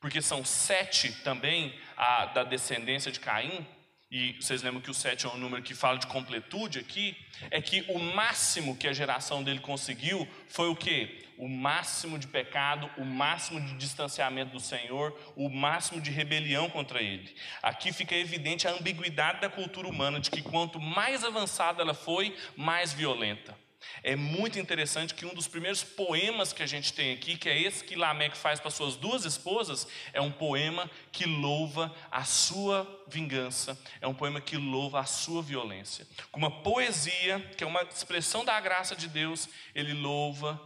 porque 0.00 0.20
são 0.22 0.44
sete 0.44 1.12
também 1.22 1.78
a, 1.96 2.26
da 2.26 2.44
descendência 2.44 3.10
de 3.10 3.20
Caim, 3.20 3.66
e 4.10 4.34
vocês 4.40 4.62
lembram 4.62 4.80
que 4.80 4.90
o 4.90 4.94
7 4.94 5.26
é 5.26 5.28
um 5.28 5.36
número 5.36 5.62
que 5.62 5.74
fala 5.74 5.98
de 5.98 6.06
completude 6.06 6.78
aqui, 6.78 7.16
é 7.50 7.60
que 7.60 7.84
o 7.88 7.98
máximo 7.98 8.76
que 8.76 8.86
a 8.86 8.92
geração 8.92 9.42
dele 9.42 9.58
conseguiu 9.58 10.28
foi 10.48 10.68
o 10.68 10.76
quê? 10.76 11.24
O 11.36 11.48
máximo 11.48 12.16
de 12.18 12.28
pecado, 12.28 12.88
o 12.96 13.04
máximo 13.04 13.60
de 13.60 13.74
distanciamento 13.74 14.52
do 14.52 14.60
Senhor, 14.60 15.18
o 15.34 15.48
máximo 15.50 16.00
de 16.00 16.10
rebelião 16.10 16.70
contra 16.70 17.02
ele. 17.02 17.34
Aqui 17.60 17.92
fica 17.92 18.14
evidente 18.14 18.68
a 18.68 18.72
ambiguidade 18.72 19.40
da 19.40 19.50
cultura 19.50 19.88
humana, 19.88 20.20
de 20.20 20.30
que 20.30 20.40
quanto 20.40 20.80
mais 20.80 21.24
avançada 21.24 21.82
ela 21.82 21.92
foi, 21.92 22.34
mais 22.56 22.92
violenta. 22.92 23.65
É 24.02 24.14
muito 24.14 24.58
interessante 24.58 25.14
que 25.14 25.26
um 25.26 25.34
dos 25.34 25.48
primeiros 25.48 25.82
poemas 25.82 26.52
que 26.52 26.62
a 26.62 26.66
gente 26.66 26.92
tem 26.92 27.12
aqui, 27.12 27.36
que 27.36 27.48
é 27.48 27.60
esse 27.60 27.84
que 27.84 27.96
Lameque 27.96 28.36
faz 28.36 28.60
para 28.60 28.70
suas 28.70 28.96
duas 28.96 29.24
esposas, 29.24 29.86
é 30.12 30.20
um 30.20 30.30
poema 30.30 30.90
que 31.10 31.24
louva 31.24 31.94
a 32.10 32.24
sua 32.24 33.04
vingança, 33.08 33.78
é 34.00 34.06
um 34.06 34.14
poema 34.14 34.40
que 34.40 34.56
louva 34.56 35.00
a 35.00 35.04
sua 35.04 35.42
violência. 35.42 36.06
Com 36.30 36.38
uma 36.38 36.62
poesia, 36.62 37.40
que 37.56 37.64
é 37.64 37.66
uma 37.66 37.82
expressão 37.82 38.44
da 38.44 38.58
graça 38.60 38.94
de 38.94 39.08
Deus, 39.08 39.48
ele 39.74 39.92
louva 39.92 40.60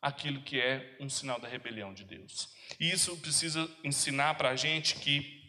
aquilo 0.00 0.40
que 0.40 0.58
é 0.58 0.96
um 0.98 1.08
sinal 1.08 1.38
da 1.38 1.48
rebelião 1.48 1.92
de 1.92 2.04
Deus. 2.04 2.48
E 2.78 2.90
isso 2.90 3.16
precisa 3.18 3.68
ensinar 3.84 4.34
para 4.34 4.50
a 4.50 4.56
gente 4.56 4.94
que 4.94 5.39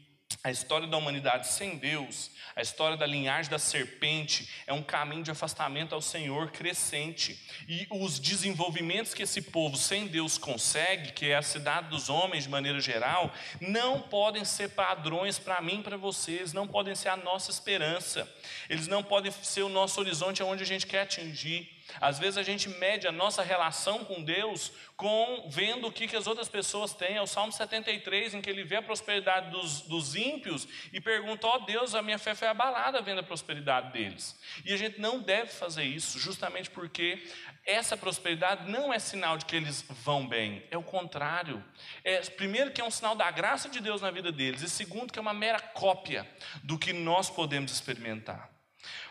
a 0.44 0.50
história 0.50 0.88
da 0.88 0.98
humanidade 0.98 1.48
sem 1.48 1.78
Deus, 1.78 2.32
a 2.56 2.62
história 2.62 2.98
da 2.98 3.06
linhagem 3.06 3.52
da 3.52 3.60
serpente, 3.60 4.50
é 4.66 4.74
um 4.74 4.82
caminho 4.82 5.22
de 5.22 5.30
afastamento 5.30 5.94
ao 5.94 6.02
Senhor 6.02 6.50
crescente. 6.52 7.40
E 7.68 7.88
os 7.92 8.20
desenvolvimentos 8.20 9.14
que 9.14 9.22
esse 9.22 9.42
povo 9.42 9.78
sem 9.78 10.08
Deus 10.08 10.40
consegue, 10.40 11.12
que 11.12 11.28
é 11.28 11.36
a 11.36 11.44
cidade 11.44 11.90
dos 11.90 12.10
homens 12.10 12.46
de 12.46 12.50
maneira 12.50 12.80
geral, 12.80 13.32
não 13.60 14.02
podem 14.02 14.44
ser 14.44 14.70
padrões 14.70 15.38
para 15.38 15.62
mim 15.62 15.80
e 15.80 15.84
para 15.84 15.98
vocês, 15.98 16.54
não 16.54 16.68
podem 16.68 16.96
ser 16.96 17.10
a 17.10 17.18
nossa 17.18 17.52
esperança, 17.52 18.28
eles 18.68 18.88
não 18.88 19.04
podem 19.04 19.32
ser 19.44 19.62
o 19.62 19.70
nosso 19.70 20.00
horizonte 20.00 20.42
aonde 20.42 20.64
a 20.64 20.68
gente 20.68 20.88
quer 20.88 21.02
atingir. 21.02 21.81
Às 22.00 22.20
vezes 22.20 22.38
a 22.38 22.44
gente 22.44 22.70
mede 22.70 23.08
a 23.08 23.12
nossa 23.12 23.42
relação 23.42 24.06
com 24.06 24.24
Deus 24.24 24.72
com 24.96 25.50
vendo 25.50 25.88
o 25.88 25.92
que, 25.92 26.08
que 26.08 26.16
as 26.16 26.28
outras 26.28 26.48
pessoas 26.48 26.94
têm. 26.94 27.16
É 27.16 27.22
o 27.22 27.26
Salmo 27.26 27.52
73, 27.52 28.36
em 28.36 28.42
que 28.42 28.50
ele 28.50 28.64
vê 28.64 28.76
a 28.76 28.82
prosperidade 28.84 29.50
dos, 29.50 29.82
dos 29.82 30.16
ímpios 30.16 30.68
e 30.94 31.02
pergunta: 31.02 31.48
Ó 31.48 31.56
oh, 31.56 31.60
Deus, 31.66 31.96
a 31.96 32.04
minha 32.04 32.20
fé 32.20 32.36
foi 32.36 32.48
abalada 32.48 33.02
vendo 33.02 33.20
a 33.20 33.24
prosperidade 33.24 33.92
deles. 33.92 34.40
E 34.64 34.72
a 34.72 34.78
gente 34.78 35.02
não 35.02 35.20
deve 35.20 35.50
fazer 35.50 35.84
isso, 35.84 36.20
justamente 36.20 36.70
porque 36.70 37.20
essa 37.66 37.98
prosperidade 37.98 38.70
não 38.70 38.94
é 38.94 39.00
sinal 39.00 39.38
de 39.38 39.46
que 39.46 39.56
eles 39.56 39.84
vão 40.04 40.28
bem, 40.28 40.64
é 40.70 40.78
o 40.78 40.84
contrário. 40.84 41.64
É, 42.04 42.20
primeiro, 42.22 42.72
que 42.72 42.80
é 42.80 42.84
um 42.84 42.92
sinal 42.92 43.16
da 43.16 43.30
graça 43.32 43.70
de 43.70 43.80
Deus 43.80 44.02
na 44.02 44.12
vida 44.12 44.32
deles, 44.32 44.62
e 44.62 44.70
segundo, 44.70 45.12
que 45.12 45.18
é 45.18 45.22
uma 45.22 45.34
mera 45.34 45.60
cópia 45.60 46.30
do 46.64 46.78
que 46.78 46.94
nós 46.94 47.28
podemos 47.28 47.72
experimentar. 47.72 48.51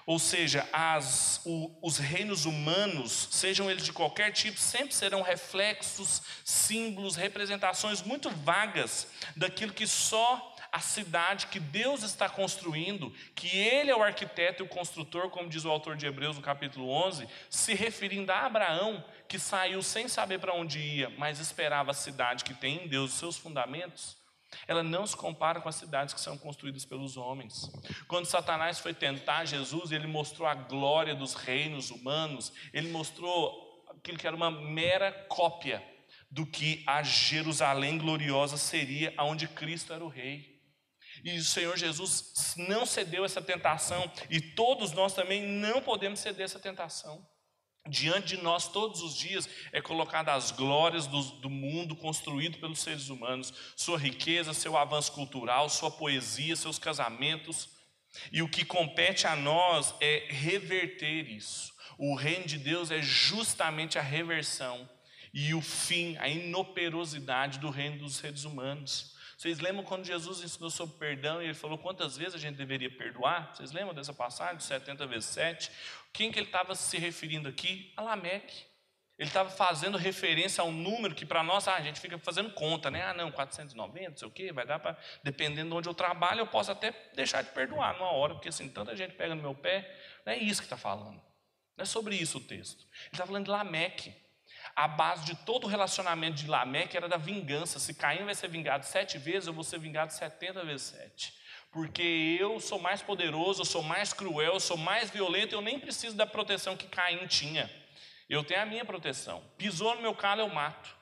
Ou 0.06 0.18
seja, 0.18 0.68
as, 0.72 1.40
o, 1.44 1.70
os 1.82 1.98
reinos 1.98 2.44
humanos, 2.44 3.28
sejam 3.30 3.70
eles 3.70 3.84
de 3.84 3.92
qualquer 3.92 4.32
tipo, 4.32 4.58
sempre 4.58 4.94
serão 4.94 5.22
reflexos, 5.22 6.22
símbolos, 6.44 7.16
representações 7.16 8.02
muito 8.02 8.30
vagas 8.30 9.08
daquilo 9.36 9.72
que 9.72 9.86
só 9.86 10.56
a 10.72 10.80
cidade 10.80 11.48
que 11.48 11.58
Deus 11.58 12.02
está 12.02 12.28
construindo, 12.28 13.12
que 13.34 13.58
Ele 13.58 13.90
é 13.90 13.96
o 13.96 14.02
arquiteto 14.02 14.62
e 14.62 14.66
o 14.66 14.68
construtor, 14.68 15.28
como 15.30 15.48
diz 15.48 15.64
o 15.64 15.70
autor 15.70 15.96
de 15.96 16.06
Hebreus 16.06 16.36
no 16.36 16.42
capítulo 16.42 16.88
11, 16.88 17.28
se 17.48 17.74
referindo 17.74 18.30
a 18.30 18.46
Abraão, 18.46 19.04
que 19.28 19.38
saiu 19.38 19.82
sem 19.82 20.08
saber 20.08 20.38
para 20.38 20.54
onde 20.54 20.78
ia, 20.78 21.10
mas 21.18 21.40
esperava 21.40 21.90
a 21.90 21.94
cidade 21.94 22.44
que 22.44 22.54
tem 22.54 22.84
em 22.84 22.88
Deus 22.88 23.12
os 23.12 23.18
seus 23.18 23.36
fundamentos. 23.36 24.19
Ela 24.66 24.82
não 24.82 25.06
se 25.06 25.16
compara 25.16 25.60
com 25.60 25.68
as 25.68 25.76
cidades 25.76 26.12
que 26.12 26.20
são 26.20 26.36
construídas 26.36 26.84
pelos 26.84 27.16
homens. 27.16 27.70
Quando 28.08 28.26
Satanás 28.26 28.78
foi 28.78 28.92
tentar 28.92 29.44
Jesus, 29.44 29.92
ele 29.92 30.06
mostrou 30.06 30.48
a 30.48 30.54
glória 30.54 31.14
dos 31.14 31.34
reinos 31.34 31.90
humanos, 31.90 32.52
ele 32.72 32.90
mostrou 32.90 33.84
aquilo 33.88 34.18
que 34.18 34.26
era 34.26 34.36
uma 34.36 34.50
mera 34.50 35.12
cópia 35.28 35.84
do 36.30 36.46
que 36.46 36.82
a 36.86 37.02
Jerusalém 37.02 37.98
gloriosa 37.98 38.56
seria, 38.56 39.12
aonde 39.16 39.48
Cristo 39.48 39.92
era 39.92 40.04
o 40.04 40.08
rei. 40.08 40.60
E 41.24 41.36
o 41.36 41.44
Senhor 41.44 41.76
Jesus 41.76 42.54
não 42.56 42.86
cedeu 42.86 43.24
essa 43.24 43.42
tentação, 43.42 44.10
e 44.30 44.40
todos 44.40 44.92
nós 44.92 45.12
também 45.12 45.42
não 45.42 45.82
podemos 45.82 46.20
ceder 46.20 46.44
essa 46.44 46.58
tentação. 46.58 47.26
Diante 47.90 48.37
de 48.37 48.42
nós, 48.42 48.68
todos 48.68 49.03
os 49.03 49.16
dias, 49.16 49.48
é 49.72 49.83
colocada 49.83 50.33
as 50.33 50.53
glórias 50.53 51.09
do, 51.09 51.20
do, 51.40 51.50
mundo 51.50 51.96
construído 51.96 52.59
pelos 52.59 52.79
seres 52.79 53.09
humanos, 53.09 53.53
sua 53.74 53.98
riqueza, 53.98 54.55
seu 54.55 54.76
avanço 54.76 55.11
cultural, 55.12 55.68
sua 55.68 55.90
poesia, 55.90 56.55
seus 56.55 56.79
casamentos. 56.79 57.68
E 58.31 58.42
o 58.42 58.48
que 58.48 58.64
compete 58.64 59.26
a 59.26 59.35
nós 59.35 59.92
é 60.00 60.26
reverter 60.29 61.29
isso. 61.29 61.72
O 61.98 62.14
reino 62.14 62.46
de 62.46 62.59
Deus 62.59 62.92
é 62.92 63.03
justamente 63.03 63.98
a 63.98 64.03
reversão 64.03 64.88
e 65.35 65.53
o 65.53 65.61
fim, 65.61 66.16
a 66.18 66.29
inoperosidade 66.29 67.59
do 67.59 67.70
reino 67.70 67.98
dos 67.98 68.16
seres 68.16 68.44
humanos. 68.44 69.16
Vocês 69.40 69.59
lembram 69.59 69.83
quando 69.83 70.05
Jesus 70.05 70.42
ensinou 70.42 70.68
sobre 70.68 70.98
perdão 70.98 71.40
e 71.40 71.46
ele 71.46 71.55
falou 71.55 71.79
quantas 71.79 72.14
vezes 72.14 72.35
a 72.35 72.38
gente 72.38 72.57
deveria 72.57 72.90
perdoar? 72.90 73.55
Vocês 73.55 73.72
lembram 73.72 73.94
dessa 73.94 74.12
passagem, 74.12 74.61
70 74.61 75.07
vezes 75.07 75.31
7? 75.31 75.72
Quem 76.12 76.31
que 76.31 76.38
ele 76.38 76.44
estava 76.44 76.74
se 76.74 76.98
referindo 76.98 77.48
aqui? 77.48 77.90
A 77.96 78.03
Lameque. 78.03 78.66
Ele 79.18 79.31
estava 79.31 79.48
fazendo 79.48 79.96
referência 79.96 80.61
a 80.61 80.64
um 80.66 80.72
número 80.72 81.14
que 81.14 81.24
para 81.24 81.42
nós, 81.42 81.66
ah, 81.68 81.76
a 81.76 81.81
gente 81.81 81.98
fica 81.98 82.18
fazendo 82.18 82.50
conta, 82.53 82.90
né? 82.90 83.03
Ah, 83.03 83.14
não, 83.14 83.33
490, 83.33 84.11
não 84.11 84.16
sei 84.18 84.29
o 84.29 84.31
quê, 84.31 84.53
vai 84.53 84.66
dar 84.66 84.79
para, 84.79 84.94
dependendo 85.24 85.70
de 85.70 85.74
onde 85.74 85.88
eu 85.88 85.94
trabalho, 85.94 86.40
eu 86.40 86.46
posso 86.46 86.70
até 86.70 86.92
deixar 87.14 87.40
de 87.40 87.48
perdoar 87.53 87.94
numa 87.94 88.12
hora, 88.12 88.35
porque 88.35 88.50
assim, 88.50 88.68
tanta 88.68 88.94
gente 88.94 89.14
pega 89.14 89.35
no 89.35 89.40
meu 89.40 89.55
pé. 89.55 89.90
Não 90.26 90.35
é 90.35 90.37
isso 90.37 90.61
que 90.61 90.66
está 90.66 90.76
falando. 90.76 91.18
Não 91.79 91.83
é 91.83 91.87
sobre 91.87 92.14
isso 92.14 92.37
o 92.37 92.40
texto. 92.42 92.83
Ele 92.83 93.09
está 93.14 93.24
falando 93.24 93.46
de 93.46 93.50
Lameque 93.50 94.14
a 94.80 94.88
base 94.88 95.26
de 95.26 95.34
todo 95.34 95.64
o 95.64 95.66
relacionamento 95.66 96.36
de 96.36 96.46
Lameque 96.46 96.96
era 96.96 97.06
da 97.06 97.18
vingança. 97.18 97.78
Se 97.78 97.92
Caim 97.92 98.24
vai 98.24 98.34
ser 98.34 98.48
vingado 98.48 98.86
sete 98.86 99.18
vezes, 99.18 99.46
eu 99.46 99.52
vou 99.52 99.62
ser 99.62 99.78
vingado 99.78 100.10
setenta 100.10 100.64
vezes 100.64 100.86
sete. 100.86 101.34
Porque 101.70 102.38
eu 102.40 102.58
sou 102.58 102.78
mais 102.78 103.02
poderoso, 103.02 103.60
eu 103.60 103.66
sou 103.66 103.82
mais 103.82 104.14
cruel, 104.14 104.54
eu 104.54 104.60
sou 104.60 104.78
mais 104.78 105.10
violento, 105.10 105.54
eu 105.54 105.60
nem 105.60 105.78
preciso 105.78 106.16
da 106.16 106.26
proteção 106.26 106.78
que 106.78 106.86
Caim 106.86 107.26
tinha. 107.26 107.70
Eu 108.26 108.42
tenho 108.42 108.62
a 108.62 108.64
minha 108.64 108.82
proteção. 108.82 109.44
Pisou 109.58 109.94
no 109.96 110.00
meu 110.00 110.14
calo, 110.14 110.40
eu 110.40 110.48
mato. 110.48 110.96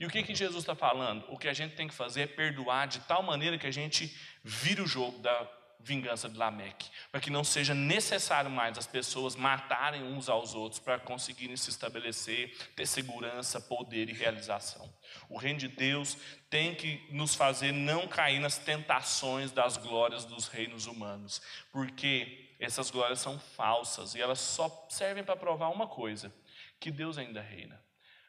E 0.00 0.06
o 0.06 0.08
que, 0.08 0.22
que 0.22 0.34
Jesus 0.34 0.62
está 0.62 0.74
falando? 0.74 1.22
O 1.28 1.36
que 1.36 1.48
a 1.48 1.52
gente 1.52 1.74
tem 1.74 1.86
que 1.86 1.94
fazer 1.94 2.22
é 2.22 2.26
perdoar 2.26 2.88
de 2.88 3.00
tal 3.00 3.22
maneira 3.22 3.58
que 3.58 3.66
a 3.66 3.70
gente 3.70 4.16
vira 4.42 4.82
o 4.82 4.86
jogo 4.86 5.18
da 5.18 5.44
vingança 5.80 6.28
de 6.28 6.36
Lameque, 6.36 6.90
para 7.10 7.20
que 7.20 7.30
não 7.30 7.44
seja 7.44 7.74
necessário 7.74 8.50
mais 8.50 8.76
as 8.76 8.86
pessoas 8.86 9.36
matarem 9.36 10.02
uns 10.02 10.28
aos 10.28 10.54
outros 10.54 10.80
para 10.80 10.98
conseguirem 10.98 11.56
se 11.56 11.70
estabelecer, 11.70 12.56
ter 12.74 12.86
segurança, 12.86 13.60
poder 13.60 14.08
e 14.08 14.12
realização. 14.12 14.92
O 15.28 15.38
reino 15.38 15.58
de 15.58 15.68
Deus 15.68 16.16
tem 16.50 16.74
que 16.74 17.06
nos 17.10 17.34
fazer 17.34 17.72
não 17.72 18.08
cair 18.08 18.40
nas 18.40 18.58
tentações 18.58 19.52
das 19.52 19.76
glórias 19.76 20.24
dos 20.24 20.48
reinos 20.48 20.86
humanos, 20.86 21.40
porque 21.72 22.54
essas 22.58 22.90
glórias 22.90 23.20
são 23.20 23.38
falsas 23.38 24.14
e 24.14 24.20
elas 24.20 24.40
só 24.40 24.86
servem 24.90 25.22
para 25.22 25.36
provar 25.36 25.68
uma 25.68 25.86
coisa: 25.86 26.32
que 26.80 26.90
Deus 26.90 27.18
ainda 27.18 27.40
reina. 27.40 27.87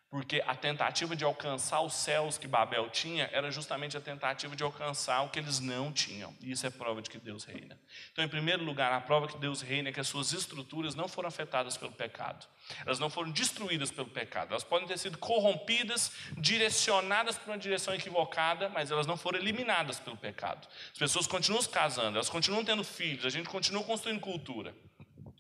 Porque 0.10 0.42
a 0.48 0.56
tentativa 0.56 1.16
de 1.16 1.24
alcançar 1.24 1.82
os 1.82 1.94
céus 1.94 2.36
que 2.36 2.48
Babel 2.48 2.90
tinha 2.90 3.30
era 3.32 3.52
justamente 3.52 3.96
a 3.96 4.02
tentativa 4.02 4.56
de 4.56 4.64
alcançar 4.64 5.22
o 5.22 5.30
que 5.30 5.38
eles 5.38 5.60
não 5.60 5.94
tinham. 5.94 6.36
E 6.42 6.52
isso 6.52 6.66
é 6.66 6.70
prova 6.72 7.00
de 7.00 7.12
que 7.12 7.20
Deus 7.20 7.44
reina. 7.44 7.80
Então, 8.12 8.26
em 8.26 8.28
primeiro 8.28 8.64
lugar, 8.64 8.92
a 8.92 9.02
prova 9.02 9.28
que 9.28 9.38
Deus 9.38 9.62
reina 9.62 9.90
é 9.90 9.92
que 9.92 10.00
as 10.00 10.08
suas 10.08 10.34
estruturas 10.34 10.96
não 10.96 11.08
foram 11.08 11.30
afetadas 11.30 11.78
pelo 11.78 11.92
pecado. 11.92 12.48
Elas 12.88 12.98
não 12.98 13.08
foram 13.08 13.30
destruídas 13.30 13.92
pelo 13.92 14.08
pecado. 14.08 14.50
Elas 14.50 14.64
podem 14.64 14.88
ter 14.88 14.98
sido 14.98 15.16
corrompidas, 15.20 16.12
direcionadas 16.38 17.38
para 17.38 17.52
uma 17.52 17.60
direção 17.60 17.94
equivocada, 17.94 18.68
mas 18.68 18.90
elas 18.90 19.06
não 19.06 19.16
foram 19.16 19.38
eliminadas 19.38 20.00
pelo 20.00 20.18
pecado. 20.18 20.68
As 20.92 20.98
pessoas 20.98 21.28
continuam 21.28 21.62
se 21.62 21.70
casando, 21.70 22.18
elas 22.18 22.30
continuam 22.30 22.66
tendo 22.66 22.84
filhos, 22.84 23.26
a 23.26 23.30
gente 23.30 23.48
continua 23.48 23.84
construindo 23.84 24.20
cultura. 24.20 24.74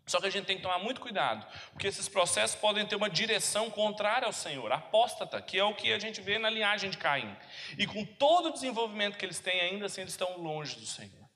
Só 0.09 0.19
que 0.19 0.25
a 0.25 0.29
gente 0.31 0.45
tem 0.45 0.57
que 0.57 0.63
tomar 0.63 0.79
muito 0.79 0.99
cuidado, 0.99 1.45
porque 1.71 1.85
esses 1.85 2.09
processos 2.09 2.55
podem 2.59 2.83
ter 2.83 2.95
uma 2.95 3.07
direção 3.07 3.69
contrária 3.69 4.25
ao 4.25 4.33
Senhor, 4.33 4.71
apóstata, 4.71 5.39
que 5.39 5.59
é 5.59 5.63
o 5.63 5.75
que 5.75 5.93
a 5.93 5.99
gente 5.99 6.19
vê 6.19 6.39
na 6.39 6.49
linhagem 6.49 6.89
de 6.89 6.97
Caim. 6.97 7.31
E 7.77 7.85
com 7.85 8.03
todo 8.03 8.49
o 8.49 8.51
desenvolvimento 8.51 9.19
que 9.19 9.23
eles 9.23 9.39
têm, 9.39 9.61
ainda 9.61 9.85
assim 9.85 10.01
eles 10.01 10.13
estão 10.13 10.35
longe 10.39 10.79
do 10.79 10.85
Senhor. 10.87 11.29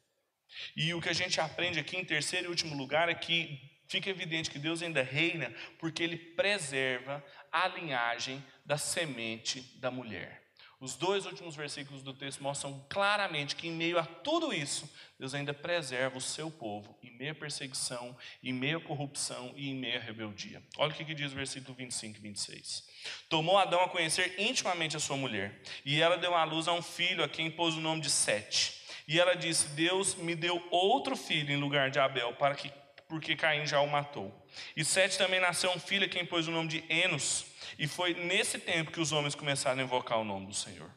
E 0.75 0.91
o 0.91 0.99
que 0.99 1.09
a 1.09 1.13
gente 1.13 1.39
aprende 1.39 1.79
aqui 1.79 1.97
em 1.97 2.03
terceiro 2.03 2.47
e 2.47 2.49
último 2.49 2.75
lugar 2.75 3.09
é 3.09 3.13
que 3.13 3.61
fica 3.87 4.09
evidente 4.09 4.49
que 4.49 4.57
Deus 4.57 4.81
ainda 4.81 5.03
reina 5.03 5.53
porque 5.77 6.01
ele 6.01 6.17
preserva 6.17 7.23
a 7.51 7.67
linhagem 7.67 8.43
da 8.65 8.79
semente 8.79 9.61
da 9.79 9.91
mulher. 9.91 10.42
Os 10.83 10.95
dois 10.95 11.25
últimos 11.25 11.55
versículos 11.55 12.03
do 12.03 12.13
texto 12.13 12.43
mostram 12.43 12.85
claramente 12.89 13.55
que, 13.55 13.69
em 13.69 13.71
meio 13.71 13.97
a 13.97 14.03
tudo 14.03 14.53
isso, 14.53 14.93
Deus 15.17 15.33
ainda 15.33 15.53
preserva 15.53 16.17
o 16.17 16.21
seu 16.21 16.51
povo, 16.51 16.93
em 17.01 17.09
meio 17.09 17.31
à 17.31 17.35
perseguição, 17.35 18.13
em 18.43 18.51
meio 18.51 18.79
à 18.79 18.81
corrupção 18.81 19.53
e 19.55 19.69
em 19.69 19.75
meio 19.75 19.97
à 19.97 20.01
rebeldia. 20.03 20.61
Olha 20.77 20.91
o 20.91 20.93
que 20.93 21.13
diz 21.13 21.31
o 21.31 21.35
versículo 21.35 21.73
25 21.73 22.17
e 22.17 22.21
26. 22.21 22.83
Tomou 23.29 23.57
Adão 23.57 23.81
a 23.81 23.87
conhecer 23.87 24.35
intimamente 24.37 24.97
a 24.97 24.99
sua 24.99 25.15
mulher, 25.15 25.61
e 25.85 26.01
ela 26.01 26.17
deu 26.17 26.35
à 26.35 26.43
luz 26.43 26.67
a 26.67 26.73
um 26.73 26.81
filho 26.81 27.23
a 27.23 27.29
quem 27.29 27.49
pôs 27.49 27.75
o 27.75 27.79
nome 27.79 28.01
de 28.01 28.09
Sete. 28.09 28.83
E 29.07 29.17
ela 29.17 29.37
disse: 29.37 29.67
Deus 29.69 30.15
me 30.15 30.35
deu 30.35 30.61
outro 30.69 31.15
filho 31.15 31.53
em 31.53 31.57
lugar 31.61 31.91
de 31.91 31.99
Abel, 31.99 32.33
para 32.33 32.55
que, 32.55 32.69
porque 33.13 33.35
Caim 33.35 33.67
já 33.67 33.79
o 33.79 33.87
matou. 33.87 34.33
E 34.75 34.83
Sete 34.83 35.19
também 35.19 35.39
nasceu 35.39 35.69
um 35.69 35.79
filho 35.79 36.07
a 36.07 36.09
quem 36.09 36.25
pôs 36.25 36.47
o 36.47 36.51
nome 36.51 36.67
de 36.67 36.83
Enos. 36.89 37.45
E 37.77 37.87
foi 37.87 38.15
nesse 38.15 38.57
tempo 38.57 38.91
que 38.91 38.99
os 38.99 39.11
homens 39.11 39.35
começaram 39.35 39.79
a 39.79 39.83
invocar 39.83 40.17
o 40.17 40.23
nome 40.23 40.47
do 40.47 40.53
Senhor. 40.55 40.89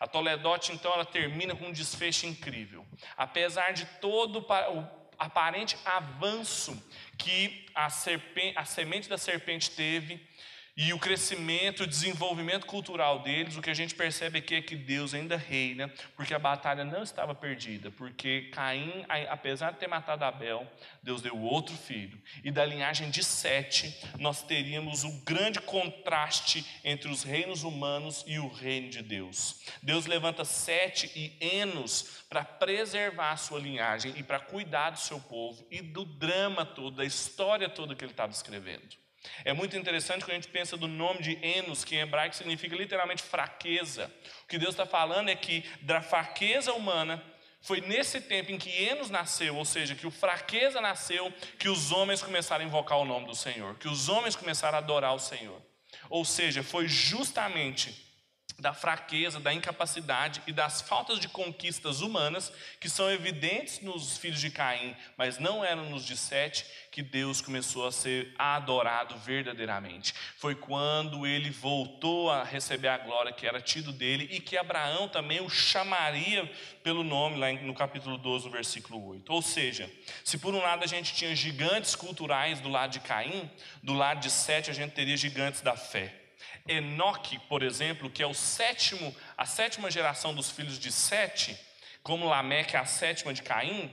A 0.00 0.06
Toledote, 0.06 0.72
então, 0.72 0.94
ela 0.94 1.04
termina 1.04 1.54
com 1.54 1.66
um 1.66 1.72
desfecho 1.72 2.24
incrível. 2.24 2.86
Apesar 3.18 3.74
de 3.74 3.84
todo 4.00 4.38
o 4.38 4.88
aparente 5.18 5.76
avanço 5.84 6.82
que 7.18 7.66
a, 7.74 7.90
serpente, 7.90 8.56
a 8.56 8.64
semente 8.64 9.06
da 9.06 9.18
serpente 9.18 9.72
teve, 9.72 10.26
e 10.74 10.90
o 10.94 10.98
crescimento, 10.98 11.82
o 11.82 11.86
desenvolvimento 11.86 12.64
cultural 12.64 13.22
deles, 13.22 13.56
o 13.56 13.60
que 13.60 13.68
a 13.68 13.74
gente 13.74 13.94
percebe 13.94 14.38
aqui 14.38 14.54
é 14.54 14.62
que 14.62 14.74
Deus 14.74 15.12
ainda 15.12 15.36
reina, 15.36 15.92
porque 16.16 16.32
a 16.32 16.38
batalha 16.38 16.82
não 16.82 17.02
estava 17.02 17.34
perdida, 17.34 17.90
porque 17.90 18.48
Caim, 18.52 19.04
apesar 19.28 19.72
de 19.72 19.78
ter 19.78 19.86
matado 19.86 20.24
Abel, 20.24 20.66
Deus 21.02 21.20
deu 21.20 21.38
outro 21.38 21.76
filho. 21.76 22.18
E 22.42 22.50
da 22.50 22.64
linhagem 22.64 23.10
de 23.10 23.22
Sete, 23.22 23.94
nós 24.18 24.42
teríamos 24.42 25.04
o 25.04 25.12
grande 25.24 25.60
contraste 25.60 26.64
entre 26.82 27.10
os 27.10 27.22
reinos 27.22 27.64
humanos 27.64 28.24
e 28.26 28.38
o 28.38 28.48
reino 28.48 28.88
de 28.88 29.02
Deus. 29.02 29.60
Deus 29.82 30.06
levanta 30.06 30.42
Sete 30.42 31.10
e 31.14 31.36
Enos 31.58 32.24
para 32.30 32.44
preservar 32.44 33.32
a 33.32 33.36
sua 33.36 33.60
linhagem 33.60 34.14
e 34.16 34.22
para 34.22 34.40
cuidar 34.40 34.90
do 34.90 34.98
seu 34.98 35.20
povo 35.20 35.66
e 35.70 35.82
do 35.82 36.06
drama 36.06 36.64
todo, 36.64 36.96
da 36.96 37.04
história 37.04 37.68
toda 37.68 37.94
que 37.94 38.02
ele 38.02 38.12
estava 38.12 38.32
escrevendo. 38.32 39.01
É 39.44 39.52
muito 39.52 39.76
interessante 39.76 40.24
quando 40.24 40.32
a 40.32 40.34
gente 40.34 40.48
pensa 40.48 40.76
do 40.76 40.88
nome 40.88 41.22
de 41.22 41.38
Enos, 41.44 41.84
que 41.84 41.94
em 41.94 42.00
hebraico 42.00 42.34
significa 42.34 42.74
literalmente 42.76 43.22
fraqueza. 43.22 44.12
O 44.44 44.48
que 44.48 44.58
Deus 44.58 44.70
está 44.70 44.86
falando 44.86 45.28
é 45.28 45.36
que 45.36 45.64
da 45.80 46.00
fraqueza 46.02 46.72
humana, 46.72 47.22
foi 47.60 47.80
nesse 47.80 48.20
tempo 48.20 48.50
em 48.50 48.58
que 48.58 48.70
Enos 48.70 49.08
nasceu, 49.08 49.56
ou 49.56 49.64
seja, 49.64 49.94
que 49.94 50.06
o 50.06 50.10
fraqueza 50.10 50.80
nasceu, 50.80 51.32
que 51.58 51.68
os 51.68 51.92
homens 51.92 52.20
começaram 52.20 52.64
a 52.64 52.66
invocar 52.66 52.98
o 52.98 53.04
nome 53.04 53.26
do 53.26 53.36
Senhor, 53.36 53.76
que 53.78 53.86
os 53.86 54.08
homens 54.08 54.34
começaram 54.34 54.76
a 54.76 54.80
adorar 54.80 55.14
o 55.14 55.20
Senhor. 55.20 55.62
Ou 56.10 56.24
seja, 56.24 56.62
foi 56.62 56.88
justamente 56.88 58.11
da 58.58 58.72
fraqueza, 58.72 59.40
da 59.40 59.52
incapacidade 59.52 60.42
e 60.46 60.52
das 60.52 60.80
faltas 60.80 61.18
de 61.18 61.28
conquistas 61.28 62.00
humanas 62.00 62.52
que 62.80 62.88
são 62.88 63.10
evidentes 63.10 63.80
nos 63.80 64.16
filhos 64.16 64.40
de 64.40 64.50
Caim, 64.50 64.94
mas 65.16 65.38
não 65.38 65.64
eram 65.64 65.88
nos 65.90 66.04
de 66.04 66.16
Sete, 66.16 66.64
que 66.90 67.02
Deus 67.02 67.40
começou 67.40 67.86
a 67.86 67.92
ser 67.92 68.34
adorado 68.38 69.16
verdadeiramente. 69.18 70.14
Foi 70.36 70.54
quando 70.54 71.26
ele 71.26 71.50
voltou 71.50 72.30
a 72.30 72.44
receber 72.44 72.88
a 72.88 72.98
glória 72.98 73.32
que 73.32 73.46
era 73.46 73.60
tido 73.60 73.92
dele 73.92 74.28
e 74.30 74.40
que 74.40 74.58
Abraão 74.58 75.08
também 75.08 75.40
o 75.40 75.48
chamaria 75.48 76.50
pelo 76.82 77.02
nome 77.02 77.38
lá 77.38 77.52
no 77.52 77.74
capítulo 77.74 78.18
12, 78.18 78.48
versículo 78.50 79.04
8. 79.08 79.32
Ou 79.32 79.40
seja, 79.40 79.90
se 80.24 80.38
por 80.38 80.54
um 80.54 80.60
lado 80.60 80.84
a 80.84 80.86
gente 80.86 81.14
tinha 81.14 81.34
gigantes 81.34 81.94
culturais 81.94 82.60
do 82.60 82.68
lado 82.68 82.92
de 82.92 83.00
Caim, 83.00 83.50
do 83.82 83.94
lado 83.94 84.20
de 84.20 84.30
Sete 84.30 84.70
a 84.70 84.74
gente 84.74 84.92
teria 84.92 85.16
gigantes 85.16 85.62
da 85.62 85.76
fé. 85.76 86.21
Enoque, 86.66 87.38
por 87.48 87.62
exemplo, 87.62 88.10
que 88.10 88.22
é 88.22 88.26
o 88.26 88.34
sétimo, 88.34 89.14
a 89.36 89.46
sétima 89.46 89.90
geração 89.90 90.34
dos 90.34 90.50
filhos 90.50 90.78
de 90.78 90.92
Sete, 90.92 91.58
como 92.02 92.28
Lameque 92.28 92.76
é 92.76 92.78
a 92.78 92.84
sétima 92.84 93.32
de 93.32 93.42
Caim, 93.42 93.92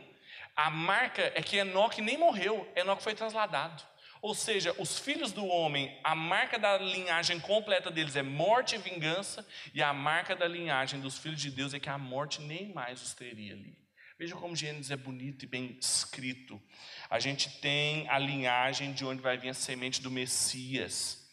a 0.55 0.69
marca 0.69 1.31
é 1.35 1.41
que 1.41 1.57
Enoque 1.57 2.01
nem 2.01 2.17
morreu, 2.17 2.71
Enoque 2.75 3.03
foi 3.03 3.15
trasladado. 3.15 3.83
Ou 4.21 4.35
seja, 4.35 4.75
os 4.77 4.99
filhos 4.99 5.31
do 5.31 5.45
homem, 5.45 5.97
a 6.03 6.13
marca 6.13 6.59
da 6.59 6.77
linhagem 6.77 7.39
completa 7.39 7.89
deles 7.89 8.17
é 8.17 8.21
morte 8.21 8.75
e 8.75 8.77
vingança, 8.77 9.47
e 9.73 9.81
a 9.81 9.93
marca 9.93 10.35
da 10.35 10.47
linhagem 10.47 10.99
dos 10.99 11.17
filhos 11.17 11.39
de 11.39 11.49
Deus 11.49 11.73
é 11.73 11.79
que 11.79 11.89
a 11.89 11.97
morte 11.97 12.41
nem 12.41 12.73
mais 12.73 13.01
os 13.01 13.13
teria 13.13 13.53
ali. 13.53 13.77
Veja 14.17 14.35
como 14.35 14.53
Gênesis 14.53 14.91
é 14.91 14.97
bonito 14.97 15.45
e 15.45 15.47
bem 15.47 15.77
escrito. 15.79 16.61
A 17.09 17.19
gente 17.21 17.61
tem 17.61 18.09
a 18.09 18.19
linhagem 18.19 18.91
de 18.91 19.05
onde 19.05 19.21
vai 19.21 19.37
vir 19.37 19.47
a 19.47 19.53
semente 19.53 20.01
do 20.01 20.11
Messias. 20.11 21.28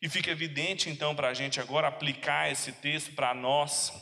E 0.00 0.08
fica 0.08 0.30
evidente 0.30 0.90
então 0.90 1.14
para 1.14 1.28
a 1.28 1.34
gente 1.34 1.58
agora 1.58 1.88
aplicar 1.88 2.50
esse 2.50 2.72
texto 2.72 3.12
para 3.12 3.32
nós, 3.32 3.92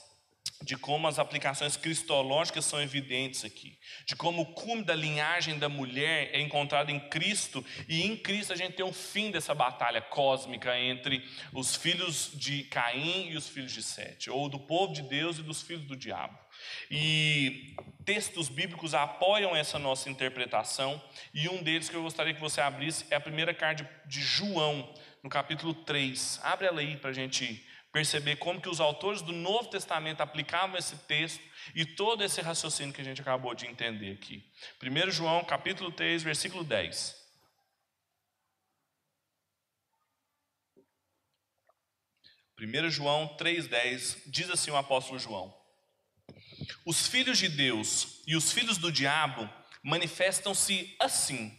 de 0.63 0.77
como 0.77 1.07
as 1.07 1.19
aplicações 1.19 1.77
cristológicas 1.77 2.65
são 2.65 2.81
evidentes 2.81 3.45
aqui, 3.45 3.79
de 4.07 4.17
como 4.17 4.43
o 4.43 4.55
cume 4.55 4.83
da 4.83 4.95
linhagem 4.95 5.59
da 5.59 5.69
mulher 5.69 6.31
é 6.33 6.41
encontrado 6.41 6.91
em 6.91 6.99
Cristo, 6.99 7.65
e 7.87 8.03
em 8.03 8.17
Cristo 8.17 8.53
a 8.53 8.57
gente 8.57 8.75
tem 8.75 8.85
um 8.85 8.93
fim 8.93 9.31
dessa 9.31 9.55
batalha 9.55 10.01
cósmica 10.01 10.79
entre 10.79 11.23
os 11.53 11.77
filhos 11.77 12.31
de 12.35 12.65
Caim 12.65 13.29
e 13.31 13.37
os 13.37 13.49
filhos 13.49 13.73
de 13.73 13.83
Sete, 13.83 14.31
ou 14.31 14.49
do 14.49 14.59
povo 14.59 14.93
de 14.93 15.03
Deus 15.03 15.39
e 15.39 15.43
dos 15.43 15.61
filhos 15.61 15.85
do 15.85 15.97
diabo. 15.97 16.39
E 16.91 17.77
textos 18.05 18.49
bíblicos 18.49 18.95
apoiam 18.95 19.55
essa 19.55 19.79
nossa 19.79 20.09
interpretação, 20.09 21.03
e 21.35 21.49
um 21.49 21.63
deles 21.63 21.89
que 21.89 21.97
eu 21.97 22.03
gostaria 22.03 22.33
que 22.33 22.41
você 22.41 22.61
abrisse 22.61 23.05
é 23.11 23.17
a 23.17 23.21
primeira 23.21 23.53
carta 23.53 23.89
de 24.07 24.21
João, 24.21 24.95
no 25.25 25.31
capítulo 25.31 25.73
3. 25.73 26.39
Abre 26.43 26.67
ela 26.67 26.81
aí 26.81 26.99
para 26.99 27.09
a 27.09 27.15
gente 27.15 27.67
perceber 27.91 28.37
como 28.37 28.61
que 28.61 28.69
os 28.69 28.79
autores 28.79 29.23
do 29.23 29.33
Novo 29.33 29.71
Testamento 29.71 30.21
aplicavam 30.21 30.77
esse 30.77 30.97
texto 30.99 31.43
e 31.75 31.87
todo 31.87 32.23
esse 32.23 32.43
raciocínio 32.43 32.93
que 32.93 33.01
a 33.01 33.05
gente 33.05 33.23
acabou 33.23 33.55
de 33.55 33.67
entender 33.67 34.13
aqui. 34.13 34.45
1 34.83 35.11
João, 35.11 35.43
capítulo 35.43 35.91
3, 35.91 36.23
versículo 36.23 36.63
10. 36.63 37.25
Primeiro 42.55 42.91
João 42.91 43.35
3,10 43.39 44.25
diz 44.27 44.51
assim 44.51 44.71
o 44.71 44.77
apóstolo 44.77 45.19
João: 45.19 45.55
Os 46.85 47.09
filhos 47.09 47.39
de 47.39 47.49
Deus 47.49 48.23
e 48.27 48.37
os 48.37 48.53
filhos 48.53 48.77
do 48.77 48.93
diabo 48.93 49.49
manifestam-se 49.83 50.95
assim. 51.01 51.59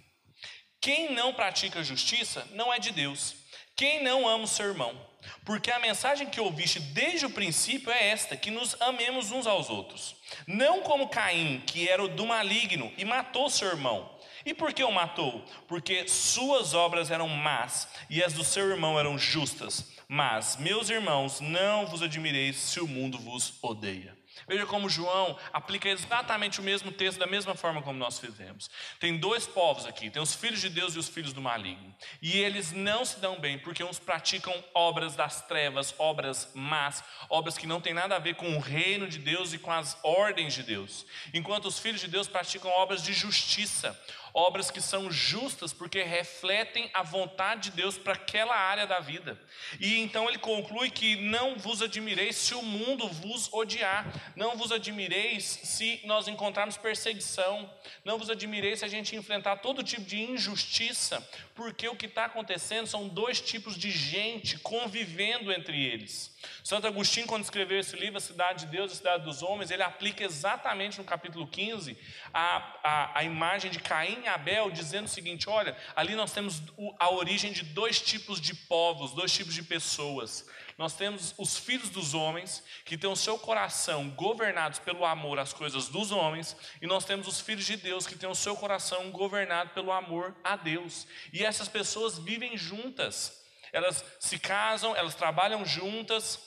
Quem 0.80 1.14
não 1.14 1.34
pratica 1.34 1.84
justiça 1.84 2.48
não 2.52 2.72
é 2.72 2.78
de 2.78 2.92
Deus 2.92 3.45
quem 3.76 4.04
não 4.04 4.28
ama 4.28 4.46
o 4.46 4.48
seu 4.48 4.68
irmão? 4.68 4.96
Porque 5.44 5.72
a 5.72 5.80
mensagem 5.80 6.28
que 6.28 6.40
ouviste 6.40 6.80
desde 6.80 7.26
o 7.26 7.30
princípio 7.30 7.92
é 7.92 8.10
esta: 8.10 8.38
que 8.38 8.52
nos 8.52 8.80
amemos 8.82 9.32
uns 9.32 9.48
aos 9.48 9.70
outros. 9.70 10.16
Não 10.48 10.82
como 10.82 11.10
Caim, 11.10 11.62
que 11.66 11.88
era 11.88 12.04
o 12.04 12.08
do 12.08 12.26
maligno 12.26 12.92
e 12.98 13.04
matou 13.04 13.50
seu 13.50 13.68
irmão. 13.68 14.14
E 14.46 14.54
por 14.54 14.72
que 14.74 14.84
o 14.84 14.92
matou? 14.92 15.44
Porque 15.68 16.08
suas 16.08 16.74
obras 16.74 17.10
eram 17.10 17.28
más 17.28 17.88
e 18.10 18.24
as 18.24 18.34
do 18.34 18.44
seu 18.44 18.70
irmão 18.70 19.00
eram 19.00 19.18
justas. 19.18 19.92
Mas, 20.08 20.56
meus 20.58 20.90
irmãos, 20.90 21.40
não 21.40 21.88
vos 21.88 22.04
admireis 22.04 22.56
se 22.58 22.80
o 22.80 22.88
mundo 22.88 23.18
vos 23.18 23.56
odeia. 23.62 24.16
Veja 24.48 24.66
como 24.66 24.90
João 24.90 25.38
aplica 25.52 25.90
exatamente 25.90 26.60
o 26.60 26.64
mesmo 26.64 26.92
texto 26.92 27.18
da 27.18 27.28
mesma 27.28 27.56
forma 27.56 27.82
como 27.82 27.98
nós 27.98 28.20
fizemos. 28.20 28.70
Tem 29.00 29.18
dois 29.18 29.48
povos 29.48 29.86
aqui, 29.86 30.10
tem 30.10 30.22
os 30.22 30.36
filhos 30.36 30.62
de 30.62 30.70
Deus 30.70 30.96
e 30.96 31.00
os 31.00 31.10
filhos 31.10 31.34
do 31.34 31.42
maligno. 31.42 31.96
E 32.22 32.38
eles 32.38 32.72
não 32.72 33.06
se 33.06 33.20
dão 33.20 33.40
bem, 33.40 33.58
porque 33.58 33.84
uns 33.84 34.00
praticam 34.00 34.54
obras 34.74 35.16
das 35.16 35.42
trevas, 35.48 35.96
obras 35.98 36.50
más, 36.54 37.04
obras 37.30 37.58
que 37.58 37.68
não 37.68 37.82
têm 37.82 37.94
nada 37.94 38.16
a 38.16 38.20
ver 38.20 38.36
com 38.36 38.56
o 38.56 38.60
reino 38.60 39.08
de 39.08 39.20
Deus 39.20 39.54
e 39.54 39.58
com 39.58 39.72
as 39.72 39.98
ordens 40.04 40.54
de 40.54 40.64
Deus. 40.64 41.06
Enquanto 41.34 41.66
os 41.66 41.80
filhos 41.80 42.02
de 42.02 42.08
Deus 42.08 42.28
praticam 42.28 42.70
obras 42.72 43.02
de 43.02 43.14
justiça, 43.14 44.00
obras 44.36 44.70
que 44.70 44.82
são 44.82 45.10
justas 45.10 45.72
porque 45.72 46.04
refletem 46.04 46.90
a 46.94 47.02
vontade 47.02 47.70
de 47.70 47.78
Deus 47.78 47.98
para 47.98 48.14
aquela 48.14 48.54
área 48.54 48.86
da 48.86 49.00
vida. 49.00 49.40
E 49.80 49.98
então 50.02 50.28
ele 50.28 50.38
conclui 50.38 50.90
que 50.90 51.16
não 51.16 51.58
vos 51.58 51.82
admireis 51.82 52.36
se 52.36 52.54
o 52.54 52.62
mundo 52.62 53.08
vos 53.08 53.52
odiar, 53.54 54.06
não 54.36 54.58
vos 54.58 54.74
admireis 54.74 55.46
se 55.46 56.02
nós 56.04 56.28
encontrarmos 56.28 56.76
perseguição, 56.76 57.74
não 58.04 58.18
vos 58.18 58.30
admireis 58.30 58.80
se 58.80 58.86
a 58.86 58.90
gente 58.90 59.16
enfrentar 59.16 59.58
todo 59.58 59.82
tipo 59.82 60.04
de 60.04 60.22
injustiça, 60.22 61.26
porque 61.56 61.88
o 61.88 61.96
que 61.96 62.08
está 62.08 62.26
acontecendo 62.26 62.88
são 62.88 63.08
dois 63.08 63.40
tipos 63.40 63.78
de 63.78 63.90
gente 63.90 64.60
convivendo 64.60 65.50
entre 65.50 65.82
eles. 65.82 66.35
Santo 66.64 66.88
Agostinho, 66.88 67.28
quando 67.28 67.44
escreveu 67.44 67.80
esse 67.80 67.96
livro, 67.96 68.18
A 68.18 68.22
Cidade 68.22 68.66
de 68.66 68.72
Deus 68.72 68.92
e 68.92 68.94
a 68.94 68.98
Cidade 68.98 69.24
dos 69.24 69.44
Homens, 69.44 69.72
ele 69.72 69.84
aplica 69.84 70.24
exatamente 70.24 70.98
no 70.98 71.04
capítulo 71.04 71.48
15 71.48 71.98
a, 72.34 72.80
a, 72.84 73.20
a 73.20 73.24
imagem 73.24 73.70
de 73.72 73.80
Caim 73.80 74.22
e 74.24 74.28
Abel, 74.28 74.72
dizendo 74.72 75.06
o 75.06 75.10
seguinte: 75.10 75.50
olha, 75.50 75.76
ali 75.96 76.16
nós 76.16 76.32
temos 76.32 76.62
a 77.00 77.10
origem 77.10 77.52
de 77.52 77.64
dois 77.64 78.02
tipos 78.02 78.40
de 78.42 78.54
povos, 78.54 79.12
dois 79.14 79.32
tipos 79.32 79.54
de 79.54 79.64
pessoas. 79.64 80.46
Nós 80.78 80.94
temos 80.94 81.34
os 81.38 81.58
filhos 81.58 81.90
dos 81.90 82.14
homens, 82.14 82.62
que 82.84 82.98
têm 82.98 83.10
o 83.10 83.16
seu 83.16 83.40
coração 83.40 84.10
governados 84.10 84.78
pelo 84.80 85.06
amor 85.06 85.40
às 85.40 85.54
coisas 85.54 85.88
dos 85.88 86.12
homens, 86.12 86.56
e 86.82 86.88
nós 86.88 87.06
temos 87.06 87.28
os 87.28 87.40
filhos 87.40 87.66
de 87.66 87.78
Deus, 87.78 88.06
que 88.06 88.18
têm 88.18 88.30
o 88.30 88.36
seu 88.36 88.56
coração 88.58 89.10
governado 89.10 89.70
pelo 89.70 89.92
amor 89.92 90.36
a 90.44 90.58
Deus. 90.58 91.08
E 91.32 91.46
essas 91.46 91.70
pessoas 91.70 92.20
vivem 92.20 92.58
juntas 92.58 93.45
elas 93.76 94.06
se 94.22 94.40
casam, 94.40 94.96
elas 94.96 95.16
trabalham 95.16 95.66
juntas, 95.66 96.40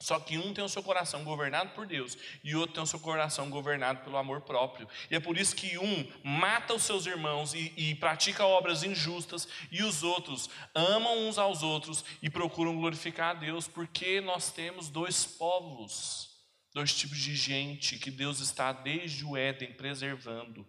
só 0.00 0.20
que 0.20 0.38
um 0.38 0.54
tem 0.54 0.62
o 0.62 0.68
seu 0.68 0.80
coração 0.80 1.24
governado 1.24 1.70
por 1.70 1.84
Deus 1.84 2.16
e 2.44 2.54
o 2.54 2.60
outro 2.60 2.74
tem 2.74 2.82
o 2.84 2.86
seu 2.86 3.00
coração 3.00 3.50
governado 3.50 4.04
pelo 4.04 4.16
amor 4.16 4.42
próprio. 4.42 4.88
E 5.10 5.16
é 5.16 5.20
por 5.20 5.36
isso 5.36 5.56
que 5.56 5.76
um 5.76 6.12
mata 6.22 6.74
os 6.74 6.84
seus 6.84 7.04
irmãos 7.04 7.52
e, 7.52 7.74
e, 7.76 7.96
pratica 7.96 8.46
obras 8.46 8.84
injustas, 8.84 9.48
e 9.72 9.82
os 9.82 10.04
outros 10.04 10.48
amam 10.72 11.26
uns 11.26 11.36
aos 11.36 11.64
outros 11.64 12.04
e 12.22 12.30
procuram 12.30 12.76
glorificar 12.76 13.30
a 13.30 13.40
Deus, 13.40 13.66
porque 13.66 14.20
nós 14.20 14.52
temos 14.52 14.88
dois 14.88 15.26
povos, 15.26 16.30
dois 16.72 16.94
tipos 16.94 17.18
de 17.18 17.34
gente 17.34 17.98
que 17.98 18.12
Deus 18.12 18.38
está 18.38 18.72
desde 18.72 19.24
o 19.24 19.36
Éden 19.36 19.72
preservando. 19.72 20.64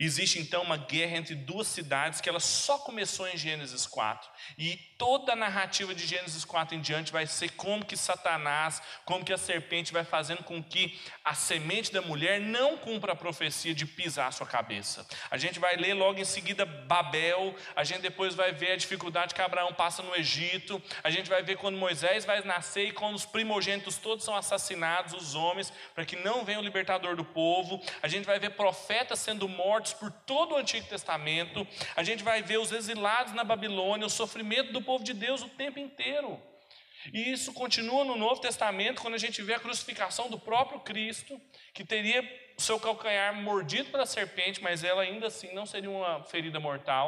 Existe 0.00 0.38
então 0.38 0.62
uma 0.62 0.78
guerra 0.78 1.18
entre 1.18 1.34
duas 1.34 1.66
cidades 1.66 2.20
que 2.20 2.30
ela 2.30 2.40
só 2.40 2.78
começou 2.78 3.28
em 3.28 3.36
Gênesis 3.36 3.84
4. 3.84 4.30
E 4.56 4.78
toda 4.98 5.32
a 5.32 5.36
narrativa 5.36 5.94
de 5.94 6.04
Gênesis 6.04 6.44
4 6.44 6.74
em 6.74 6.80
diante 6.80 7.12
vai 7.12 7.24
ser 7.24 7.52
como 7.52 7.86
que 7.86 7.96
Satanás, 7.96 8.82
como 9.04 9.24
que 9.24 9.32
a 9.32 9.38
serpente 9.38 9.92
vai 9.92 10.02
fazendo 10.02 10.42
com 10.42 10.60
que 10.60 10.98
a 11.24 11.34
semente 11.34 11.92
da 11.92 12.02
mulher 12.02 12.40
não 12.40 12.76
cumpra 12.76 13.12
a 13.12 13.16
profecia 13.16 13.72
de 13.72 13.86
pisar 13.86 14.26
a 14.26 14.32
sua 14.32 14.46
cabeça. 14.46 15.06
A 15.30 15.38
gente 15.38 15.60
vai 15.60 15.76
ler 15.76 15.94
logo 15.94 16.18
em 16.18 16.24
seguida 16.24 16.66
Babel, 16.66 17.54
a 17.76 17.84
gente 17.84 18.00
depois 18.00 18.34
vai 18.34 18.50
ver 18.50 18.72
a 18.72 18.76
dificuldade 18.76 19.34
que 19.34 19.40
Abraão 19.40 19.72
passa 19.72 20.02
no 20.02 20.16
Egito, 20.16 20.82
a 21.04 21.10
gente 21.10 21.30
vai 21.30 21.42
ver 21.42 21.56
quando 21.56 21.78
Moisés 21.78 22.24
vai 22.24 22.42
nascer 22.42 22.88
e 22.88 22.92
quando 22.92 23.14
os 23.14 23.24
primogênitos 23.24 23.98
todos 23.98 24.24
são 24.24 24.34
assassinados, 24.34 25.14
os 25.14 25.36
homens, 25.36 25.72
para 25.94 26.04
que 26.04 26.16
não 26.16 26.44
venha 26.44 26.58
o 26.58 26.62
libertador 26.62 27.14
do 27.14 27.24
povo. 27.24 27.80
A 28.02 28.08
gente 28.08 28.24
vai 28.24 28.40
ver 28.40 28.50
profetas 28.50 29.20
sendo 29.20 29.48
mortos 29.48 29.92
por 29.92 30.10
todo 30.10 30.54
o 30.54 30.56
Antigo 30.56 30.88
Testamento, 30.88 31.64
a 31.94 32.02
gente 32.02 32.24
vai 32.24 32.42
ver 32.42 32.58
os 32.58 32.72
exilados 32.72 33.32
na 33.32 33.44
Babilônia, 33.44 34.04
o 34.04 34.10
sofrimento 34.10 34.72
do 34.72 34.87
povo 34.88 35.04
de 35.04 35.12
Deus 35.12 35.42
o 35.42 35.50
tempo 35.50 35.78
inteiro. 35.78 36.40
E 37.12 37.30
isso 37.30 37.52
continua 37.52 38.06
no 38.06 38.16
Novo 38.16 38.40
Testamento, 38.40 39.02
quando 39.02 39.16
a 39.16 39.24
gente 39.26 39.42
vê 39.42 39.52
a 39.52 39.60
crucificação 39.60 40.30
do 40.30 40.38
próprio 40.38 40.80
Cristo, 40.80 41.38
que 41.74 41.84
teria 41.84 42.22
o 42.56 42.62
seu 42.62 42.80
calcanhar 42.80 43.34
mordido 43.34 43.90
pela 43.90 44.06
serpente, 44.06 44.62
mas 44.62 44.82
ela 44.82 45.02
ainda 45.02 45.26
assim 45.26 45.52
não 45.52 45.66
seria 45.66 45.90
uma 45.90 46.24
ferida 46.24 46.58
mortal. 46.58 47.06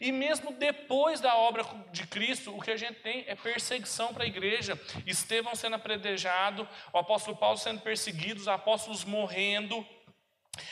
E 0.00 0.10
mesmo 0.10 0.52
depois 0.52 1.20
da 1.20 1.36
obra 1.36 1.62
de 1.92 2.06
Cristo, 2.06 2.56
o 2.56 2.62
que 2.62 2.70
a 2.70 2.76
gente 2.76 3.00
tem 3.00 3.24
é 3.26 3.34
perseguição 3.34 4.14
para 4.14 4.24
a 4.24 4.26
igreja. 4.26 4.80
Estevão 5.06 5.54
sendo 5.54 5.76
apredejado, 5.76 6.66
o 6.90 6.98
apóstolo 6.98 7.36
Paulo 7.36 7.58
sendo 7.58 7.82
perseguido, 7.82 8.40
os 8.40 8.48
apóstolos 8.48 9.04
morrendo, 9.04 9.86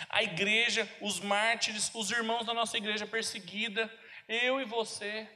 a 0.08 0.22
igreja, 0.22 0.88
os 1.02 1.20
mártires, 1.20 1.90
os 1.94 2.10
irmãos 2.10 2.46
da 2.46 2.54
nossa 2.54 2.78
igreja 2.78 3.06
perseguida, 3.06 3.92
eu 4.26 4.58
e 4.62 4.64
você. 4.64 5.28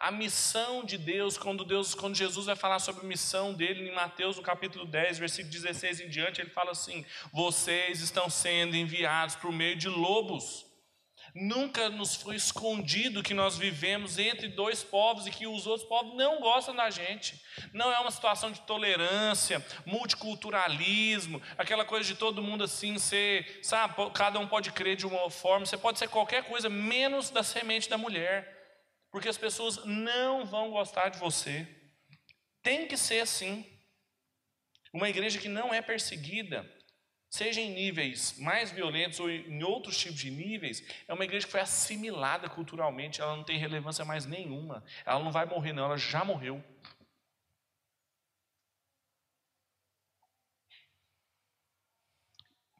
A 0.00 0.10
missão 0.10 0.82
de 0.82 0.96
Deus, 0.96 1.36
quando 1.36 1.62
Deus, 1.62 1.94
quando 1.94 2.16
Jesus 2.16 2.46
vai 2.46 2.56
falar 2.56 2.78
sobre 2.78 3.04
a 3.04 3.08
missão 3.08 3.52
dele 3.52 3.86
em 3.86 3.94
Mateus, 3.94 4.38
no 4.38 4.42
capítulo 4.42 4.86
10, 4.86 5.18
versículo 5.18 5.52
16 5.52 6.00
em 6.00 6.08
diante, 6.08 6.40
ele 6.40 6.48
fala 6.48 6.70
assim: 6.70 7.04
"Vocês 7.30 8.00
estão 8.00 8.30
sendo 8.30 8.74
enviados 8.74 9.36
por 9.36 9.52
meio 9.52 9.76
de 9.76 9.90
lobos. 9.90 10.64
Nunca 11.34 11.90
nos 11.90 12.16
foi 12.16 12.34
escondido 12.34 13.22
que 13.22 13.34
nós 13.34 13.58
vivemos 13.58 14.18
entre 14.18 14.48
dois 14.48 14.82
povos 14.82 15.26
e 15.26 15.30
que 15.30 15.46
os 15.46 15.66
outros 15.66 15.86
povos 15.86 16.16
não 16.16 16.40
gostam 16.40 16.74
da 16.74 16.88
gente. 16.88 17.38
Não 17.74 17.92
é 17.92 17.98
uma 18.00 18.10
situação 18.10 18.50
de 18.50 18.62
tolerância, 18.62 19.64
multiculturalismo, 19.84 21.42
aquela 21.58 21.84
coisa 21.84 22.08
de 22.08 22.14
todo 22.14 22.42
mundo 22.42 22.64
assim 22.64 22.98
ser, 22.98 23.60
sabe, 23.62 23.94
cada 24.14 24.38
um 24.38 24.48
pode 24.48 24.72
crer 24.72 24.96
de 24.96 25.06
uma 25.06 25.30
forma, 25.30 25.66
você 25.66 25.76
pode 25.76 25.98
ser 25.98 26.08
qualquer 26.08 26.44
coisa 26.44 26.70
menos 26.70 27.28
da 27.28 27.42
semente 27.42 27.88
da 27.88 27.98
mulher, 27.98 28.59
porque 29.10 29.28
as 29.28 29.38
pessoas 29.38 29.84
não 29.84 30.44
vão 30.44 30.70
gostar 30.70 31.08
de 31.08 31.18
você. 31.18 31.66
Tem 32.62 32.86
que 32.86 32.96
ser 32.96 33.20
assim. 33.20 33.64
Uma 34.92 35.08
igreja 35.08 35.38
que 35.38 35.48
não 35.48 35.72
é 35.72 35.80
perseguida, 35.80 36.68
seja 37.28 37.60
em 37.60 37.72
níveis 37.72 38.36
mais 38.38 38.70
violentos 38.70 39.20
ou 39.20 39.30
em 39.30 39.62
outros 39.62 39.96
tipos 39.96 40.18
de 40.18 40.30
níveis, 40.30 40.82
é 41.06 41.14
uma 41.14 41.24
igreja 41.24 41.46
que 41.46 41.52
foi 41.52 41.60
assimilada 41.60 42.48
culturalmente, 42.48 43.20
ela 43.20 43.36
não 43.36 43.44
tem 43.44 43.56
relevância 43.56 44.04
mais 44.04 44.26
nenhuma. 44.26 44.84
Ela 45.06 45.22
não 45.22 45.30
vai 45.30 45.46
morrer, 45.46 45.72
não, 45.72 45.84
ela 45.84 45.96
já 45.96 46.24
morreu. 46.24 46.62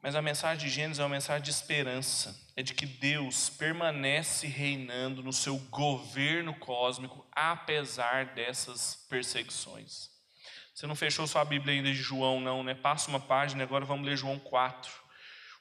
Mas 0.01 0.15
a 0.15 0.21
mensagem 0.21 0.67
de 0.67 0.73
Gênesis 0.73 0.99
é 0.99 1.03
uma 1.03 1.09
mensagem 1.09 1.43
de 1.43 1.51
esperança, 1.51 2.35
é 2.55 2.63
de 2.63 2.73
que 2.73 2.87
Deus 2.87 3.49
permanece 3.49 4.47
reinando 4.47 5.21
no 5.21 5.31
seu 5.31 5.57
governo 5.69 6.55
cósmico, 6.55 7.25
apesar 7.31 8.33
dessas 8.33 8.95
perseguições. 9.07 10.09
Você 10.73 10.87
não 10.87 10.95
fechou 10.95 11.27
sua 11.27 11.45
Bíblia 11.45 11.75
ainda 11.75 11.91
de 11.91 12.01
João, 12.01 12.41
não, 12.41 12.63
né? 12.63 12.73
Passa 12.73 13.09
uma 13.09 13.19
página, 13.19 13.63
agora 13.63 13.85
vamos 13.85 14.05
ler 14.05 14.17
João 14.17 14.39
4. 14.39 14.91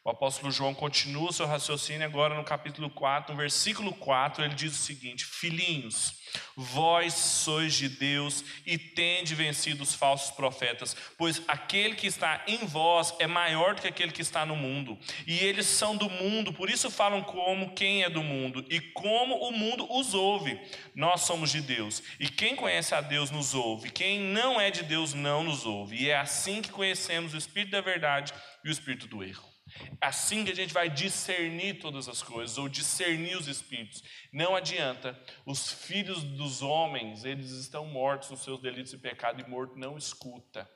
O 0.03 0.09
apóstolo 0.09 0.51
João 0.51 0.73
continua 0.73 1.29
o 1.29 1.33
seu 1.33 1.45
raciocínio 1.45 2.07
agora 2.07 2.35
no 2.35 2.43
capítulo 2.43 2.89
4, 2.89 3.35
no 3.35 3.39
versículo 3.39 3.93
4, 3.93 4.43
ele 4.43 4.55
diz 4.55 4.73
o 4.73 4.83
seguinte: 4.83 5.27
Filhinhos, 5.27 6.15
vós 6.57 7.13
sois 7.13 7.75
de 7.75 7.87
Deus 7.87 8.43
e 8.65 8.79
tende 8.79 9.35
vencido 9.35 9.83
os 9.83 9.95
falsos 9.95 10.31
profetas, 10.31 10.97
pois 11.19 11.43
aquele 11.47 11.97
que 11.97 12.07
está 12.07 12.43
em 12.47 12.65
vós 12.65 13.15
é 13.19 13.27
maior 13.27 13.75
do 13.75 13.83
que 13.83 13.89
aquele 13.89 14.11
que 14.11 14.23
está 14.23 14.47
no 14.47 14.57
mundo. 14.57 14.99
E 15.27 15.39
eles 15.41 15.67
são 15.67 15.95
do 15.95 16.09
mundo, 16.09 16.51
por 16.51 16.71
isso 16.71 16.91
falam 16.91 17.23
como 17.23 17.75
quem 17.75 18.03
é 18.03 18.09
do 18.09 18.23
mundo 18.23 18.65
e 18.71 18.81
como 18.81 19.35
o 19.35 19.53
mundo 19.53 19.87
os 19.93 20.15
ouve. 20.15 20.59
Nós 20.95 21.21
somos 21.21 21.51
de 21.51 21.61
Deus, 21.61 22.03
e 22.19 22.27
quem 22.27 22.57
conhece 22.57 22.95
a 22.95 23.03
Deus 23.03 23.31
nos 23.31 23.53
ouve, 23.53 23.91
quem 23.91 24.19
não 24.19 24.59
é 24.59 24.71
de 24.71 24.83
Deus 24.83 25.13
não 25.13 25.45
nos 25.45 25.67
ouve. 25.67 26.05
E 26.05 26.09
é 26.09 26.17
assim 26.17 26.63
que 26.63 26.71
conhecemos 26.71 27.35
o 27.35 27.37
espírito 27.37 27.73
da 27.73 27.83
verdade 27.83 28.33
e 28.65 28.71
o 28.71 28.73
espírito 28.73 29.07
do 29.07 29.23
erro. 29.23 29.50
Assim 30.01 30.45
que 30.45 30.51
a 30.51 30.55
gente 30.55 30.73
vai 30.73 30.89
discernir 30.89 31.79
todas 31.79 32.09
as 32.09 32.23
coisas, 32.23 32.59
ou 32.59 32.69
discernir 32.69 33.37
os 33.37 33.49
espíritos. 33.49 34.03
Não 34.33 34.55
adianta, 34.57 35.21
os 35.45 35.73
filhos 35.73 36.23
dos 36.23 36.63
homens, 36.63 37.25
eles 37.25 37.51
estão 37.51 37.87
mortos 37.87 38.31
nos 38.31 38.41
seus 38.41 38.61
delitos 38.61 38.93
e 38.93 38.99
pecado, 38.99 39.41
e 39.41 39.49
morto 39.49 39.79
não 39.79 39.97
escuta. 39.97 40.69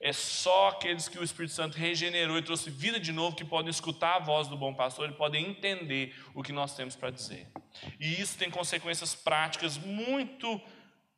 É 0.00 0.12
só 0.12 0.68
aqueles 0.68 1.08
que 1.08 1.18
o 1.18 1.24
Espírito 1.24 1.54
Santo 1.54 1.76
regenerou 1.76 2.38
e 2.38 2.42
trouxe 2.42 2.70
vida 2.70 3.00
de 3.00 3.12
novo 3.12 3.36
que 3.36 3.44
podem 3.44 3.70
escutar 3.70 4.16
a 4.16 4.18
voz 4.18 4.48
do 4.48 4.56
bom 4.56 4.74
pastor 4.74 5.08
e 5.08 5.14
podem 5.14 5.46
entender 5.46 6.14
o 6.34 6.42
que 6.42 6.52
nós 6.52 6.74
temos 6.74 6.94
para 6.94 7.10
dizer. 7.10 7.50
E 7.98 8.20
isso 8.20 8.36
tem 8.38 8.50
consequências 8.50 9.14
práticas 9.14 9.76
muito 9.78 10.60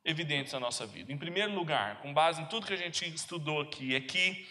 evidentes 0.03 0.53
na 0.53 0.59
nossa 0.59 0.85
vida. 0.85 1.11
Em 1.11 1.17
primeiro 1.17 1.53
lugar, 1.53 2.01
com 2.01 2.13
base 2.13 2.41
em 2.41 2.45
tudo 2.45 2.65
que 2.65 2.73
a 2.73 2.77
gente 2.77 3.05
estudou 3.13 3.61
aqui, 3.61 3.95
é 3.95 3.99
que 3.99 4.47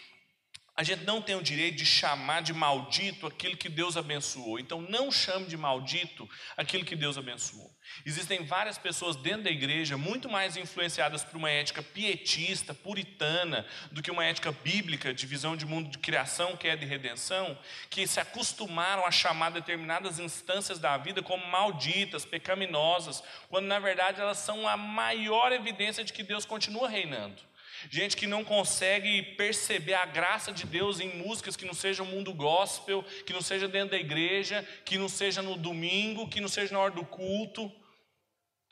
A 0.79 0.83
gente 0.83 1.03
não 1.03 1.21
tem 1.21 1.35
o 1.35 1.43
direito 1.43 1.75
de 1.75 1.85
chamar 1.85 2.41
de 2.41 2.53
maldito 2.53 3.27
aquilo 3.27 3.57
que 3.57 3.67
Deus 3.67 3.97
abençoou. 3.97 4.57
Então, 4.57 4.79
não 4.79 5.11
chame 5.11 5.45
de 5.45 5.57
maldito 5.57 6.25
aquilo 6.55 6.85
que 6.85 6.95
Deus 6.95 7.17
abençoou. 7.17 7.69
Existem 8.05 8.45
várias 8.45 8.77
pessoas 8.77 9.17
dentro 9.17 9.43
da 9.43 9.49
igreja 9.49 9.97
muito 9.97 10.29
mais 10.29 10.55
influenciadas 10.55 11.21
por 11.21 11.35
uma 11.35 11.51
ética 11.51 11.83
pietista, 11.83 12.73
puritana, 12.73 13.67
do 13.91 14.01
que 14.01 14.09
uma 14.09 14.23
ética 14.23 14.53
bíblica 14.53 15.13
de 15.13 15.27
visão 15.27 15.57
de 15.57 15.65
mundo 15.65 15.89
de 15.89 15.97
criação, 15.97 16.55
que 16.55 16.69
é 16.69 16.77
de 16.77 16.85
redenção, 16.85 17.59
que 17.89 18.07
se 18.07 18.21
acostumaram 18.21 19.05
a 19.05 19.11
chamar 19.11 19.49
determinadas 19.49 20.17
instâncias 20.17 20.79
da 20.79 20.95
vida 20.95 21.21
como 21.21 21.45
malditas, 21.45 22.23
pecaminosas, 22.23 23.21
quando 23.49 23.65
na 23.65 23.79
verdade 23.79 24.21
elas 24.21 24.37
são 24.37 24.65
a 24.65 24.77
maior 24.77 25.51
evidência 25.51 26.05
de 26.05 26.13
que 26.13 26.23
Deus 26.23 26.45
continua 26.45 26.87
reinando. 26.87 27.48
Gente 27.89 28.17
que 28.17 28.27
não 28.27 28.43
consegue 28.43 29.21
perceber 29.35 29.93
a 29.93 30.05
graça 30.05 30.51
de 30.51 30.65
Deus 30.65 30.99
em 30.99 31.15
músicas 31.17 31.55
que 31.55 31.65
não 31.65 31.73
sejam 31.73 32.05
mundo 32.05 32.33
gospel, 32.33 33.03
que 33.25 33.33
não 33.33 33.41
seja 33.41 33.67
dentro 33.67 33.91
da 33.91 33.97
igreja, 33.97 34.67
que 34.83 34.97
não 34.97 35.07
seja 35.07 35.41
no 35.41 35.55
domingo, 35.55 36.27
que 36.27 36.41
não 36.41 36.47
seja 36.49 36.73
na 36.73 36.79
hora 36.79 36.93
do 36.93 37.05
culto. 37.05 37.71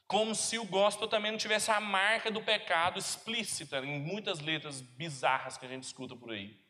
Como 0.07 0.33
se 0.33 0.57
o 0.57 0.65
gospel 0.65 1.07
também 1.07 1.31
não 1.31 1.37
tivesse 1.37 1.69
a 1.69 1.79
marca 1.79 2.31
do 2.31 2.41
pecado 2.41 2.97
explícita 2.97 3.79
em 3.79 3.99
muitas 3.99 4.39
letras 4.39 4.81
bizarras 4.81 5.57
que 5.57 5.65
a 5.65 5.69
gente 5.69 5.83
escuta 5.83 6.15
por 6.15 6.31
aí. 6.31 6.66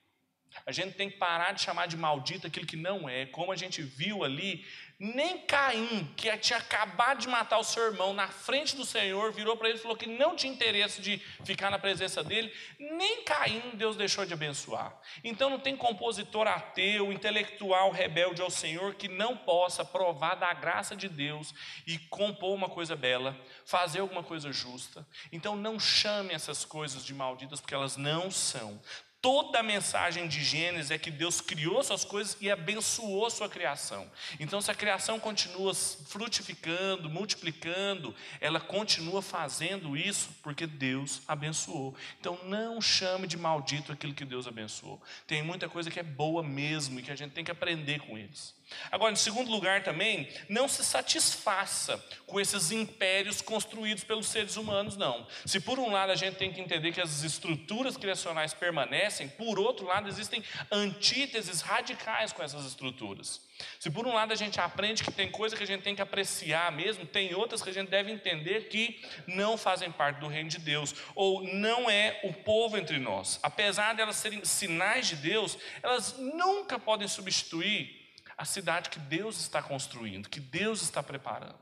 A 0.65 0.71
gente 0.71 0.95
tem 0.95 1.09
que 1.09 1.17
parar 1.17 1.53
de 1.53 1.61
chamar 1.61 1.87
de 1.87 1.97
maldito 1.97 2.47
aquilo 2.47 2.65
que 2.65 2.75
não 2.75 3.07
é. 3.07 3.25
Como 3.25 3.51
a 3.51 3.55
gente 3.55 3.81
viu 3.81 4.23
ali, 4.23 4.65
nem 4.99 5.37
Caim, 5.41 6.11
que 6.17 6.35
tinha 6.37 6.57
acabado 6.57 7.19
de 7.19 7.27
matar 7.27 7.59
o 7.59 7.63
seu 7.63 7.83
irmão 7.83 8.15
na 8.15 8.27
frente 8.27 8.75
do 8.75 8.83
Senhor, 8.83 9.31
virou 9.31 9.55
para 9.55 9.69
ele 9.69 9.77
e 9.77 9.81
falou 9.81 9.95
que 9.95 10.07
não 10.07 10.35
tinha 10.35 10.51
interesse 10.51 10.99
de 10.99 11.19
ficar 11.45 11.69
na 11.69 11.77
presença 11.77 12.23
dele. 12.23 12.51
Nem 12.79 13.23
Caim 13.23 13.61
Deus 13.75 13.95
deixou 13.95 14.25
de 14.25 14.33
abençoar. 14.33 14.99
Então 15.23 15.51
não 15.51 15.59
tem 15.59 15.77
compositor 15.77 16.47
ateu, 16.47 17.13
intelectual 17.13 17.91
rebelde 17.91 18.41
ao 18.41 18.49
Senhor 18.49 18.95
que 18.95 19.07
não 19.07 19.37
possa 19.37 19.85
provar 19.85 20.33
da 20.33 20.51
graça 20.51 20.95
de 20.95 21.07
Deus 21.07 21.53
e 21.85 21.99
compor 21.99 22.55
uma 22.55 22.67
coisa 22.67 22.95
bela, 22.95 23.39
fazer 23.65 23.99
alguma 23.99 24.23
coisa 24.23 24.51
justa. 24.51 25.07
Então 25.31 25.55
não 25.55 25.79
chame 25.79 26.33
essas 26.33 26.65
coisas 26.65 27.05
de 27.05 27.13
malditas, 27.13 27.61
porque 27.61 27.75
elas 27.75 27.97
não 27.97 28.31
são. 28.31 28.81
Toda 29.27 29.59
a 29.59 29.63
mensagem 29.63 30.25
de 30.25 30.41
Gênesis 30.41 30.89
é 30.89 30.97
que 30.97 31.11
Deus 31.11 31.41
criou 31.41 31.83
suas 31.83 32.05
coisas 32.05 32.37
e 32.39 32.49
abençoou 32.49 33.29
sua 33.29 33.49
criação. 33.49 34.09
Então, 34.39 34.61
se 34.61 34.71
a 34.71 34.73
criação 34.73 35.19
continua 35.19 35.73
frutificando, 35.75 37.09
multiplicando, 37.09 38.15
ela 38.39 38.61
continua 38.61 39.21
fazendo 39.21 39.97
isso 39.97 40.29
porque 40.41 40.65
Deus 40.65 41.21
abençoou. 41.27 41.93
Então, 42.17 42.39
não 42.45 42.79
chame 42.79 43.27
de 43.27 43.35
maldito 43.35 43.91
aquilo 43.91 44.13
que 44.13 44.23
Deus 44.23 44.47
abençoou. 44.47 44.97
Tem 45.27 45.43
muita 45.43 45.67
coisa 45.67 45.91
que 45.91 45.99
é 45.99 46.03
boa 46.03 46.41
mesmo 46.41 46.97
e 46.97 47.03
que 47.03 47.11
a 47.11 47.15
gente 47.17 47.33
tem 47.33 47.43
que 47.43 47.51
aprender 47.51 47.99
com 47.99 48.17
eles. 48.17 48.55
Agora, 48.91 49.13
em 49.13 49.15
segundo 49.15 49.49
lugar, 49.49 49.83
também, 49.83 50.27
não 50.49 50.67
se 50.67 50.83
satisfaça 50.83 52.03
com 52.25 52.39
esses 52.39 52.71
impérios 52.71 53.41
construídos 53.41 54.03
pelos 54.03 54.27
seres 54.27 54.57
humanos, 54.57 54.97
não. 54.97 55.25
Se 55.45 55.59
por 55.59 55.79
um 55.79 55.91
lado 55.91 56.11
a 56.11 56.15
gente 56.15 56.35
tem 56.35 56.51
que 56.51 56.59
entender 56.59 56.91
que 56.91 57.01
as 57.01 57.23
estruturas 57.23 57.95
criacionais 57.95 58.53
permanecem, 58.53 59.29
por 59.29 59.57
outro 59.59 59.85
lado 59.85 60.09
existem 60.09 60.43
antíteses 60.71 61.61
radicais 61.61 62.33
com 62.33 62.43
essas 62.43 62.65
estruturas. 62.65 63.41
Se 63.79 63.89
por 63.89 64.05
um 64.05 64.13
lado 64.13 64.33
a 64.33 64.35
gente 64.35 64.59
aprende 64.59 65.03
que 65.03 65.11
tem 65.11 65.31
coisa 65.31 65.55
que 65.55 65.63
a 65.63 65.67
gente 65.67 65.81
tem 65.81 65.95
que 65.95 66.01
apreciar 66.01 66.71
mesmo, 66.71 67.05
tem 67.05 67.33
outras 67.33 67.61
que 67.61 67.69
a 67.69 67.73
gente 67.73 67.89
deve 67.89 68.11
entender 68.11 68.67
que 68.67 69.01
não 69.25 69.57
fazem 69.57 69.91
parte 69.91 70.19
do 70.19 70.27
reino 70.27 70.49
de 70.49 70.59
Deus, 70.59 70.93
ou 71.15 71.43
não 71.43 71.89
é 71.89 72.19
o 72.23 72.33
povo 72.33 72.77
entre 72.77 72.99
nós. 72.99 73.39
Apesar 73.41 73.95
de 73.95 74.01
elas 74.01 74.17
serem 74.17 74.43
sinais 74.45 75.07
de 75.07 75.15
Deus, 75.15 75.57
elas 75.81 76.17
nunca 76.17 76.77
podem 76.77 77.07
substituir 77.07 78.06
a 78.37 78.45
cidade 78.45 78.91
que 78.91 78.99
Deus 78.99 79.39
está 79.39 79.63
construindo, 79.63 80.29
que 80.29 80.39
Deus 80.39 80.83
está 80.83 81.01
preparando. 81.01 81.57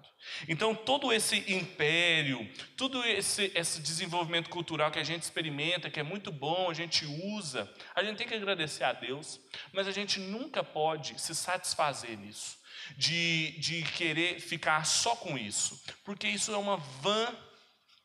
Então, 0.48 0.76
todo 0.76 1.14
esse 1.14 1.38
império, 1.54 2.52
todo 2.76 3.02
esse, 3.06 3.50
esse 3.56 3.80
desenvolvimento 3.82 4.50
cultural 4.50 4.92
que 4.92 5.00
a 5.00 5.04
gente 5.04 5.24
experimenta, 5.24 5.90
que 5.90 6.00
é 6.00 6.04
muito 6.04 6.32
bom, 6.34 6.70
a 6.70 6.74
gente 6.74 7.06
usa, 7.06 7.72
a 7.96 8.04
gente 8.04 8.18
tem 8.18 8.28
que 8.28 8.34
agradecer 8.34 8.84
a 8.84 8.92
Deus, 8.92 9.40
mas 9.72 9.88
a 9.88 9.92
gente 9.92 10.20
nunca 10.20 10.64
pode 10.64 11.20
se 11.22 11.34
satisfazer 11.34 12.18
nisso, 12.18 12.58
de, 12.98 13.52
de 13.60 13.84
querer 13.84 14.42
ficar 14.42 14.86
só 14.86 15.16
com 15.16 15.38
isso, 15.38 15.82
porque 16.04 16.28
isso 16.28 16.54
é 16.54 16.58
uma 16.58 16.76
vã 16.76 17.34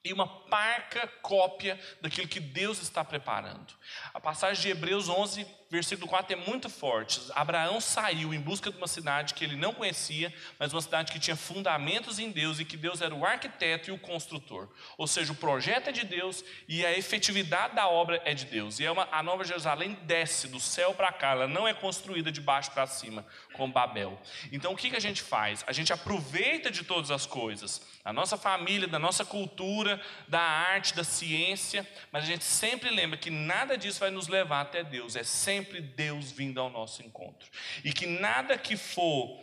e 0.04 0.12
uma 0.12 0.26
parca 0.26 1.08
cópia 1.22 1.78
daquilo 2.00 2.28
que 2.28 2.40
Deus 2.40 2.80
está 2.80 3.04
preparando. 3.04 3.74
A 4.14 4.20
passagem 4.20 4.62
de 4.62 4.68
Hebreus 4.70 5.08
11, 5.08 5.46
versículo 5.70 6.08
4 6.08 6.32
é 6.32 6.36
muito 6.36 6.68
forte. 6.68 7.20
Abraão 7.32 7.80
saiu 7.80 8.34
em 8.34 8.40
busca 8.40 8.70
de 8.70 8.76
uma 8.76 8.88
cidade 8.88 9.34
que 9.34 9.44
ele 9.44 9.54
não 9.54 9.72
conhecia, 9.72 10.34
mas 10.58 10.72
uma 10.72 10.82
cidade 10.82 11.12
que 11.12 11.20
tinha 11.20 11.36
fundamentos 11.36 12.18
em 12.18 12.30
Deus 12.30 12.58
e 12.58 12.64
que 12.64 12.76
Deus 12.76 13.00
era 13.00 13.14
o 13.14 13.24
arquiteto 13.24 13.88
e 13.88 13.92
o 13.92 13.98
construtor. 13.98 14.68
Ou 14.98 15.06
seja, 15.06 15.32
o 15.32 15.36
projeto 15.36 15.88
é 15.88 15.92
de 15.92 16.04
Deus 16.04 16.44
e 16.66 16.84
a 16.84 16.96
efetividade 16.96 17.76
da 17.76 17.88
obra 17.88 18.20
é 18.24 18.34
de 18.34 18.46
Deus. 18.46 18.80
E 18.80 18.84
é 18.84 18.90
uma, 18.90 19.08
a 19.12 19.22
Nova 19.22 19.44
Jerusalém 19.44 19.96
desce 20.02 20.48
do 20.48 20.58
céu 20.58 20.92
para 20.92 21.12
cá, 21.12 21.30
ela 21.30 21.46
não 21.46 21.68
é 21.68 21.72
construída 21.72 22.32
de 22.32 22.40
baixo 22.40 22.72
para 22.72 22.86
cima, 22.88 23.24
como 23.52 23.72
Babel. 23.72 24.20
Então 24.50 24.72
o 24.72 24.76
que, 24.76 24.90
que 24.90 24.96
a 24.96 25.00
gente 25.00 25.22
faz? 25.22 25.62
A 25.68 25.72
gente 25.72 25.92
aproveita 25.92 26.70
de 26.70 26.82
todas 26.82 27.12
as 27.12 27.26
coisas, 27.26 27.80
da 28.02 28.12
nossa 28.12 28.36
família, 28.36 28.88
da 28.88 28.98
nossa 28.98 29.24
cultura, 29.24 30.00
da 30.26 30.40
arte, 30.40 30.96
da 30.96 31.04
ciência, 31.04 31.86
mas 32.10 32.24
a 32.24 32.26
gente 32.26 32.44
sempre 32.44 32.90
lembra 32.90 33.16
que 33.16 33.30
nada 33.30 33.78
disso 33.78 34.00
vai 34.00 34.10
nos 34.10 34.26
levar 34.26 34.62
até 34.62 34.82
Deus, 34.82 35.14
é 35.14 35.22
sempre 35.22 35.59
Deus 35.62 36.30
vindo 36.30 36.60
ao 36.60 36.70
nosso 36.70 37.02
encontro. 37.02 37.48
E 37.84 37.92
que 37.92 38.06
nada 38.06 38.56
que 38.58 38.76
for 38.76 39.40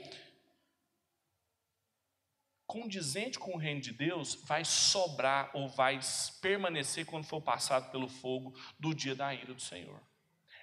condizente 2.67 3.39
com 3.39 3.53
o 3.53 3.57
reino 3.57 3.79
de 3.79 3.93
Deus 3.93 4.35
vai 4.45 4.65
sobrar 4.65 5.49
ou 5.53 5.69
vai 5.69 5.99
permanecer 6.41 7.05
quando 7.05 7.25
for 7.25 7.41
passado 7.41 7.89
pelo 7.91 8.09
fogo 8.09 8.53
do 8.77 8.93
dia 8.93 9.15
da 9.15 9.33
ira 9.33 9.53
do 9.53 9.61
Senhor. 9.61 10.01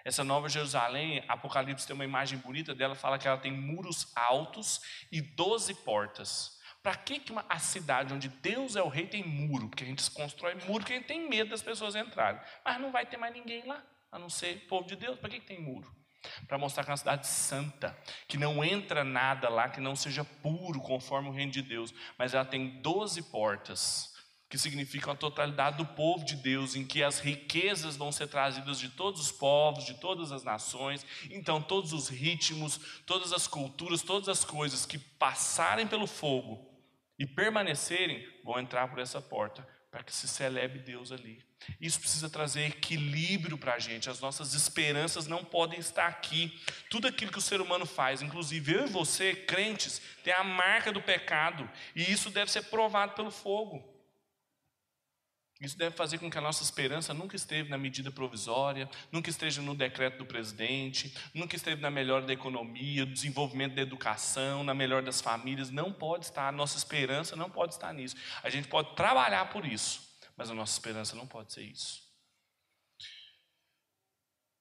Essa 0.05 0.22
nova 0.22 0.50
Jerusalém, 0.50 1.24
Apocalipse 1.26 1.86
tem 1.86 1.94
uma 1.94 2.05
imagem 2.05 2.38
bonita 2.38 2.74
dela, 2.74 2.94
fala 2.94 3.18
que 3.18 3.26
ela 3.26 3.38
tem 3.38 3.50
muros 3.50 4.12
altos 4.14 4.82
e 5.11 5.22
doze 5.22 5.72
portas. 5.74 6.61
Para 6.82 6.94
que, 6.94 7.18
que 7.18 7.32
uma, 7.32 7.46
a 7.48 7.59
cidade 7.59 8.12
onde 8.12 8.28
Deus 8.28 8.76
é 8.76 8.82
o 8.82 8.88
rei 8.88 9.07
tem 9.07 9.26
muro? 9.26 9.70
Porque 9.70 9.82
a 9.82 9.86
gente 9.86 10.09
constrói 10.11 10.55
muro 10.66 10.80
porque 10.80 10.92
a 10.92 10.96
gente 10.96 11.07
tem 11.07 11.26
medo 11.26 11.48
das 11.48 11.62
pessoas 11.62 11.96
entrarem. 11.96 12.38
Mas 12.62 12.78
não 12.78 12.92
vai 12.92 13.07
ter 13.07 13.16
mais 13.16 13.32
ninguém 13.32 13.64
lá, 13.64 13.82
a 14.14 14.18
não 14.18 14.30
ser 14.30 14.66
povo 14.68 14.86
de 14.86 14.94
Deus. 14.94 15.18
Para 15.18 15.28
que, 15.28 15.40
que 15.40 15.46
tem 15.46 15.60
muro? 15.60 15.92
Para 16.46 16.56
mostrar 16.56 16.84
que 16.84 16.90
é 16.90 16.92
uma 16.92 16.96
cidade 16.96 17.26
santa, 17.26 17.98
que 18.28 18.38
não 18.38 18.64
entra 18.64 19.02
nada 19.02 19.48
lá 19.48 19.68
que 19.68 19.80
não 19.80 19.96
seja 19.96 20.24
puro, 20.24 20.80
conforme 20.80 21.28
o 21.28 21.32
reino 21.32 21.50
de 21.50 21.60
Deus. 21.60 21.92
Mas 22.16 22.32
ela 22.32 22.44
tem 22.44 22.80
doze 22.80 23.20
portas 23.24 24.14
que 24.48 24.56
significam 24.56 25.12
a 25.12 25.16
totalidade 25.16 25.78
do 25.78 25.84
povo 25.84 26.24
de 26.24 26.36
Deus, 26.36 26.76
em 26.76 26.86
que 26.86 27.02
as 27.02 27.18
riquezas 27.18 27.96
vão 27.96 28.12
ser 28.12 28.28
trazidas 28.28 28.78
de 28.78 28.88
todos 28.88 29.20
os 29.20 29.32
povos, 29.32 29.84
de 29.84 29.94
todas 29.94 30.30
as 30.30 30.44
nações. 30.44 31.04
Então, 31.28 31.60
todos 31.60 31.92
os 31.92 32.08
ritmos, 32.08 33.02
todas 33.04 33.32
as 33.32 33.48
culturas, 33.48 34.00
todas 34.00 34.28
as 34.28 34.44
coisas 34.44 34.86
que 34.86 34.96
passarem 34.96 35.88
pelo 35.88 36.06
fogo 36.06 36.72
e 37.18 37.26
permanecerem, 37.26 38.24
vão 38.44 38.60
entrar 38.60 38.86
por 38.88 39.00
essa 39.00 39.20
porta, 39.20 39.66
para 39.90 40.04
que 40.04 40.14
se 40.14 40.28
celebre 40.28 40.78
Deus 40.78 41.10
ali. 41.10 41.42
Isso 41.80 42.00
precisa 42.00 42.30
trazer 42.30 42.66
equilíbrio 42.66 43.58
para 43.58 43.74
a 43.74 43.78
gente. 43.78 44.10
As 44.10 44.20
nossas 44.20 44.54
esperanças 44.54 45.26
não 45.26 45.44
podem 45.44 45.78
estar 45.78 46.06
aqui. 46.06 46.60
Tudo 46.90 47.08
aquilo 47.08 47.32
que 47.32 47.38
o 47.38 47.42
ser 47.42 47.60
humano 47.60 47.86
faz, 47.86 48.22
inclusive 48.22 48.72
eu 48.72 48.86
e 48.86 48.90
você, 48.90 49.34
crentes, 49.34 50.00
tem 50.22 50.32
a 50.32 50.44
marca 50.44 50.92
do 50.92 51.02
pecado, 51.02 51.68
e 51.94 52.10
isso 52.10 52.30
deve 52.30 52.50
ser 52.50 52.62
provado 52.64 53.14
pelo 53.14 53.30
fogo. 53.30 53.94
Isso 55.60 55.78
deve 55.78 55.96
fazer 55.96 56.18
com 56.18 56.30
que 56.30 56.36
a 56.36 56.40
nossa 56.40 56.62
esperança 56.62 57.14
nunca 57.14 57.36
esteve 57.36 57.70
na 57.70 57.78
medida 57.78 58.10
provisória, 58.10 58.88
nunca 59.10 59.30
esteja 59.30 59.62
no 59.62 59.74
decreto 59.74 60.18
do 60.18 60.26
presidente, 60.26 61.14
nunca 61.32 61.56
esteve 61.56 61.80
na 61.80 61.90
melhora 61.90 62.26
da 62.26 62.32
economia, 62.32 63.06
do 63.06 63.12
desenvolvimento 63.12 63.74
da 63.74 63.80
educação, 63.80 64.64
na 64.64 64.74
melhor 64.74 65.02
das 65.02 65.20
famílias. 65.20 65.70
Não 65.70 65.92
pode 65.92 66.26
estar, 66.26 66.48
a 66.48 66.52
nossa 66.52 66.76
esperança 66.76 67.36
não 67.36 67.48
pode 67.48 67.74
estar 67.74 67.92
nisso. 67.94 68.16
A 68.42 68.50
gente 68.50 68.68
pode 68.68 68.94
trabalhar 68.94 69.46
por 69.46 69.64
isso, 69.64 70.03
mas 70.37 70.51
a 70.51 70.55
nossa 70.55 70.72
esperança 70.72 71.16
não 71.16 71.26
pode 71.26 71.53
ser 71.53 71.62
isso. 71.62 72.05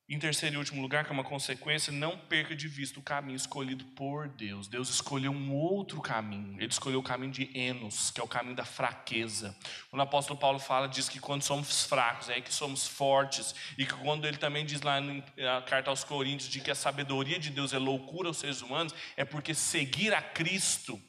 Em 0.09 0.19
terceiro 0.19 0.55
e 0.55 0.57
último 0.57 0.81
lugar, 0.81 1.05
que 1.05 1.11
é 1.11 1.13
uma 1.13 1.23
consequência, 1.23 1.91
não 1.91 2.17
perca 2.17 2.53
de 2.53 2.67
vista 2.67 2.99
o 2.99 3.01
caminho 3.01 3.37
escolhido 3.37 3.85
por 3.95 4.27
Deus. 4.27 4.67
Deus 4.67 4.89
escolheu 4.89 5.31
um 5.31 5.55
outro 5.55 6.01
caminho. 6.01 6.57
Ele 6.59 6.67
escolheu 6.67 6.99
o 6.99 7.03
caminho 7.03 7.31
de 7.31 7.49
Enos, 7.57 8.11
que 8.11 8.19
é 8.19 8.23
o 8.23 8.27
caminho 8.27 8.55
da 8.55 8.65
fraqueza. 8.65 9.57
O 9.93 9.99
apóstolo 9.99 10.37
Paulo 10.37 10.59
fala, 10.59 10.87
diz 10.87 11.07
que 11.07 11.19
quando 11.19 11.41
somos 11.41 11.85
fracos, 11.85 12.29
é 12.29 12.41
que 12.41 12.53
somos 12.53 12.85
fortes. 12.85 13.55
E 13.77 13.85
que 13.85 13.93
quando 13.93 14.27
ele 14.27 14.37
também 14.37 14.65
diz 14.65 14.81
lá 14.81 14.99
na 14.99 15.61
carta 15.61 15.89
aos 15.89 16.03
Coríntios, 16.03 16.49
de 16.49 16.59
que 16.59 16.69
a 16.69 16.75
sabedoria 16.75 17.39
de 17.39 17.49
Deus 17.49 17.71
é 17.71 17.79
loucura 17.79 18.27
aos 18.27 18.37
seres 18.37 18.61
humanos, 18.61 18.93
é 19.15 19.23
porque 19.23 19.55
seguir 19.55 20.13
a 20.13 20.21
Cristo 20.21 21.01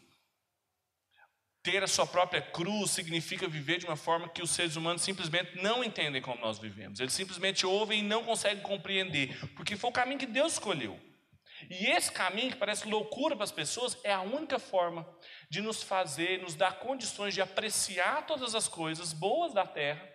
ter 1.64 1.82
a 1.82 1.86
sua 1.86 2.06
própria 2.06 2.42
cruz 2.42 2.90
significa 2.90 3.48
viver 3.48 3.78
de 3.78 3.86
uma 3.86 3.96
forma 3.96 4.28
que 4.28 4.42
os 4.42 4.50
seres 4.50 4.76
humanos 4.76 5.00
simplesmente 5.00 5.60
não 5.62 5.82
entendem 5.82 6.20
como 6.20 6.38
nós 6.38 6.58
vivemos. 6.58 7.00
Eles 7.00 7.14
simplesmente 7.14 7.64
ouvem 7.64 8.00
e 8.00 8.02
não 8.02 8.22
conseguem 8.22 8.62
compreender, 8.62 9.34
porque 9.56 9.74
foi 9.74 9.88
o 9.88 9.92
caminho 9.92 10.18
que 10.18 10.26
Deus 10.26 10.52
escolheu. 10.52 11.00
E 11.70 11.86
esse 11.86 12.12
caminho, 12.12 12.52
que 12.52 12.58
parece 12.58 12.86
loucura 12.86 13.34
para 13.34 13.44
as 13.44 13.50
pessoas, 13.50 13.96
é 14.04 14.12
a 14.12 14.20
única 14.20 14.58
forma 14.58 15.08
de 15.48 15.62
nos 15.62 15.82
fazer, 15.82 16.42
nos 16.42 16.54
dar 16.54 16.78
condições 16.80 17.32
de 17.32 17.40
apreciar 17.40 18.26
todas 18.26 18.54
as 18.54 18.68
coisas 18.68 19.14
boas 19.14 19.54
da 19.54 19.66
terra 19.66 20.13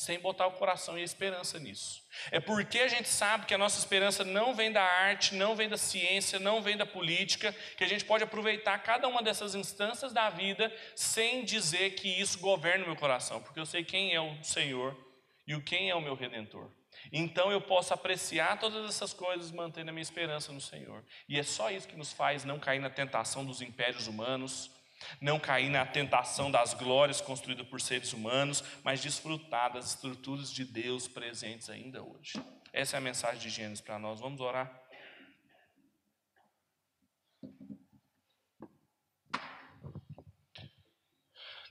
sem 0.00 0.18
botar 0.18 0.46
o 0.46 0.52
coração 0.52 0.96
e 0.96 1.02
a 1.02 1.04
esperança 1.04 1.58
nisso. 1.58 2.02
É 2.30 2.40
porque 2.40 2.78
a 2.78 2.88
gente 2.88 3.06
sabe 3.06 3.44
que 3.44 3.52
a 3.52 3.58
nossa 3.58 3.78
esperança 3.78 4.24
não 4.24 4.54
vem 4.54 4.72
da 4.72 4.82
arte, 4.82 5.34
não 5.34 5.54
vem 5.54 5.68
da 5.68 5.76
ciência, 5.76 6.38
não 6.38 6.62
vem 6.62 6.74
da 6.74 6.86
política, 6.86 7.54
que 7.76 7.84
a 7.84 7.86
gente 7.86 8.06
pode 8.06 8.24
aproveitar 8.24 8.78
cada 8.78 9.06
uma 9.06 9.22
dessas 9.22 9.54
instâncias 9.54 10.10
da 10.10 10.30
vida 10.30 10.74
sem 10.96 11.44
dizer 11.44 11.96
que 11.96 12.08
isso 12.08 12.38
governa 12.38 12.84
o 12.84 12.86
meu 12.86 12.96
coração, 12.96 13.42
porque 13.42 13.60
eu 13.60 13.66
sei 13.66 13.84
quem 13.84 14.14
é 14.14 14.20
o 14.22 14.42
Senhor 14.42 14.96
e 15.46 15.54
o 15.54 15.62
quem 15.62 15.90
é 15.90 15.94
o 15.94 16.00
meu 16.00 16.14
redentor. 16.14 16.70
Então 17.12 17.52
eu 17.52 17.60
posso 17.60 17.92
apreciar 17.92 18.58
todas 18.58 18.88
essas 18.88 19.12
coisas 19.12 19.50
mantendo 19.50 19.90
a 19.90 19.92
minha 19.92 20.00
esperança 20.00 20.50
no 20.50 20.62
Senhor. 20.62 21.04
E 21.28 21.38
é 21.38 21.42
só 21.42 21.70
isso 21.70 21.86
que 21.86 21.96
nos 21.96 22.10
faz 22.10 22.42
não 22.42 22.58
cair 22.58 22.80
na 22.80 22.88
tentação 22.88 23.44
dos 23.44 23.60
impérios 23.60 24.06
humanos, 24.06 24.70
não 25.20 25.38
cair 25.38 25.70
na 25.70 25.84
tentação 25.86 26.50
das 26.50 26.74
glórias 26.74 27.20
construídas 27.20 27.66
por 27.66 27.80
seres 27.80 28.12
humanos, 28.12 28.62
mas 28.82 29.02
desfrutar 29.02 29.72
das 29.72 29.90
estruturas 29.90 30.52
de 30.52 30.64
Deus 30.64 31.08
presentes 31.08 31.70
ainda 31.70 32.02
hoje. 32.02 32.32
Essa 32.72 32.96
é 32.96 32.98
a 32.98 33.00
mensagem 33.00 33.40
de 33.40 33.50
Gênesis 33.50 33.80
para 33.80 33.98
nós. 33.98 34.20
Vamos 34.20 34.40
orar? 34.40 34.80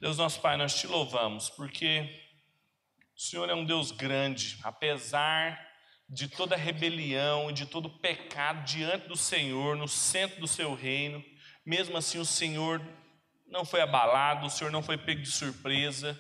Deus 0.02 0.18
nosso 0.18 0.40
Pai, 0.40 0.56
nós 0.56 0.76
te 0.80 0.88
louvamos 0.88 1.50
porque 1.50 2.10
o 3.16 3.20
Senhor 3.20 3.50
é 3.50 3.54
um 3.54 3.66
Deus 3.66 3.92
grande, 3.92 4.58
apesar 4.64 5.60
de 6.08 6.30
toda 6.30 6.56
rebelião 6.56 7.50
e 7.50 7.54
de 7.54 7.66
todo 7.66 8.00
pecado 8.00 8.64
diante 8.64 9.10
do 9.10 9.18
Senhor, 9.18 9.76
no 9.76 9.90
centro 9.90 10.40
do 10.40 10.48
seu 10.48 10.74
reino, 10.74 11.24
mesmo 11.66 11.98
assim 11.98 12.18
o 12.18 12.26
Senhor 12.26 12.82
não 13.50 13.66
foi 13.66 13.82
abalado, 13.82 14.46
o 14.46 14.50
Senhor 14.50 14.72
não 14.72 14.82
foi 14.82 14.98
pego 14.98 15.22
de 15.22 15.32
surpresa. 15.32 16.18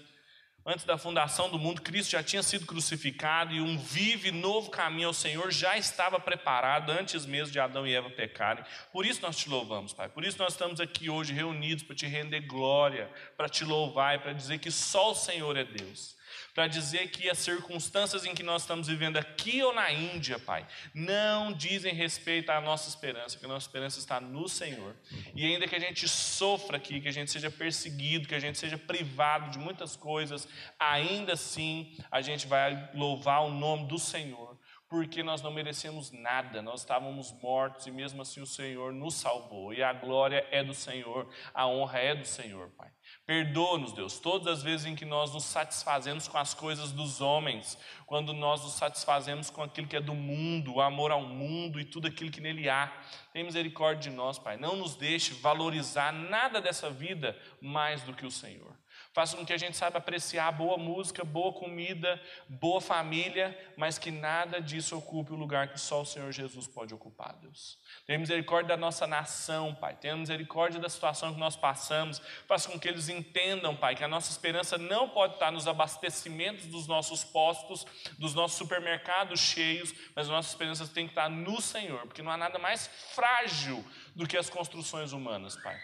Antes 0.65 0.85
da 0.85 0.97
fundação 0.97 1.49
do 1.49 1.57
mundo, 1.57 1.81
Cristo 1.81 2.11
já 2.11 2.21
tinha 2.21 2.43
sido 2.43 2.65
crucificado 2.65 3.53
e 3.53 3.61
um 3.61 3.77
vive 3.77 4.29
novo 4.29 4.69
caminho 4.69 5.07
ao 5.07 5.13
Senhor 5.13 5.49
já 5.51 5.77
estava 5.77 6.19
preparado 6.19 6.91
antes 6.91 7.25
mesmo 7.25 7.51
de 7.51 7.59
Adão 7.59 7.87
e 7.87 7.95
Eva 7.95 8.09
pecarem. 8.09 8.63
Por 8.91 9.05
isso 9.05 9.21
nós 9.21 9.37
te 9.37 9.49
louvamos, 9.49 9.93
Pai. 9.93 10.09
Por 10.09 10.23
isso 10.23 10.37
nós 10.37 10.53
estamos 10.53 10.79
aqui 10.79 11.09
hoje 11.09 11.33
reunidos 11.33 11.83
para 11.83 11.95
te 11.95 12.05
render 12.05 12.41
glória, 12.41 13.09
para 13.37 13.49
te 13.49 13.63
louvar 13.63 14.15
e 14.15 14.19
para 14.19 14.33
dizer 14.33 14.59
que 14.59 14.69
só 14.69 15.11
o 15.11 15.15
Senhor 15.15 15.57
é 15.57 15.63
Deus 15.63 16.18
para 16.53 16.67
dizer 16.67 17.09
que 17.11 17.29
as 17.29 17.37
circunstâncias 17.37 18.25
em 18.25 18.33
que 18.33 18.43
nós 18.43 18.63
estamos 18.63 18.87
vivendo 18.87 19.17
aqui 19.17 19.63
ou 19.63 19.73
na 19.73 19.91
Índia, 19.91 20.39
Pai, 20.39 20.67
não 20.93 21.51
dizem 21.51 21.93
respeito 21.93 22.51
à 22.51 22.61
nossa 22.61 22.89
esperança, 22.89 23.37
que 23.37 23.45
a 23.45 23.47
nossa 23.47 23.67
esperança 23.67 23.99
está 23.99 24.19
no 24.19 24.47
Senhor. 24.47 24.95
E 25.35 25.45
ainda 25.45 25.67
que 25.67 25.75
a 25.75 25.79
gente 25.79 26.07
sofra 26.07 26.77
aqui, 26.77 27.01
que 27.01 27.07
a 27.07 27.13
gente 27.13 27.31
seja 27.31 27.49
perseguido, 27.49 28.27
que 28.27 28.35
a 28.35 28.39
gente 28.39 28.57
seja 28.57 28.77
privado 28.77 29.51
de 29.51 29.59
muitas 29.59 29.95
coisas, 29.95 30.47
ainda 30.79 31.33
assim 31.33 31.95
a 32.11 32.21
gente 32.21 32.47
vai 32.47 32.89
louvar 32.93 33.43
o 33.43 33.51
nome 33.51 33.87
do 33.87 33.97
Senhor 33.97 34.59
porque 34.89 35.21
nós 35.21 35.43
não 35.43 35.51
merecemos 35.51 36.11
nada, 36.11 36.63
nós 36.63 36.81
estávamos 36.81 37.31
mortos 37.31 37.85
e 37.85 37.91
mesmo 37.91 38.23
assim 38.23 38.41
o 38.41 38.45
Senhor 38.47 38.91
nos 38.91 39.13
salvou. 39.13 39.71
E 39.71 39.83
a 39.83 39.93
glória 39.93 40.45
é 40.49 40.63
do 40.63 40.73
Senhor, 40.73 41.29
a 41.53 41.67
honra 41.67 41.99
é 41.99 42.15
do 42.15 42.25
Senhor, 42.25 42.69
Pai. 42.71 42.89
Perdoa-nos, 43.29 43.93
Deus, 43.93 44.17
todas 44.17 44.47
as 44.47 44.63
vezes 44.63 44.87
em 44.87 44.95
que 44.95 45.05
nós 45.05 45.31
nos 45.31 45.43
satisfazemos 45.43 46.27
com 46.27 46.39
as 46.39 46.55
coisas 46.55 46.91
dos 46.91 47.21
homens, 47.21 47.77
quando 48.07 48.33
nós 48.33 48.63
nos 48.63 48.73
satisfazemos 48.73 49.51
com 49.51 49.61
aquilo 49.61 49.85
que 49.85 49.95
é 49.95 50.01
do 50.01 50.15
mundo, 50.15 50.73
o 50.73 50.81
amor 50.81 51.11
ao 51.11 51.21
mundo 51.21 51.79
e 51.79 51.85
tudo 51.85 52.07
aquilo 52.07 52.31
que 52.31 52.41
nele 52.41 52.67
há. 52.67 52.91
Tem 53.31 53.43
misericórdia 53.43 54.09
de 54.09 54.17
nós, 54.17 54.39
Pai. 54.39 54.57
Não 54.57 54.75
nos 54.75 54.95
deixe 54.95 55.35
valorizar 55.35 56.11
nada 56.11 56.59
dessa 56.59 56.89
vida 56.89 57.39
mais 57.61 58.01
do 58.01 58.15
que 58.15 58.25
o 58.25 58.31
Senhor. 58.31 58.78
Faça 59.19 59.35
com 59.35 59.45
que 59.45 59.51
a 59.51 59.57
gente 59.57 59.75
saiba 59.75 59.97
apreciar 59.97 60.49
boa 60.53 60.77
música, 60.77 61.25
boa 61.25 61.51
comida, 61.51 62.21
boa 62.47 62.79
família, 62.79 63.53
mas 63.75 63.97
que 63.97 64.11
nada 64.11 64.61
disso 64.61 64.97
ocupe 64.97 65.33
o 65.33 65.35
lugar 65.35 65.73
que 65.73 65.77
só 65.77 66.03
o 66.03 66.05
Senhor 66.05 66.31
Jesus 66.31 66.67
pode 66.67 66.93
ocupar, 66.93 67.33
Deus. 67.33 67.77
Tenha 68.05 68.17
misericórdia 68.17 68.69
da 68.69 68.77
nossa 68.77 69.05
nação, 69.05 69.75
Pai. 69.75 69.93
Tenha 69.93 70.15
misericórdia 70.15 70.79
da 70.79 70.87
situação 70.87 71.33
que 71.33 71.39
nós 71.39 71.57
passamos. 71.57 72.21
Faça 72.47 72.71
com 72.71 72.79
que 72.79 72.87
eles 72.87 73.09
entendam, 73.09 73.75
Pai, 73.75 73.93
que 73.93 74.05
a 74.05 74.07
nossa 74.07 74.31
esperança 74.31 74.77
não 74.77 75.09
pode 75.09 75.33
estar 75.33 75.51
nos 75.51 75.67
abastecimentos 75.67 76.67
dos 76.67 76.87
nossos 76.87 77.21
postos, 77.21 77.85
dos 78.17 78.33
nossos 78.33 78.57
supermercados 78.57 79.41
cheios, 79.41 79.93
mas 80.15 80.29
a 80.29 80.31
nossa 80.31 80.47
esperança 80.47 80.87
tem 80.87 81.07
que 81.07 81.11
estar 81.11 81.29
no 81.29 81.59
Senhor, 81.59 82.07
porque 82.07 82.21
não 82.21 82.31
há 82.31 82.37
nada 82.37 82.57
mais 82.57 82.87
frágil 83.13 83.85
do 84.15 84.25
que 84.25 84.37
as 84.37 84.49
construções 84.49 85.11
humanas, 85.11 85.57
Pai. 85.57 85.77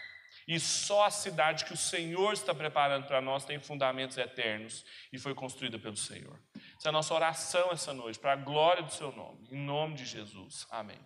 E 0.46 0.60
só 0.60 1.06
a 1.06 1.10
cidade 1.10 1.64
que 1.64 1.72
o 1.72 1.76
Senhor 1.76 2.32
está 2.32 2.54
preparando 2.54 3.06
para 3.06 3.20
nós 3.20 3.44
tem 3.44 3.58
fundamentos 3.58 4.16
eternos 4.16 4.84
e 5.12 5.18
foi 5.18 5.34
construída 5.34 5.78
pelo 5.78 5.96
Senhor. 5.96 6.40
Essa 6.76 6.88
é 6.88 6.90
a 6.90 6.92
nossa 6.92 7.12
oração 7.14 7.72
essa 7.72 7.92
noite, 7.92 8.18
para 8.18 8.34
a 8.34 8.36
glória 8.36 8.82
do 8.82 8.92
seu 8.92 9.10
nome. 9.10 9.48
Em 9.50 9.58
nome 9.58 9.94
de 9.94 10.04
Jesus. 10.04 10.66
Amém. 10.70 11.00